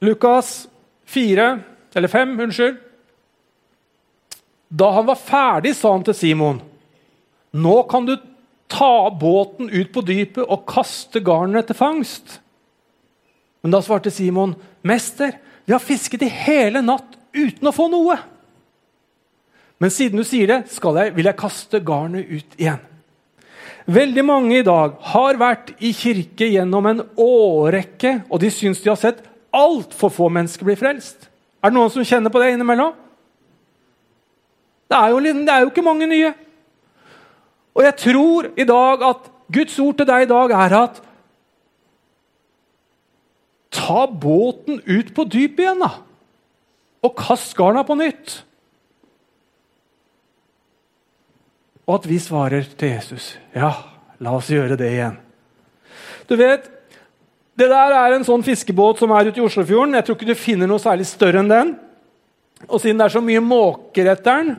Lukas 0.00 0.68
4, 1.06 1.60
eller 1.94 2.08
5, 2.08 2.40
unnskyld. 2.40 2.76
Da 4.68 4.90
han 4.90 5.06
var 5.06 5.14
ferdig, 5.14 5.76
sa 5.76 5.92
han 5.92 6.04
til 6.04 6.14
Simon, 6.14 6.60
'Nå 7.52 7.82
kan 7.88 8.06
du 8.06 8.16
ta 8.68 9.10
båten 9.10 9.70
ut 9.70 9.92
på 9.92 10.02
dypet 10.02 10.44
og 10.44 10.66
kaste 10.66 11.20
garnet 11.20 11.66
til 11.66 11.76
fangst.' 11.78 12.40
Men 13.62 13.72
da 13.72 13.80
svarte 13.80 14.10
Simon, 14.10 14.54
'Mester, 14.82 15.38
vi 15.64 15.72
har 15.72 15.80
fisket 15.80 16.22
i 16.22 16.28
hele 16.28 16.82
natt 16.82 17.16
uten 17.32 17.68
å 17.68 17.72
få 17.72 17.88
noe.' 17.88 18.18
Men 19.78 19.90
siden 19.90 20.16
du 20.16 20.24
sier 20.24 20.46
det, 20.46 20.60
jeg, 20.68 21.14
vil 21.16 21.24
jeg 21.24 21.36
kaste 21.36 21.80
garnet 21.80 22.28
ut 22.28 22.54
igjen. 22.56 22.80
Veldig 23.86 24.24
mange 24.24 24.58
i 24.58 24.66
dag 24.66 24.96
har 25.12 25.36
vært 25.38 25.74
i 25.78 25.92
kirke 25.92 26.48
gjennom 26.48 26.86
en 26.86 27.02
årrekke, 27.16 28.24
og 28.30 28.40
de 28.40 28.50
syns 28.50 28.80
de 28.82 28.90
har 28.90 28.98
sett 28.98 29.20
altfor 29.56 30.12
få 30.12 30.28
mennesker 30.32 30.68
blir 30.68 30.78
frelst. 30.78 31.28
Er 31.62 31.72
det 31.72 31.78
noen 31.78 31.92
som 31.92 32.04
kjenner 32.06 32.32
på 32.32 32.42
det 32.42 32.52
innimellom? 32.54 32.94
Det 34.86 34.98
er, 34.98 35.10
jo, 35.10 35.18
det 35.20 35.50
er 35.50 35.64
jo 35.64 35.70
ikke 35.72 35.82
mange 35.82 36.06
nye. 36.06 36.30
Og 37.74 37.82
jeg 37.84 37.96
tror 38.04 38.50
i 38.56 38.66
dag 38.68 39.02
at 39.08 39.32
Guds 39.52 39.78
ord 39.82 39.98
til 39.98 40.08
deg 40.08 40.26
i 40.26 40.30
dag 40.30 40.54
er 40.54 40.76
at 40.78 41.02
Ta 43.76 44.06
båten 44.08 44.78
ut 44.86 45.10
på 45.14 45.26
dypet 45.28 45.66
igjen, 45.66 45.82
da! 45.82 45.90
Og 47.04 47.12
kast 47.18 47.52
garna 47.58 47.82
på 47.86 47.94
nytt. 47.98 48.38
Og 51.86 51.98
at 51.98 52.08
vi 52.08 52.16
svarer 52.22 52.64
til 52.78 52.94
Jesus 52.96 53.34
ja, 53.54 53.70
la 54.18 54.32
oss 54.38 54.48
gjøre 54.50 54.78
det 54.80 54.88
igjen. 54.94 55.18
Du 56.26 56.34
vet, 56.40 56.66
det 57.56 57.68
der 57.72 57.94
er 57.96 58.14
en 58.14 58.24
sånn 58.26 58.44
fiskebåt 58.44 59.00
som 59.00 59.12
er 59.16 59.30
ute 59.30 59.40
i 59.40 59.44
Oslofjorden. 59.44 59.96
Jeg 59.96 60.04
tror 60.04 60.18
ikke 60.18 60.28
du 60.28 60.38
finner 60.38 60.68
noe 60.68 60.82
særlig 60.82 61.06
større 61.08 61.40
enn 61.40 61.48
den. 61.52 61.72
Og 62.66 62.80
siden 62.80 63.00
det 63.00 63.06
er 63.06 63.14
så 63.16 63.22
mye 63.24 63.42
måker 63.44 64.10
etter 64.12 64.42
den, 64.42 64.52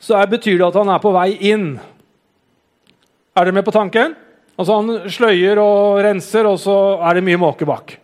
så 0.00 0.16
er, 0.18 0.30
betyr 0.30 0.58
det 0.58 0.66
at 0.70 0.78
han 0.80 0.90
er 0.90 1.02
på 1.02 1.12
vei 1.14 1.28
inn. 1.50 1.68
Er 3.36 3.46
dere 3.46 3.54
med 3.54 3.66
på 3.66 3.74
tanken? 3.74 4.16
Altså 4.58 4.76
Han 4.80 5.10
sløyer 5.12 5.60
og 5.62 6.00
renser, 6.04 6.46
og 6.48 6.58
så 6.60 6.76
er 7.06 7.16
det 7.16 7.26
mye 7.26 7.40
måker 7.40 7.68
bak. 7.68 7.94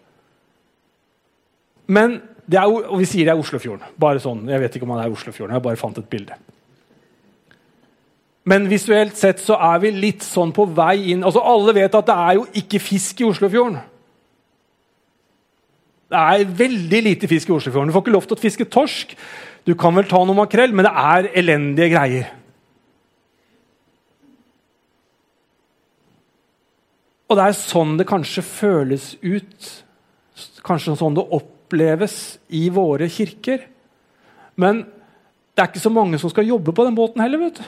Men 1.86 2.20
det 2.46 2.60
er, 2.60 2.70
og 2.70 3.00
vi 3.00 3.08
sier 3.08 3.26
det 3.26 3.34
er 3.34 3.42
Oslofjorden. 3.42 3.96
Bare 3.98 4.22
sånn, 4.22 4.46
Jeg 4.48 4.62
vet 4.62 4.76
ikke 4.76 4.86
om 4.86 4.94
han 4.94 5.04
er 5.04 5.12
Oslofjorden. 5.12 5.56
Jeg 5.56 5.66
bare 5.66 5.80
fant 5.80 5.98
et 5.98 6.10
bilde. 6.10 6.38
Men 8.46 8.70
visuelt 8.70 9.18
sett 9.18 9.42
så 9.42 9.58
er 9.58 9.82
vi 9.82 9.90
litt 9.90 10.22
sånn 10.22 10.54
på 10.54 10.68
vei 10.70 11.10
inn. 11.10 11.26
Altså 11.26 11.42
Alle 11.42 11.74
vet 11.74 11.98
at 11.98 12.06
det 12.06 12.14
er 12.14 12.38
jo 12.38 12.46
ikke 12.62 12.82
fisk 12.82 13.20
i 13.20 13.26
Oslofjorden. 13.26 13.80
Det 16.06 16.18
er 16.22 16.56
veldig 16.58 17.02
lite 17.02 17.28
fisk 17.30 17.50
i 17.50 17.54
Oslofjorden. 17.56 17.90
Du 17.90 17.96
får 17.96 18.04
ikke 18.04 18.14
lov 18.14 18.26
til 18.28 18.36
å 18.36 18.40
fiske 18.40 18.66
torsk. 18.70 19.14
Du 19.66 19.74
kan 19.78 19.96
vel 19.96 20.06
ta 20.06 20.20
noe 20.22 20.38
makrell, 20.38 20.74
men 20.76 20.86
det 20.86 20.92
er 20.94 21.30
elendige 21.42 21.90
greier. 21.90 22.28
Og 27.26 27.38
det 27.38 27.46
er 27.48 27.56
sånn 27.58 27.96
det 27.98 28.06
kanskje 28.06 28.44
føles 28.46 29.08
ut. 29.24 29.70
Kanskje 30.66 30.94
sånn 30.98 31.16
det 31.16 31.24
oppleves 31.34 32.36
i 32.54 32.68
våre 32.70 33.08
kirker. 33.10 33.64
Men 34.54 34.84
det 35.56 35.64
er 35.64 35.72
ikke 35.72 35.82
så 35.82 35.90
mange 35.90 36.20
som 36.22 36.30
skal 36.30 36.46
jobbe 36.46 36.74
på 36.76 36.86
den 36.86 36.94
båten 36.94 37.24
heller. 37.24 37.48
vet 37.48 37.58
du. 37.58 37.66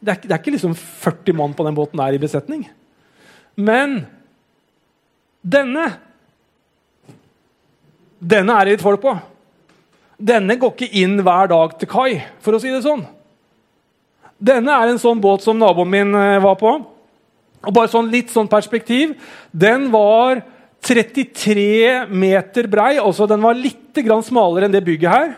Det 0.00 0.14
er, 0.14 0.20
det 0.22 0.32
er 0.32 0.38
ikke 0.38 0.54
liksom 0.54 0.76
40 0.78 1.36
mann 1.36 1.56
på 1.58 1.66
den 1.66 1.76
båten 1.76 2.00
der 2.00 2.14
i 2.14 2.22
besetning. 2.22 2.62
Men 3.58 4.04
denne 5.42 5.88
denne 8.20 8.54
er 8.54 8.68
det 8.68 8.76
litt 8.76 8.84
folk 8.84 9.00
på. 9.02 9.14
Denne 10.20 10.58
går 10.60 10.74
ikke 10.74 11.00
inn 11.00 11.16
hver 11.24 11.48
dag 11.48 11.74
til 11.80 11.88
kai, 11.88 12.20
for 12.44 12.56
å 12.56 12.60
si 12.60 12.68
det 12.72 12.82
sånn. 12.84 13.06
Denne 14.40 14.72
er 14.76 14.92
en 14.92 15.00
sånn 15.00 15.20
båt 15.20 15.44
som 15.44 15.58
naboen 15.60 15.88
min 15.88 16.16
eh, 16.16 16.40
var 16.40 16.56
på. 16.60 16.74
Og 17.60 17.74
bare 17.76 17.92
sånn 17.92 18.08
litt 18.12 18.32
sånn 18.32 18.48
perspektiv. 18.48 19.12
Den 19.52 19.88
var 19.92 20.40
33 20.84 22.06
meter 22.08 22.68
brei. 22.72 22.94
altså 23.00 23.26
Den 23.28 23.42
var 23.44 23.56
litt 23.56 23.96
grann 24.00 24.24
smalere 24.24 24.68
enn 24.68 24.72
det 24.72 24.84
bygget 24.84 25.12
her. 25.12 25.34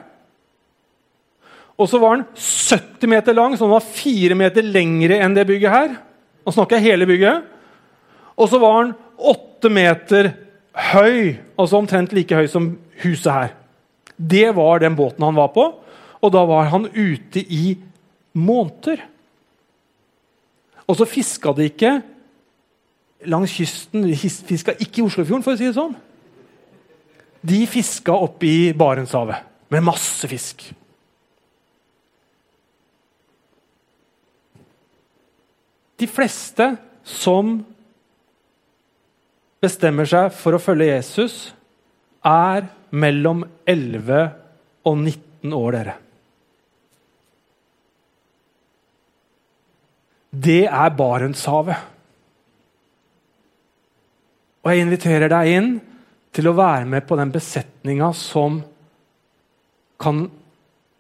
Og 1.79 1.89
så 1.91 1.99
var 1.99 2.19
den 2.21 2.27
70 2.37 3.11
meter 3.11 3.35
lang, 3.35 3.57
så 3.57 3.67
den 3.67 3.75
var 3.75 3.87
4 3.87 4.37
meter 4.39 4.67
lengre 4.67 5.19
enn 5.25 5.35
det 5.35 5.49
bygget 5.49 5.75
her. 5.75 5.97
Nå 6.47 6.55
snakker 6.55 6.79
jeg 6.79 6.93
hele 6.93 7.09
bygget. 7.11 7.49
Og 8.39 8.51
så 8.51 8.61
var 8.63 8.85
den 8.85 8.95
8 9.33 9.73
meter 9.73 10.31
høy, 10.73 11.37
altså 11.59 11.79
omtrent 11.79 12.13
like 12.17 12.37
høy 12.37 12.49
som 12.51 12.73
huset 13.03 13.33
her. 13.33 13.55
Det 14.17 14.49
var 14.57 14.83
den 14.83 14.97
båten 14.97 15.25
han 15.25 15.37
var 15.37 15.53
på, 15.55 15.67
og 16.23 16.33
da 16.33 16.45
var 16.49 16.71
han 16.73 16.89
ute 16.93 17.43
i 17.43 17.77
måneder. 18.33 19.03
Og 20.87 20.99
så 20.99 21.09
fiska 21.09 21.53
de 21.57 21.69
ikke 21.71 21.97
langs 23.31 23.55
kysten, 23.55 24.07
de 24.07 24.17
fiska 24.17 24.75
ikke 24.79 25.03
i 25.03 25.07
Oslofjorden, 25.07 25.45
for 25.45 25.55
å 25.55 25.59
si 25.59 25.69
det 25.69 25.77
sånn. 25.77 25.95
De 27.43 27.65
fiska 27.67 28.15
oppe 28.15 28.47
i 28.47 28.71
Barentshavet 28.79 29.51
med 29.73 29.87
masse 29.87 30.29
fisk. 30.31 30.65
De 35.99 36.09
fleste 36.11 36.67
som 37.07 37.61
bestemmer 39.63 40.09
seg 40.09 40.33
for 40.35 40.57
å 40.57 40.63
følge 40.63 40.91
Jesus, 40.91 41.53
er 42.27 42.67
mellom 42.91 43.45
11 43.67 44.25
og 44.89 44.99
19 44.99 45.55
år, 45.57 45.77
dere. 45.79 45.95
Det 50.33 50.65
er 50.65 50.95
Barentshavet. 50.97 51.89
Og 54.63 54.71
jeg 54.71 54.85
inviterer 54.85 55.29
deg 55.29 55.51
inn 55.53 55.73
til 56.33 56.49
å 56.49 56.57
være 56.57 56.87
med 56.89 57.05
på 57.05 57.19
den 57.19 57.33
besetninga 57.35 58.13
som 58.17 58.63
kan 60.03 60.25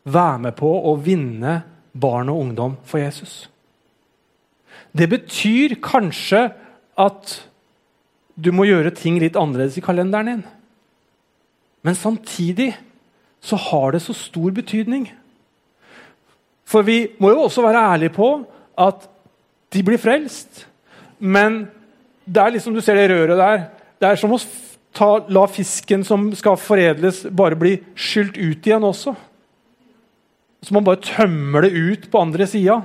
være 0.02 0.42
med 0.46 0.56
på 0.58 0.68
å 0.90 0.96
vinne 1.00 1.60
barn 1.92 2.30
og 2.32 2.42
ungdom 2.46 2.76
for 2.84 3.00
Jesus. 3.00 3.46
Det 4.92 5.08
betyr 5.08 5.78
kanskje 5.82 6.44
at 7.00 7.38
du 8.34 8.52
må 8.54 8.66
gjøre 8.68 8.94
ting 8.96 9.18
litt 9.20 9.36
annerledes 9.36 9.76
i 9.78 9.84
kalenderen 9.84 10.30
din. 10.30 10.42
Men 11.82 11.98
samtidig 11.98 12.72
så 13.42 13.58
har 13.58 13.92
det 13.92 14.02
så 14.04 14.14
stor 14.16 14.52
betydning. 14.54 15.08
For 16.68 16.86
vi 16.86 17.12
må 17.20 17.32
jo 17.32 17.46
også 17.46 17.64
være 17.64 17.86
ærlige 17.92 18.14
på 18.16 18.28
at 18.80 19.08
de 19.74 19.82
blir 19.84 20.00
frelst. 20.00 20.64
Men 21.18 21.66
det 22.24 22.42
er 22.42 22.54
liksom 22.54 22.74
du 22.74 22.80
ser 22.84 22.98
det 22.98 23.10
røret 23.10 23.40
der. 23.40 23.64
Det 24.00 24.08
er 24.08 24.20
som 24.20 24.32
å 24.34 24.40
ta, 24.94 25.10
la 25.28 25.44
fisken 25.50 26.04
som 26.06 26.30
skal 26.38 26.58
foredles, 26.60 27.24
bare 27.30 27.58
bli 27.58 27.76
skylt 27.98 28.38
ut 28.38 28.66
igjen 28.66 28.86
også. 28.86 29.14
Så 30.62 30.74
man 30.74 30.86
bare 30.86 31.02
tømmer 31.02 31.66
det 31.66 31.74
ut 31.74 32.10
på 32.10 32.22
andre 32.22 32.46
sida. 32.46 32.78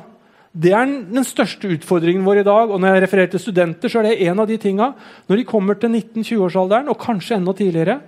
Det 0.57 0.71
er 0.73 0.87
den 0.89 1.25
største 1.27 1.69
utfordringen 1.75 2.25
vår 2.25 2.41
i 2.41 2.47
dag. 2.47 2.71
og 2.71 2.79
Når 2.81 2.95
jeg 2.95 3.03
refererer 3.03 3.29
til 3.33 3.43
studenter, 3.43 3.91
så 3.91 4.01
er 4.01 4.09
det 4.09 4.27
en 4.27 4.39
av 4.41 4.47
de 4.49 4.57
tinga. 4.57 4.93
Når 5.29 5.37
de 5.37 5.49
kommer 5.49 5.77
til 5.77 5.91
19-20-årsalderen, 5.93 6.89
og 6.89 6.97
kanskje 6.97 7.37
enda 7.37 7.53
tidligere, 7.53 7.99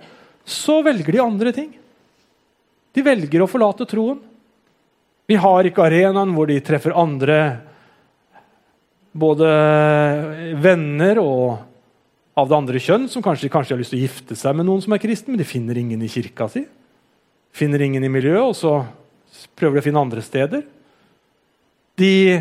så 0.42 0.80
velger 0.82 1.14
de 1.14 1.22
andre 1.22 1.52
ting. 1.54 1.70
De 2.90 3.06
velger 3.06 3.44
å 3.44 3.50
forlate 3.50 3.86
troen. 3.86 4.18
Vi 5.30 5.38
har 5.38 5.68
ikke 5.68 5.84
arenaen 5.86 6.32
hvor 6.34 6.50
de 6.50 6.58
treffer 6.64 6.96
andre 6.98 7.36
både 9.14 9.46
venner 10.58 11.20
og 11.22 11.44
av 12.38 12.50
det 12.50 12.56
andre 12.56 12.82
kjønn, 12.82 13.06
som 13.10 13.22
kanskje, 13.22 13.50
kanskje, 13.52 13.76
har 13.76 13.82
lyst 13.82 13.94
til 13.94 14.00
å 14.00 14.06
gifte 14.06 14.38
seg 14.38 14.56
med 14.58 14.66
noen 14.66 14.82
som 14.82 14.94
er 14.94 15.02
kristen, 15.02 15.34
men 15.34 15.42
de 15.42 15.46
finner 15.46 15.78
ingen 15.78 16.02
i 16.02 16.10
kirka 16.10 16.48
si. 16.50 16.64
Finner 17.54 17.82
ingen 17.86 18.06
i 18.06 18.10
miljøet, 18.10 18.42
og 18.42 18.56
så 18.58 18.74
prøver 19.58 19.78
de 19.78 19.82
å 19.82 19.86
finne 19.86 20.02
andre 20.02 20.24
steder. 20.24 20.66
De 22.00 22.40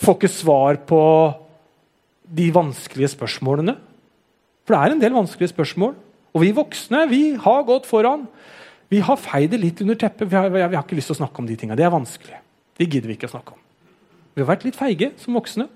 får 0.00 0.16
ikke 0.16 0.32
svar 0.32 0.78
på 0.88 1.02
de 2.30 2.50
vanskelige 2.54 3.10
spørsmålene. 3.16 3.74
For 4.64 4.76
det 4.76 4.80
er 4.80 4.94
en 4.94 5.02
del 5.02 5.16
vanskelige 5.16 5.52
spørsmål. 5.52 5.96
Og 6.30 6.44
vi 6.44 6.52
voksne 6.54 7.06
vi 7.10 7.22
har 7.34 7.64
gått 7.66 7.88
foran. 7.90 8.28
Vi 8.90 9.00
har 9.06 9.18
feid 9.18 9.50
det 9.52 9.60
litt 9.62 9.80
under 9.82 9.98
teppet. 9.98 10.28
Vi 10.30 10.38
har, 10.38 10.50
vi 10.50 10.62
har, 10.62 10.82
ikke 10.82 10.98
lyst 10.98 11.10
til 11.10 11.18
å 11.18 11.22
snakke 11.22 11.42
om 11.42 11.48
de 11.48 11.56
tingene. 11.58 11.78
Det 11.78 11.86
er 11.86 11.94
vanskelig. 11.94 12.38
Det 12.78 12.86
gidder 12.86 13.10
vi 13.10 13.18
ikke 13.18 13.30
å 13.30 13.34
snakke 13.34 13.56
om. 13.56 13.64
Vi 14.34 14.42
har 14.42 14.50
vært 14.50 14.66
litt 14.66 14.78
feige 14.78 15.10
som 15.20 15.36
voksne. 15.38 15.66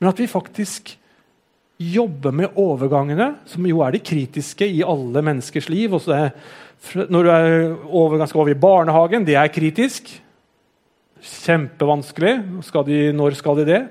Men 0.00 0.10
at 0.10 0.20
vi 0.20 0.28
faktisk 0.28 0.94
jobber 1.80 2.34
med 2.36 2.58
overgangene, 2.60 3.34
som 3.50 3.64
jo 3.66 3.80
er 3.82 3.96
de 3.96 4.02
kritiske 4.04 4.66
i 4.68 4.84
alle 4.86 5.22
menneskers 5.24 5.70
liv. 5.72 5.96
Det, 6.06 6.20
når 7.10 7.26
du 7.26 7.30
er 7.32 7.56
over, 7.88 8.26
skal 8.28 8.44
over 8.44 8.52
i 8.52 8.60
barnehagen, 8.60 9.26
det 9.26 9.38
er 9.40 9.52
kritisk. 9.52 10.12
Kjempevanskelig. 11.24 12.34
Skal 12.66 12.86
de, 12.88 13.00
når 13.16 13.36
skal 13.38 13.60
de 13.60 13.68
det? 13.68 13.82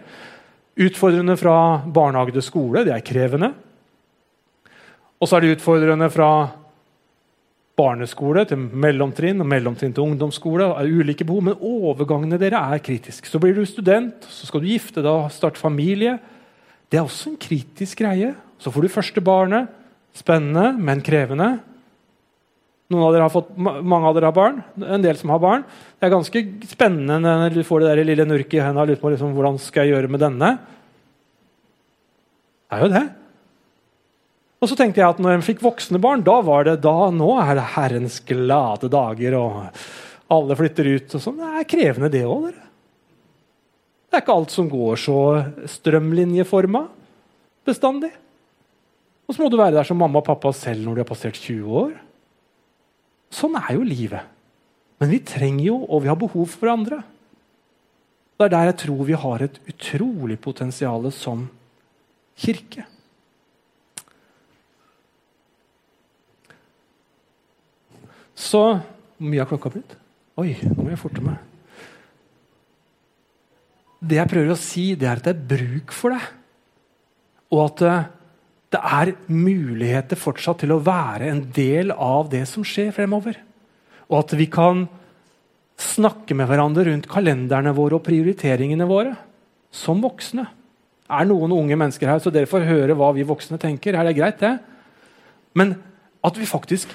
Utfordrende 0.84 1.36
fra 1.38 1.56
barnehage 1.86 2.34
til 2.34 2.46
skole, 2.46 2.84
det 2.86 2.94
er 2.96 3.06
krevende. 3.06 3.52
Og 5.22 5.30
så 5.30 5.38
er 5.38 5.46
det 5.46 5.56
utfordrende 5.58 6.10
fra 6.14 6.30
barneskole 7.78 8.44
til 8.46 8.60
mellomtrinn 8.60 9.42
og 9.42 9.50
mellomtrinn 9.50 9.94
til 9.96 10.06
ungdomsskole. 10.06 10.66
er 10.78 10.90
ulike 10.90 11.26
behov, 11.26 11.44
Men 11.44 11.62
overgangene 11.62 12.38
dere 12.38 12.62
er 12.74 12.80
kritiske. 12.80 13.28
Så 13.28 13.40
blir 13.40 13.56
du 13.56 13.66
student, 13.66 14.26
så 14.30 14.46
skal 14.46 14.62
du 14.62 14.68
gifte 14.68 15.02
deg 15.02 15.12
og 15.12 15.32
starte 15.32 15.60
familie. 15.60 16.20
Det 16.90 16.98
er 16.98 17.04
også 17.04 17.32
en 17.32 17.38
kritisk 17.38 18.00
greie. 18.00 18.36
Så 18.60 18.72
får 18.72 18.82
du 18.82 18.88
første 18.88 19.22
barnet. 19.22 19.68
Spennende, 20.14 20.74
men 20.78 21.02
krevende. 21.02 21.60
Noen 22.92 23.06
av 23.08 23.14
dere 23.16 23.26
har 23.26 23.32
fått, 23.32 23.54
mange 23.56 24.10
av 24.10 24.16
dere 24.18 24.30
har 24.30 24.36
barn. 24.36 24.60
En 24.84 25.04
del 25.04 25.18
som 25.18 25.32
har 25.34 25.42
barn. 25.42 25.64
Det 25.98 26.08
er 26.08 26.14
ganske 26.14 26.44
spennende 26.70 27.20
når 27.24 27.56
du 27.56 27.64
får 27.66 27.82
det 27.82 27.90
der 27.94 28.08
lille 28.10 28.28
nurket 28.28 28.58
i 28.60 28.62
hendene 28.62 28.84
og 28.84 28.92
lurer 28.92 29.02
på 29.02 29.14
liksom, 29.14 29.36
hvordan 29.38 29.60
skal 29.62 29.88
jeg 29.88 29.96
gjøre 29.96 30.12
med 30.14 30.24
denne. 30.26 30.50
Det 32.68 32.78
er 32.78 32.84
jo 32.84 32.92
det. 32.94 33.04
Og 34.64 34.70
så 34.72 34.78
tenkte 34.80 35.02
jeg 35.02 35.12
at 35.12 35.20
når 35.20 35.38
en 35.38 35.44
fikk 35.44 35.64
voksne 35.64 36.00
barn, 36.00 36.22
da 36.24 36.38
var 36.46 36.68
det 36.68 36.78
da, 36.86 37.10
nå 37.12 37.34
er 37.44 37.58
det 37.60 37.72
Herrens 37.74 38.22
glade 38.24 38.88
dager, 38.92 39.36
og 39.36 39.82
alle 40.32 40.56
flytter 40.56 40.88
ut. 40.94 41.16
og 41.18 41.24
sånn. 41.24 41.42
Det 41.42 41.50
er 41.60 41.70
krevende, 41.74 42.12
det 42.14 42.24
òg. 42.24 42.54
Det 44.08 44.20
er 44.20 44.24
ikke 44.24 44.38
alt 44.38 44.54
som 44.54 44.70
går 44.72 45.00
så 45.02 45.20
strømlinjeforma 45.74 46.86
bestandig. 47.68 48.12
Og 49.28 49.36
så 49.36 49.42
må 49.42 49.50
du 49.52 49.58
være 49.60 49.80
der 49.80 49.88
som 49.88 50.00
mamma 50.00 50.22
og 50.22 50.28
pappa 50.28 50.52
selv 50.56 50.84
når 50.86 50.96
de 50.96 51.04
har 51.04 51.10
passert 51.10 51.40
20 51.40 51.78
år. 51.84 51.94
Sånn 53.34 53.58
er 53.58 53.74
jo 53.76 53.86
livet. 53.88 54.30
Men 55.02 55.10
vi 55.12 55.20
trenger 55.26 55.66
jo, 55.66 55.80
og 55.90 56.04
vi 56.04 56.12
har 56.12 56.20
behov 56.20 56.54
for 56.54 56.72
andre. 56.72 57.02
Det 58.38 58.46
er 58.46 58.54
der 58.54 58.70
jeg 58.70 58.80
tror 58.86 59.06
vi 59.08 59.18
har 59.18 59.44
et 59.46 59.58
utrolig 59.70 60.38
potensial 60.42 61.06
som 61.16 61.48
kirke. 62.40 62.86
Så 68.36 68.64
Hvor 69.24 69.30
mye 69.30 69.40
har 69.40 69.48
klokka 69.48 69.70
blitt? 69.72 69.94
Oi, 70.42 70.58
nå 70.68 70.84
må 70.84 70.90
jeg 70.90 71.00
forte 71.00 71.22
meg. 71.24 71.38
Det 74.04 74.18
jeg 74.18 74.30
prøver 74.34 74.52
å 74.52 74.60
si, 74.60 74.84
det 75.00 75.08
er 75.08 75.22
at 75.22 75.28
det 75.30 75.32
er 75.32 75.46
bruk 75.54 75.94
for 75.96 76.12
det. 76.12 76.26
Og 77.54 77.62
at 77.64 77.84
eh, 77.88 78.10
det 78.74 78.82
er 78.82 79.14
muligheter 79.30 80.20
fortsatt 80.20 80.64
til 80.64 80.74
å 80.74 80.82
være 80.84 81.30
en 81.30 81.44
del 81.54 81.94
av 81.94 82.32
det 82.32 82.44
som 82.50 82.66
skjer 82.66 82.92
fremover. 82.96 83.38
Og 84.10 84.20
at 84.24 84.34
vi 84.38 84.48
kan 84.52 84.88
snakke 85.80 86.36
med 86.38 86.50
hverandre 86.50 86.88
rundt 86.88 87.10
kalenderne 87.12 87.74
våre 87.76 88.00
og 88.00 88.06
prioriteringene 88.06 88.88
våre. 88.90 89.16
Som 89.74 90.04
voksne. 90.04 90.46
Det 91.04 91.20
er 91.20 91.30
noen 91.30 91.54
unge 91.54 91.78
mennesker 91.78 92.10
her, 92.10 92.22
så 92.22 92.34
dere 92.34 92.50
får 92.50 92.68
høre 92.68 92.98
hva 92.98 93.12
vi 93.16 93.26
voksne 93.28 93.60
tenker. 93.62 93.98
Er 93.98 94.08
det 94.08 94.18
greit, 94.18 94.42
det? 94.42 94.56
Men 95.58 95.76
at 96.24 96.38
vi 96.40 96.50
faktisk 96.50 96.94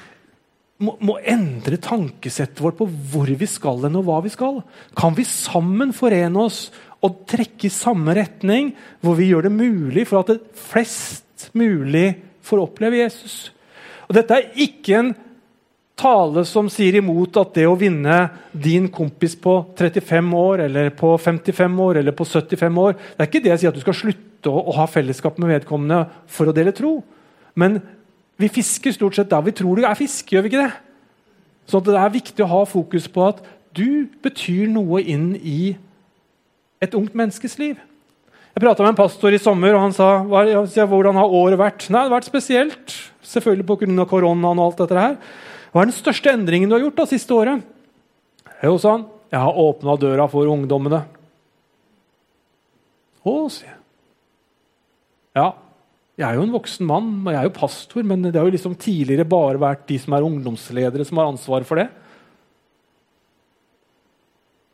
må, 0.83 0.95
må, 1.03 1.19
endre 1.27 1.79
tankesettet 1.83 2.63
vårt 2.63 2.79
på 2.79 2.87
hvor 2.87 3.31
vi 3.39 3.49
skal 3.51 3.83
hen 3.85 3.99
og 3.99 4.07
hva 4.09 4.19
vi 4.25 4.33
skal. 4.33 4.61
Kan 4.99 5.15
vi 5.19 5.27
sammen 5.29 5.95
forene 5.95 6.47
oss 6.47 6.69
og 7.05 7.23
trekke 7.31 7.69
i 7.69 7.75
samme 7.75 8.15
retning, 8.19 8.73
hvor 9.03 9.19
vi 9.19 9.31
gjør 9.31 9.47
det 9.47 9.55
mulig 9.55 10.07
for 10.11 10.23
at 10.23 10.33
det 10.33 10.63
flest 10.71 11.28
mulig 11.57 12.13
får 12.45 12.63
oppleve 12.65 13.01
Jesus? 13.03 13.49
Og 14.09 14.17
Dette 14.17 14.37
er 14.37 14.53
ikke 14.65 14.99
en 14.99 15.11
tale 15.99 16.45
som 16.47 16.69
sier 16.71 17.01
imot 17.01 17.37
at 17.41 17.57
det 17.59 17.67
å 17.67 17.77
vinne 17.79 18.17
din 18.53 18.87
kompis 18.93 19.35
på 19.41 19.55
35 19.79 20.35
år, 20.39 20.65
eller 20.69 20.91
på 20.97 21.13
55 21.19 21.79
år 21.85 22.01
eller 22.03 22.15
på 22.15 22.27
75 22.29 22.79
år 22.85 22.95
Det 22.95 23.25
er 23.25 23.31
ikke 23.31 23.43
det 23.45 23.53
jeg 23.53 23.63
sier 23.63 23.73
at 23.73 23.79
du 23.79 23.83
skal 23.83 23.99
slutte 23.99 24.53
å, 24.53 24.63
å 24.71 24.77
ha 24.79 24.87
fellesskap 24.91 25.41
med 25.43 25.51
vedkommende 25.57 26.05
for 26.31 26.49
å 26.49 26.55
dele 26.55 26.75
tro. 26.77 27.01
Men 27.59 27.81
vi 28.39 28.51
fisker 28.53 28.95
stort 28.95 29.19
sett 29.19 29.31
der 29.33 29.43
vi 29.43 29.57
tror 29.59 29.81
det 29.81 29.89
er 29.89 29.99
fisk. 29.99 30.33
gjør 30.33 30.47
vi 30.47 30.53
ikke 30.53 30.69
det? 30.69 30.73
Så 31.69 31.83
det 31.85 31.99
er 31.99 32.15
viktig 32.15 32.45
å 32.45 32.53
ha 32.53 32.63
fokus 32.69 33.11
på 33.13 33.27
at 33.27 33.43
du 33.77 34.07
betyr 34.23 34.71
noe 34.73 35.03
inn 35.03 35.33
i 35.37 35.75
et 36.81 36.95
ungt 36.95 37.17
menneskes 37.19 37.59
liv. 37.59 37.77
Jeg 38.59 38.65
prata 38.65 38.83
med 38.83 38.91
en 38.91 38.99
pastor 38.99 39.31
i 39.31 39.39
sommer, 39.39 39.71
og 39.77 39.85
han 39.85 39.93
sa 39.95 40.87
hvordan 40.91 41.15
har 41.15 41.31
året 41.31 41.61
vært. 41.61 41.85
Nei, 41.95 42.01
Det 42.01 42.11
har 42.11 42.17
vært 42.17 42.27
spesielt. 42.27 42.95
Selvfølgelig 43.23 43.67
pga. 43.69 44.05
koronaen 44.11 44.59
og 44.59 44.65
alt 44.65 44.81
dette 44.83 44.99
her. 44.99 45.15
Hva 45.71 45.83
er 45.85 45.87
den 45.87 45.95
største 45.95 46.33
endringen 46.33 46.67
du 46.69 46.75
har 46.75 46.83
gjort 46.83 46.97
da 46.97 47.05
siste 47.07 47.31
året? 47.31 47.63
Jo, 48.65 48.75
sa 48.83 48.97
han. 48.97 49.05
Jeg 49.31 49.39
har 49.39 49.61
åpna 49.63 49.95
døra 49.95 50.27
for 50.27 50.51
ungdommene. 50.51 51.05
Å, 53.23 53.37
sier 53.47 53.71
jeg. 53.71 53.79
Ja, 55.39 55.53
jeg 56.19 56.27
er 56.27 56.35
jo 56.35 56.49
en 56.49 56.57
voksen 56.57 56.91
mann, 56.91 57.15
og 57.29 57.31
jeg 57.31 57.39
er 57.39 57.47
jo 57.47 57.55
pastor, 57.61 58.03
men 58.03 58.27
det 58.27 58.35
har 58.35 58.51
jo 58.51 58.57
liksom 58.57 58.75
tidligere 58.75 59.29
bare 59.29 59.63
vært 59.63 59.87
de 59.87 60.01
som 60.03 60.19
er 60.19 60.27
ungdomsledere, 60.27 61.07
som 61.07 61.23
har 61.23 61.31
ansvaret 61.31 61.69
for 61.69 61.79
det. 61.79 61.87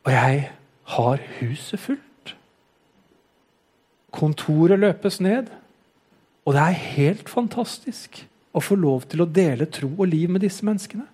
Og 0.09 0.13
jeg 0.17 0.49
har 0.97 1.31
huset 1.43 1.85
fullt. 1.85 2.14
Kontoret 4.15 4.81
løpes 4.81 5.21
ned. 5.25 5.51
Og 6.45 6.55
det 6.55 6.63
er 6.63 6.87
helt 6.99 7.31
fantastisk 7.33 8.23
å 8.55 8.63
få 8.63 8.77
lov 8.79 9.09
til 9.11 9.25
å 9.25 9.29
dele 9.29 9.67
tro 9.73 9.91
og 9.97 10.09
liv 10.11 10.31
med 10.31 10.45
disse 10.45 10.65
menneskene. 10.67 11.07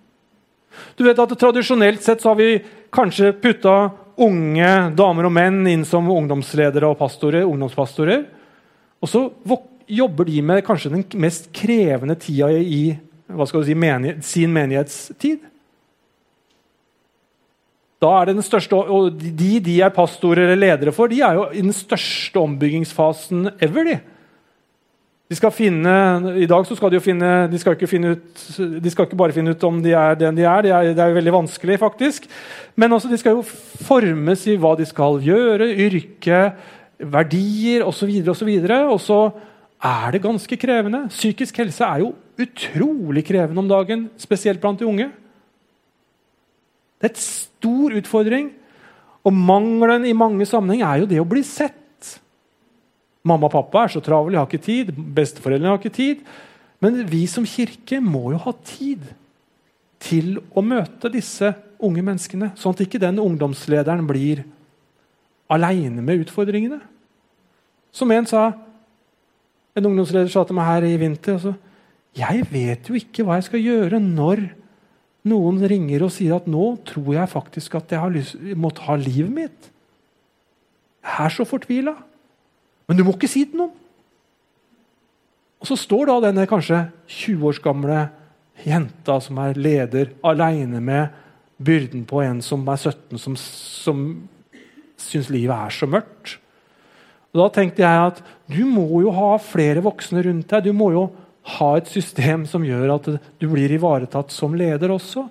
Du 0.95 1.03
vet 1.03 1.19
at 1.19 1.33
Tradisjonelt 1.39 2.03
sett 2.03 2.21
så 2.23 2.31
har 2.31 2.39
vi 2.39 2.61
kanskje 2.93 3.33
putta 3.41 3.75
unge 4.21 4.71
damer 4.95 5.27
og 5.27 5.33
menn 5.35 5.65
inn 5.67 5.83
som 5.87 6.07
ungdomsledere 6.11 6.91
og 6.91 6.99
pastorer, 6.99 7.47
ungdomspastorer. 7.47 8.25
Og 9.01 9.09
så 9.09 9.25
jobber 9.91 10.29
de 10.29 10.41
med 10.45 10.63
kanskje 10.67 10.93
den 10.93 11.05
mest 11.19 11.49
krevende 11.55 12.15
tida 12.19 12.51
i 12.53 12.83
si, 12.95 13.75
menighet, 13.75 14.23
sin 14.25 14.53
menighetstid. 14.53 15.47
Da 18.01 18.11
er 18.17 18.29
det 18.29 18.39
den 18.39 18.45
største, 18.45 18.75
og 18.75 19.11
De 19.21 19.59
de 19.61 19.75
er 19.81 19.93
pastorer 19.93 20.47
eller 20.47 20.57
ledere 20.57 20.93
for, 20.95 21.07
de 21.07 21.21
er 21.21 21.37
jo 21.37 21.49
i 21.53 21.61
den 21.61 21.73
største 21.73 22.39
ombyggingsfasen 22.41 23.51
ever. 23.61 23.83
de. 23.83 23.99
De 25.31 25.37
skal 25.37 25.53
finne, 25.55 25.91
I 26.43 26.47
dag 26.49 26.65
så 26.67 26.75
skal 26.75 26.91
de 26.91 26.97
jo 26.97 27.03
finne 27.05 27.47
de 27.47 27.59
skal, 27.61 27.77
ikke 27.77 27.87
finne 27.87 28.17
ut, 28.17 28.41
de 28.83 28.91
skal 28.91 29.05
ikke 29.07 29.15
bare 29.15 29.31
finne 29.31 29.53
ut 29.53 29.63
om 29.63 29.77
de 29.79 29.93
er 29.95 30.17
den 30.19 30.35
de 30.35 30.43
er. 30.43 30.65
Det 30.65 30.71
er, 30.75 30.89
det 30.97 30.99
er 30.99 31.13
veldig 31.15 31.33
vanskelig, 31.37 31.77
faktisk. 31.79 32.27
Men 32.75 32.91
også 32.91 33.07
de 33.07 33.19
skal 33.21 33.37
jo 33.37 33.45
formes 33.45 34.43
i 34.51 34.57
hva 34.59 34.73
de 34.75 34.89
skal 34.89 35.21
gjøre, 35.23 35.69
yrke, 35.85 36.41
verdier 36.99 37.85
osv. 37.87 38.11
Og, 38.25 38.35
så 38.35 38.49
videre, 38.49 38.81
og 38.91 38.99
så 38.99 39.21
er 39.79 40.11
det 40.11 40.23
ganske 40.25 40.57
krevende. 40.59 41.05
Psykisk 41.13 41.63
helse 41.63 41.87
er 41.87 42.03
jo 42.03 42.11
utrolig 42.41 43.23
krevende 43.29 43.63
om 43.63 43.71
dagen, 43.71 44.09
spesielt 44.19 44.59
blant 44.59 44.81
de 44.81 44.89
unge. 44.89 45.07
Det 47.01 47.09
er 47.09 47.13
et 47.15 47.23
stor 47.23 47.95
utfordring. 47.97 48.51
Og 49.25 49.33
mangelen 49.33 50.05
i 50.05 50.17
mange 50.17 50.45
sammenheng 50.49 50.83
er 50.85 51.01
jo 51.01 51.09
det 51.09 51.19
å 51.21 51.27
bli 51.29 51.41
sett. 51.45 51.77
Mamma 53.25 53.49
og 53.49 53.53
pappa 53.53 53.85
er 53.85 53.93
så 53.93 54.01
travle, 54.05 54.37
har 54.37 54.49
ikke 54.49 54.61
tid. 54.61 54.93
Besteforeldrene 54.93 55.73
har 55.73 55.81
ikke 55.81 55.93
tid. 55.93 56.21
Men 56.81 57.01
vi 57.09 57.25
som 57.29 57.45
kirke 57.45 57.99
må 58.01 58.31
jo 58.33 58.41
ha 58.45 58.53
tid 58.65 59.03
til 60.01 60.39
å 60.57 60.63
møte 60.65 61.11
disse 61.13 61.51
unge 61.81 62.01
menneskene, 62.05 62.51
sånn 62.57 62.73
at 62.73 62.81
ikke 62.85 63.01
den 63.01 63.19
ungdomslederen 63.21 64.05
blir 64.09 64.43
aleine 65.51 66.01
med 66.05 66.23
utfordringene. 66.23 66.79
Som 67.93 68.13
en 68.15 68.27
sa, 68.29 68.47
en 69.75 69.89
ungdomsleder 69.89 70.31
sa 70.31 70.45
til 70.47 70.57
meg 70.57 70.69
her 70.69 70.87
i 70.87 70.95
vinter 70.99 71.37
altså, 71.37 71.53
Jeg 72.15 72.45
vet 72.51 72.89
jo 72.89 72.95
ikke 72.97 73.23
hva 73.23 73.37
jeg 73.37 73.47
skal 73.47 73.61
gjøre 73.63 73.99
når 74.03 74.41
noen 75.27 75.59
ringer 75.69 76.05
og 76.05 76.13
sier 76.15 76.37
at 76.39 76.47
nå 76.49 76.71
tror 76.87 77.11
jeg 77.13 77.29
faktisk 77.29 77.75
at 77.77 77.93
jeg 77.93 78.01
har 78.01 78.13
lyst, 78.13 78.39
må 78.57 78.71
ta 78.73 78.95
livet 78.97 79.33
mitt. 79.33 79.69
Jeg 81.01 81.27
er 81.27 81.33
så 81.33 81.45
fortvila. 81.47 81.93
Men 82.89 82.97
du 82.97 83.05
må 83.05 83.13
ikke 83.15 83.29
si 83.29 83.45
det 83.45 83.53
til 83.53 83.63
noen. 83.63 83.77
Og 85.61 85.69
så 85.69 85.77
står 85.77 86.09
da 86.09 86.17
denne 86.25 86.47
kanskje 86.49 86.87
20 87.05 87.47
års 87.51 87.61
gamle 87.61 88.07
jenta 88.65 89.19
som 89.21 89.37
er 89.43 89.57
leder, 89.57 90.09
aleine 90.25 90.81
med 90.81 91.13
byrden 91.61 92.07
på 92.09 92.23
en 92.25 92.41
som 92.41 92.65
er 92.65 92.79
17, 92.81 93.19
som, 93.21 93.35
som 93.37 93.99
syns 95.01 95.29
livet 95.33 95.53
er 95.53 95.75
så 95.75 95.89
mørkt. 95.89 96.39
Og 97.31 97.43
Da 97.43 97.47
tenkte 97.55 97.85
jeg 97.85 98.07
at 98.09 98.23
du 98.51 98.65
må 98.67 99.03
jo 99.05 99.13
ha 99.15 99.35
flere 99.39 99.83
voksne 99.85 100.25
rundt 100.25 100.49
deg. 100.51 100.65
Du 100.67 100.73
må 100.75 100.89
jo 100.91 101.05
ha 101.41 101.69
et 101.77 101.89
system 101.89 102.45
som 102.49 102.65
gjør 102.65 102.95
at 102.95 103.09
du 103.41 103.47
blir 103.49 103.71
ivaretatt 103.73 104.33
som 104.33 104.53
leder 104.57 104.93
også. 104.93 105.25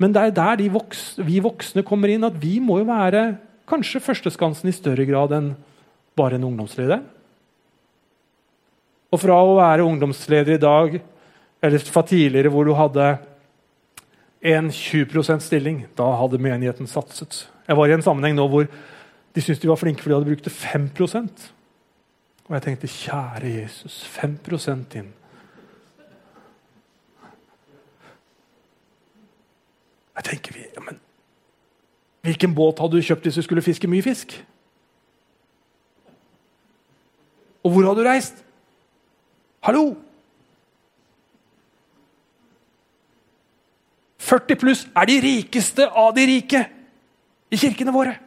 Men 0.00 0.14
det 0.16 0.22
er 0.22 0.36
der 0.36 0.62
voks, 0.72 1.18
vi 1.20 1.42
voksne 1.44 1.84
kommer 1.84 2.08
inn, 2.08 2.24
at 2.24 2.38
vi 2.40 2.56
må 2.64 2.78
jo 2.80 2.88
være 2.88 3.34
kanskje 3.70 4.00
førsteskansen 4.02 4.70
i 4.70 4.74
større 4.74 5.04
grad 5.08 5.34
enn 5.36 5.52
bare 6.18 6.38
en 6.38 6.46
ungdomsleder. 6.48 7.02
Og 9.10 9.20
fra 9.20 9.36
å 9.42 9.58
være 9.58 9.84
ungdomsleder 9.84 10.56
i 10.56 10.62
dag, 10.62 10.96
eller 11.60 11.90
fra 11.92 12.02
tidligere 12.06 12.52
hvor 12.52 12.64
du 12.64 12.72
hadde 12.78 13.10
en 14.40 14.70
20% 14.72 15.44
stilling, 15.44 15.84
da 15.98 16.08
hadde 16.16 16.40
menigheten 16.40 16.88
satset. 16.88 17.44
Jeg 17.68 17.76
var 17.76 17.90
i 17.90 17.98
en 17.98 18.04
sammenheng 18.04 18.38
nå 18.38 18.48
hvor 18.48 18.64
de 18.64 19.42
syntes 19.44 19.60
de 19.62 19.68
var 19.68 19.78
flinke 19.78 20.02
fordi 20.02 20.14
de 20.14 20.18
hadde 20.18 20.30
brukt 20.32 20.48
5 20.48 20.88
Og 22.48 22.56
jeg 22.56 22.62
tenkte 22.64 22.88
kjære 22.88 23.52
Jesus, 23.60 24.00
5% 24.16 24.96
inn. 24.96 25.12
Jeg 30.20 30.28
tenker, 30.34 30.60
ja, 30.76 30.82
men 30.84 31.00
Hvilken 32.20 32.52
båt 32.54 32.80
hadde 32.82 32.98
du 32.98 33.04
kjøpt 33.04 33.24
hvis 33.24 33.38
du 33.40 33.42
skulle 33.46 33.64
fiske 33.64 33.88
mye 33.88 34.04
fisk? 34.04 34.34
Og 37.64 37.72
hvor 37.72 37.86
hadde 37.88 38.02
du 38.02 38.08
reist? 38.08 38.42
Hallo! 39.64 39.94
40 44.20 44.60
pluss 44.60 44.82
er 44.92 45.08
de 45.08 45.16
rikeste 45.24 45.86
av 45.88 46.12
de 46.14 46.26
rike 46.28 46.60
i 47.50 47.58
kirkene 47.58 47.94
våre. 47.94 48.18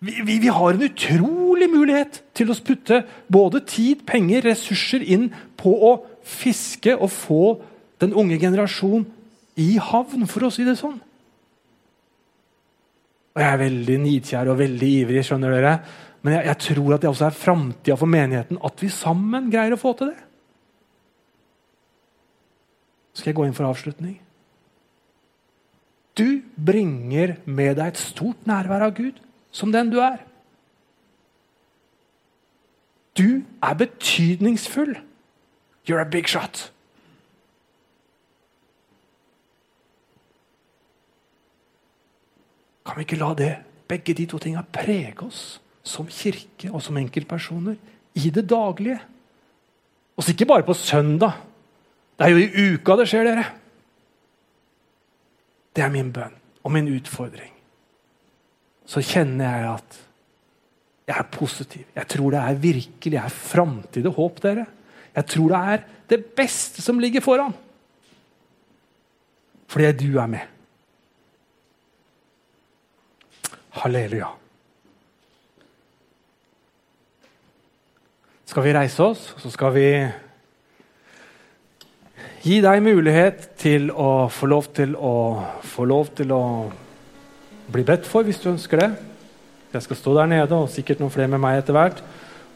Vi, 0.00 0.16
vi, 0.24 0.38
vi, 0.40 0.48
har 0.52 0.72
en 0.72 0.88
utrolig 0.88 1.68
mulighet 1.72 2.22
til 2.36 2.50
å 2.52 2.56
putte 2.64 3.02
både 3.32 3.62
tid, 3.68 4.02
penger, 4.08 4.48
ressurser 4.48 5.04
inn 5.04 5.28
på 5.60 5.72
å 5.88 5.92
fiske 6.24 6.96
og 6.96 7.12
få 7.12 7.42
den 8.02 8.12
unge 8.16 8.40
generasjon 8.40 9.06
i 9.56 9.76
havn, 9.80 10.26
for 10.28 10.46
å 10.46 10.52
si 10.52 10.66
det 10.66 10.76
sånn. 10.78 10.98
Og 13.36 13.42
Jeg 13.42 13.52
er 13.52 13.60
veldig 13.60 13.96
nidkjær 14.00 14.50
og 14.52 14.60
veldig 14.60 14.90
ivrig, 15.02 15.24
skjønner 15.24 15.56
dere. 15.56 15.72
men 16.22 16.34
jeg, 16.34 16.46
jeg 16.46 16.58
tror 16.66 16.94
at 16.94 17.02
det 17.02 17.10
også 17.10 17.26
er 17.26 17.40
framtida 17.40 17.96
for 17.96 18.10
menigheten 18.10 18.58
at 18.64 18.82
vi 18.82 18.88
sammen 18.90 19.50
greier 19.52 19.76
å 19.76 19.80
få 19.80 19.92
til 19.96 20.12
det. 20.12 20.22
Skal 23.16 23.30
jeg 23.30 23.36
gå 23.36 23.46
inn 23.46 23.56
for 23.56 23.68
avslutning? 23.68 24.16
Du 26.16 26.42
bringer 26.56 27.36
med 27.44 27.76
deg 27.76 27.92
et 27.92 28.00
stort 28.00 28.48
nærvær 28.48 28.88
av 28.88 28.96
Gud 28.96 29.20
som 29.52 29.72
den 29.72 29.92
du 29.92 30.00
er. 30.00 30.18
Du 33.16 33.44
er 33.64 33.74
betydningsfull. 33.74 34.96
You're 35.88 36.00
a 36.00 36.08
big 36.08 36.28
shot. 36.28 36.70
Kan 42.86 42.98
vi 42.98 43.06
ikke 43.06 43.18
la 43.20 43.32
det, 43.38 43.52
begge 43.90 44.14
de 44.14 44.26
to 44.30 44.38
tingene 44.42 44.64
prege 44.72 45.26
oss 45.26 45.58
som 45.86 46.08
kirke 46.10 46.70
og 46.72 46.80
som 46.82 46.96
enkeltpersoner 46.98 47.76
i 48.18 48.30
det 48.30 48.46
daglige? 48.50 49.00
Og 50.16 50.24
så 50.24 50.32
ikke 50.32 50.48
bare 50.48 50.66
på 50.66 50.74
søndag. 50.78 51.42
Det 52.16 52.26
er 52.26 52.32
jo 52.32 52.40
i 52.40 52.72
uka 52.76 52.96
det 52.96 53.10
skjer, 53.10 53.28
dere. 53.28 53.44
Det 55.76 55.84
er 55.84 55.92
min 55.92 56.14
bønn 56.14 56.38
og 56.64 56.72
min 56.72 56.88
utfordring 56.94 57.52
så 58.86 59.02
kjenner 59.02 59.50
jeg 59.50 59.68
at 59.74 60.00
jeg 61.06 61.18
er 61.18 61.30
positiv. 61.30 61.84
Jeg 61.94 62.08
tror 62.10 62.34
det 62.34 62.40
er 62.40 62.58
virkelig 62.62 63.18
er 63.18 63.34
framtid 63.34 64.08
og 64.10 64.18
håp, 64.18 64.42
dere. 64.42 64.66
Jeg 65.14 65.30
tror 65.32 65.52
det 65.52 65.60
er 65.74 65.84
det 66.10 66.18
beste 66.38 66.82
som 66.82 67.00
ligger 67.02 67.22
foran. 67.22 67.54
Fordi 69.70 69.92
du 70.06 70.18
er 70.18 70.30
med. 70.30 70.55
Halleluja. 73.76 74.28
Skal 78.46 78.64
vi 78.64 78.72
reise 78.72 79.02
oss, 79.04 79.34
så 79.36 79.50
skal 79.52 79.74
vi 79.74 79.88
gi 82.46 82.60
deg 82.62 82.84
mulighet 82.84 83.48
til 83.60 83.90
å 83.90 84.28
få 84.32 84.48
lov 84.48 84.70
til 84.76 84.94
å 84.96 85.14
få 85.66 85.84
lov 85.84 86.12
til 86.16 86.32
å 86.32 86.42
bli 87.74 87.84
bedt 87.84 88.06
for 88.08 88.24
hvis 88.24 88.40
du 88.40 88.52
ønsker 88.52 88.80
det. 88.80 88.90
Jeg 89.74 89.84
skal 89.84 89.98
stå 89.98 90.14
der 90.16 90.30
nede, 90.30 90.56
og 90.56 90.70
sikkert 90.72 91.02
noen 91.02 91.12
flere 91.12 91.28
med 91.34 91.42
meg 91.42 91.58
etter 91.60 91.76
hvert. 91.76 92.00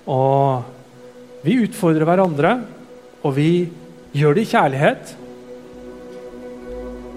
Og 0.08 1.42
vi 1.44 1.58
utfordrer 1.66 2.06
hverandre, 2.08 2.54
og 3.20 3.34
vi 3.36 3.50
gjør 4.16 4.38
det 4.38 4.46
i 4.46 4.50
kjærlighet. 4.54 5.12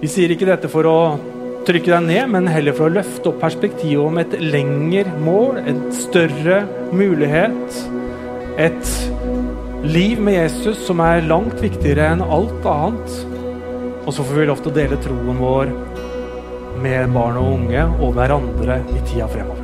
Vi 0.02 0.10
sier 0.12 0.34
ikke 0.34 0.50
dette 0.50 0.68
for 0.68 0.90
å 0.90 0.98
trykke 1.64 1.90
deg 1.90 2.06
ned, 2.08 2.30
men 2.34 2.48
heller 2.50 2.76
for 2.76 2.90
å 2.90 2.94
løfte 2.98 3.30
opp 3.30 3.40
perspektivet 3.42 4.02
om 4.04 4.20
et 4.20 4.36
lengre 4.42 5.14
mål, 5.24 5.60
en 5.64 5.80
større 5.96 6.62
mulighet. 6.94 7.80
Et 8.60 8.92
liv 9.84 10.20
med 10.20 10.38
Jesus 10.38 10.84
som 10.86 11.02
er 11.04 11.24
langt 11.26 11.58
viktigere 11.64 12.12
enn 12.14 12.24
alt 12.24 12.68
annet. 12.68 13.18
Og 14.04 14.12
så 14.12 14.22
får 14.22 14.40
vi 14.40 14.48
lov 14.52 14.62
til 14.62 14.72
å 14.72 14.78
dele 14.78 15.00
troen 15.04 15.40
vår 15.40 15.74
med 16.84 17.12
barn 17.16 17.40
og 17.40 17.52
unge 17.58 17.84
og 17.98 18.16
hverandre 18.18 18.82
i 18.92 19.04
tida 19.08 19.30
fremover. 19.30 19.63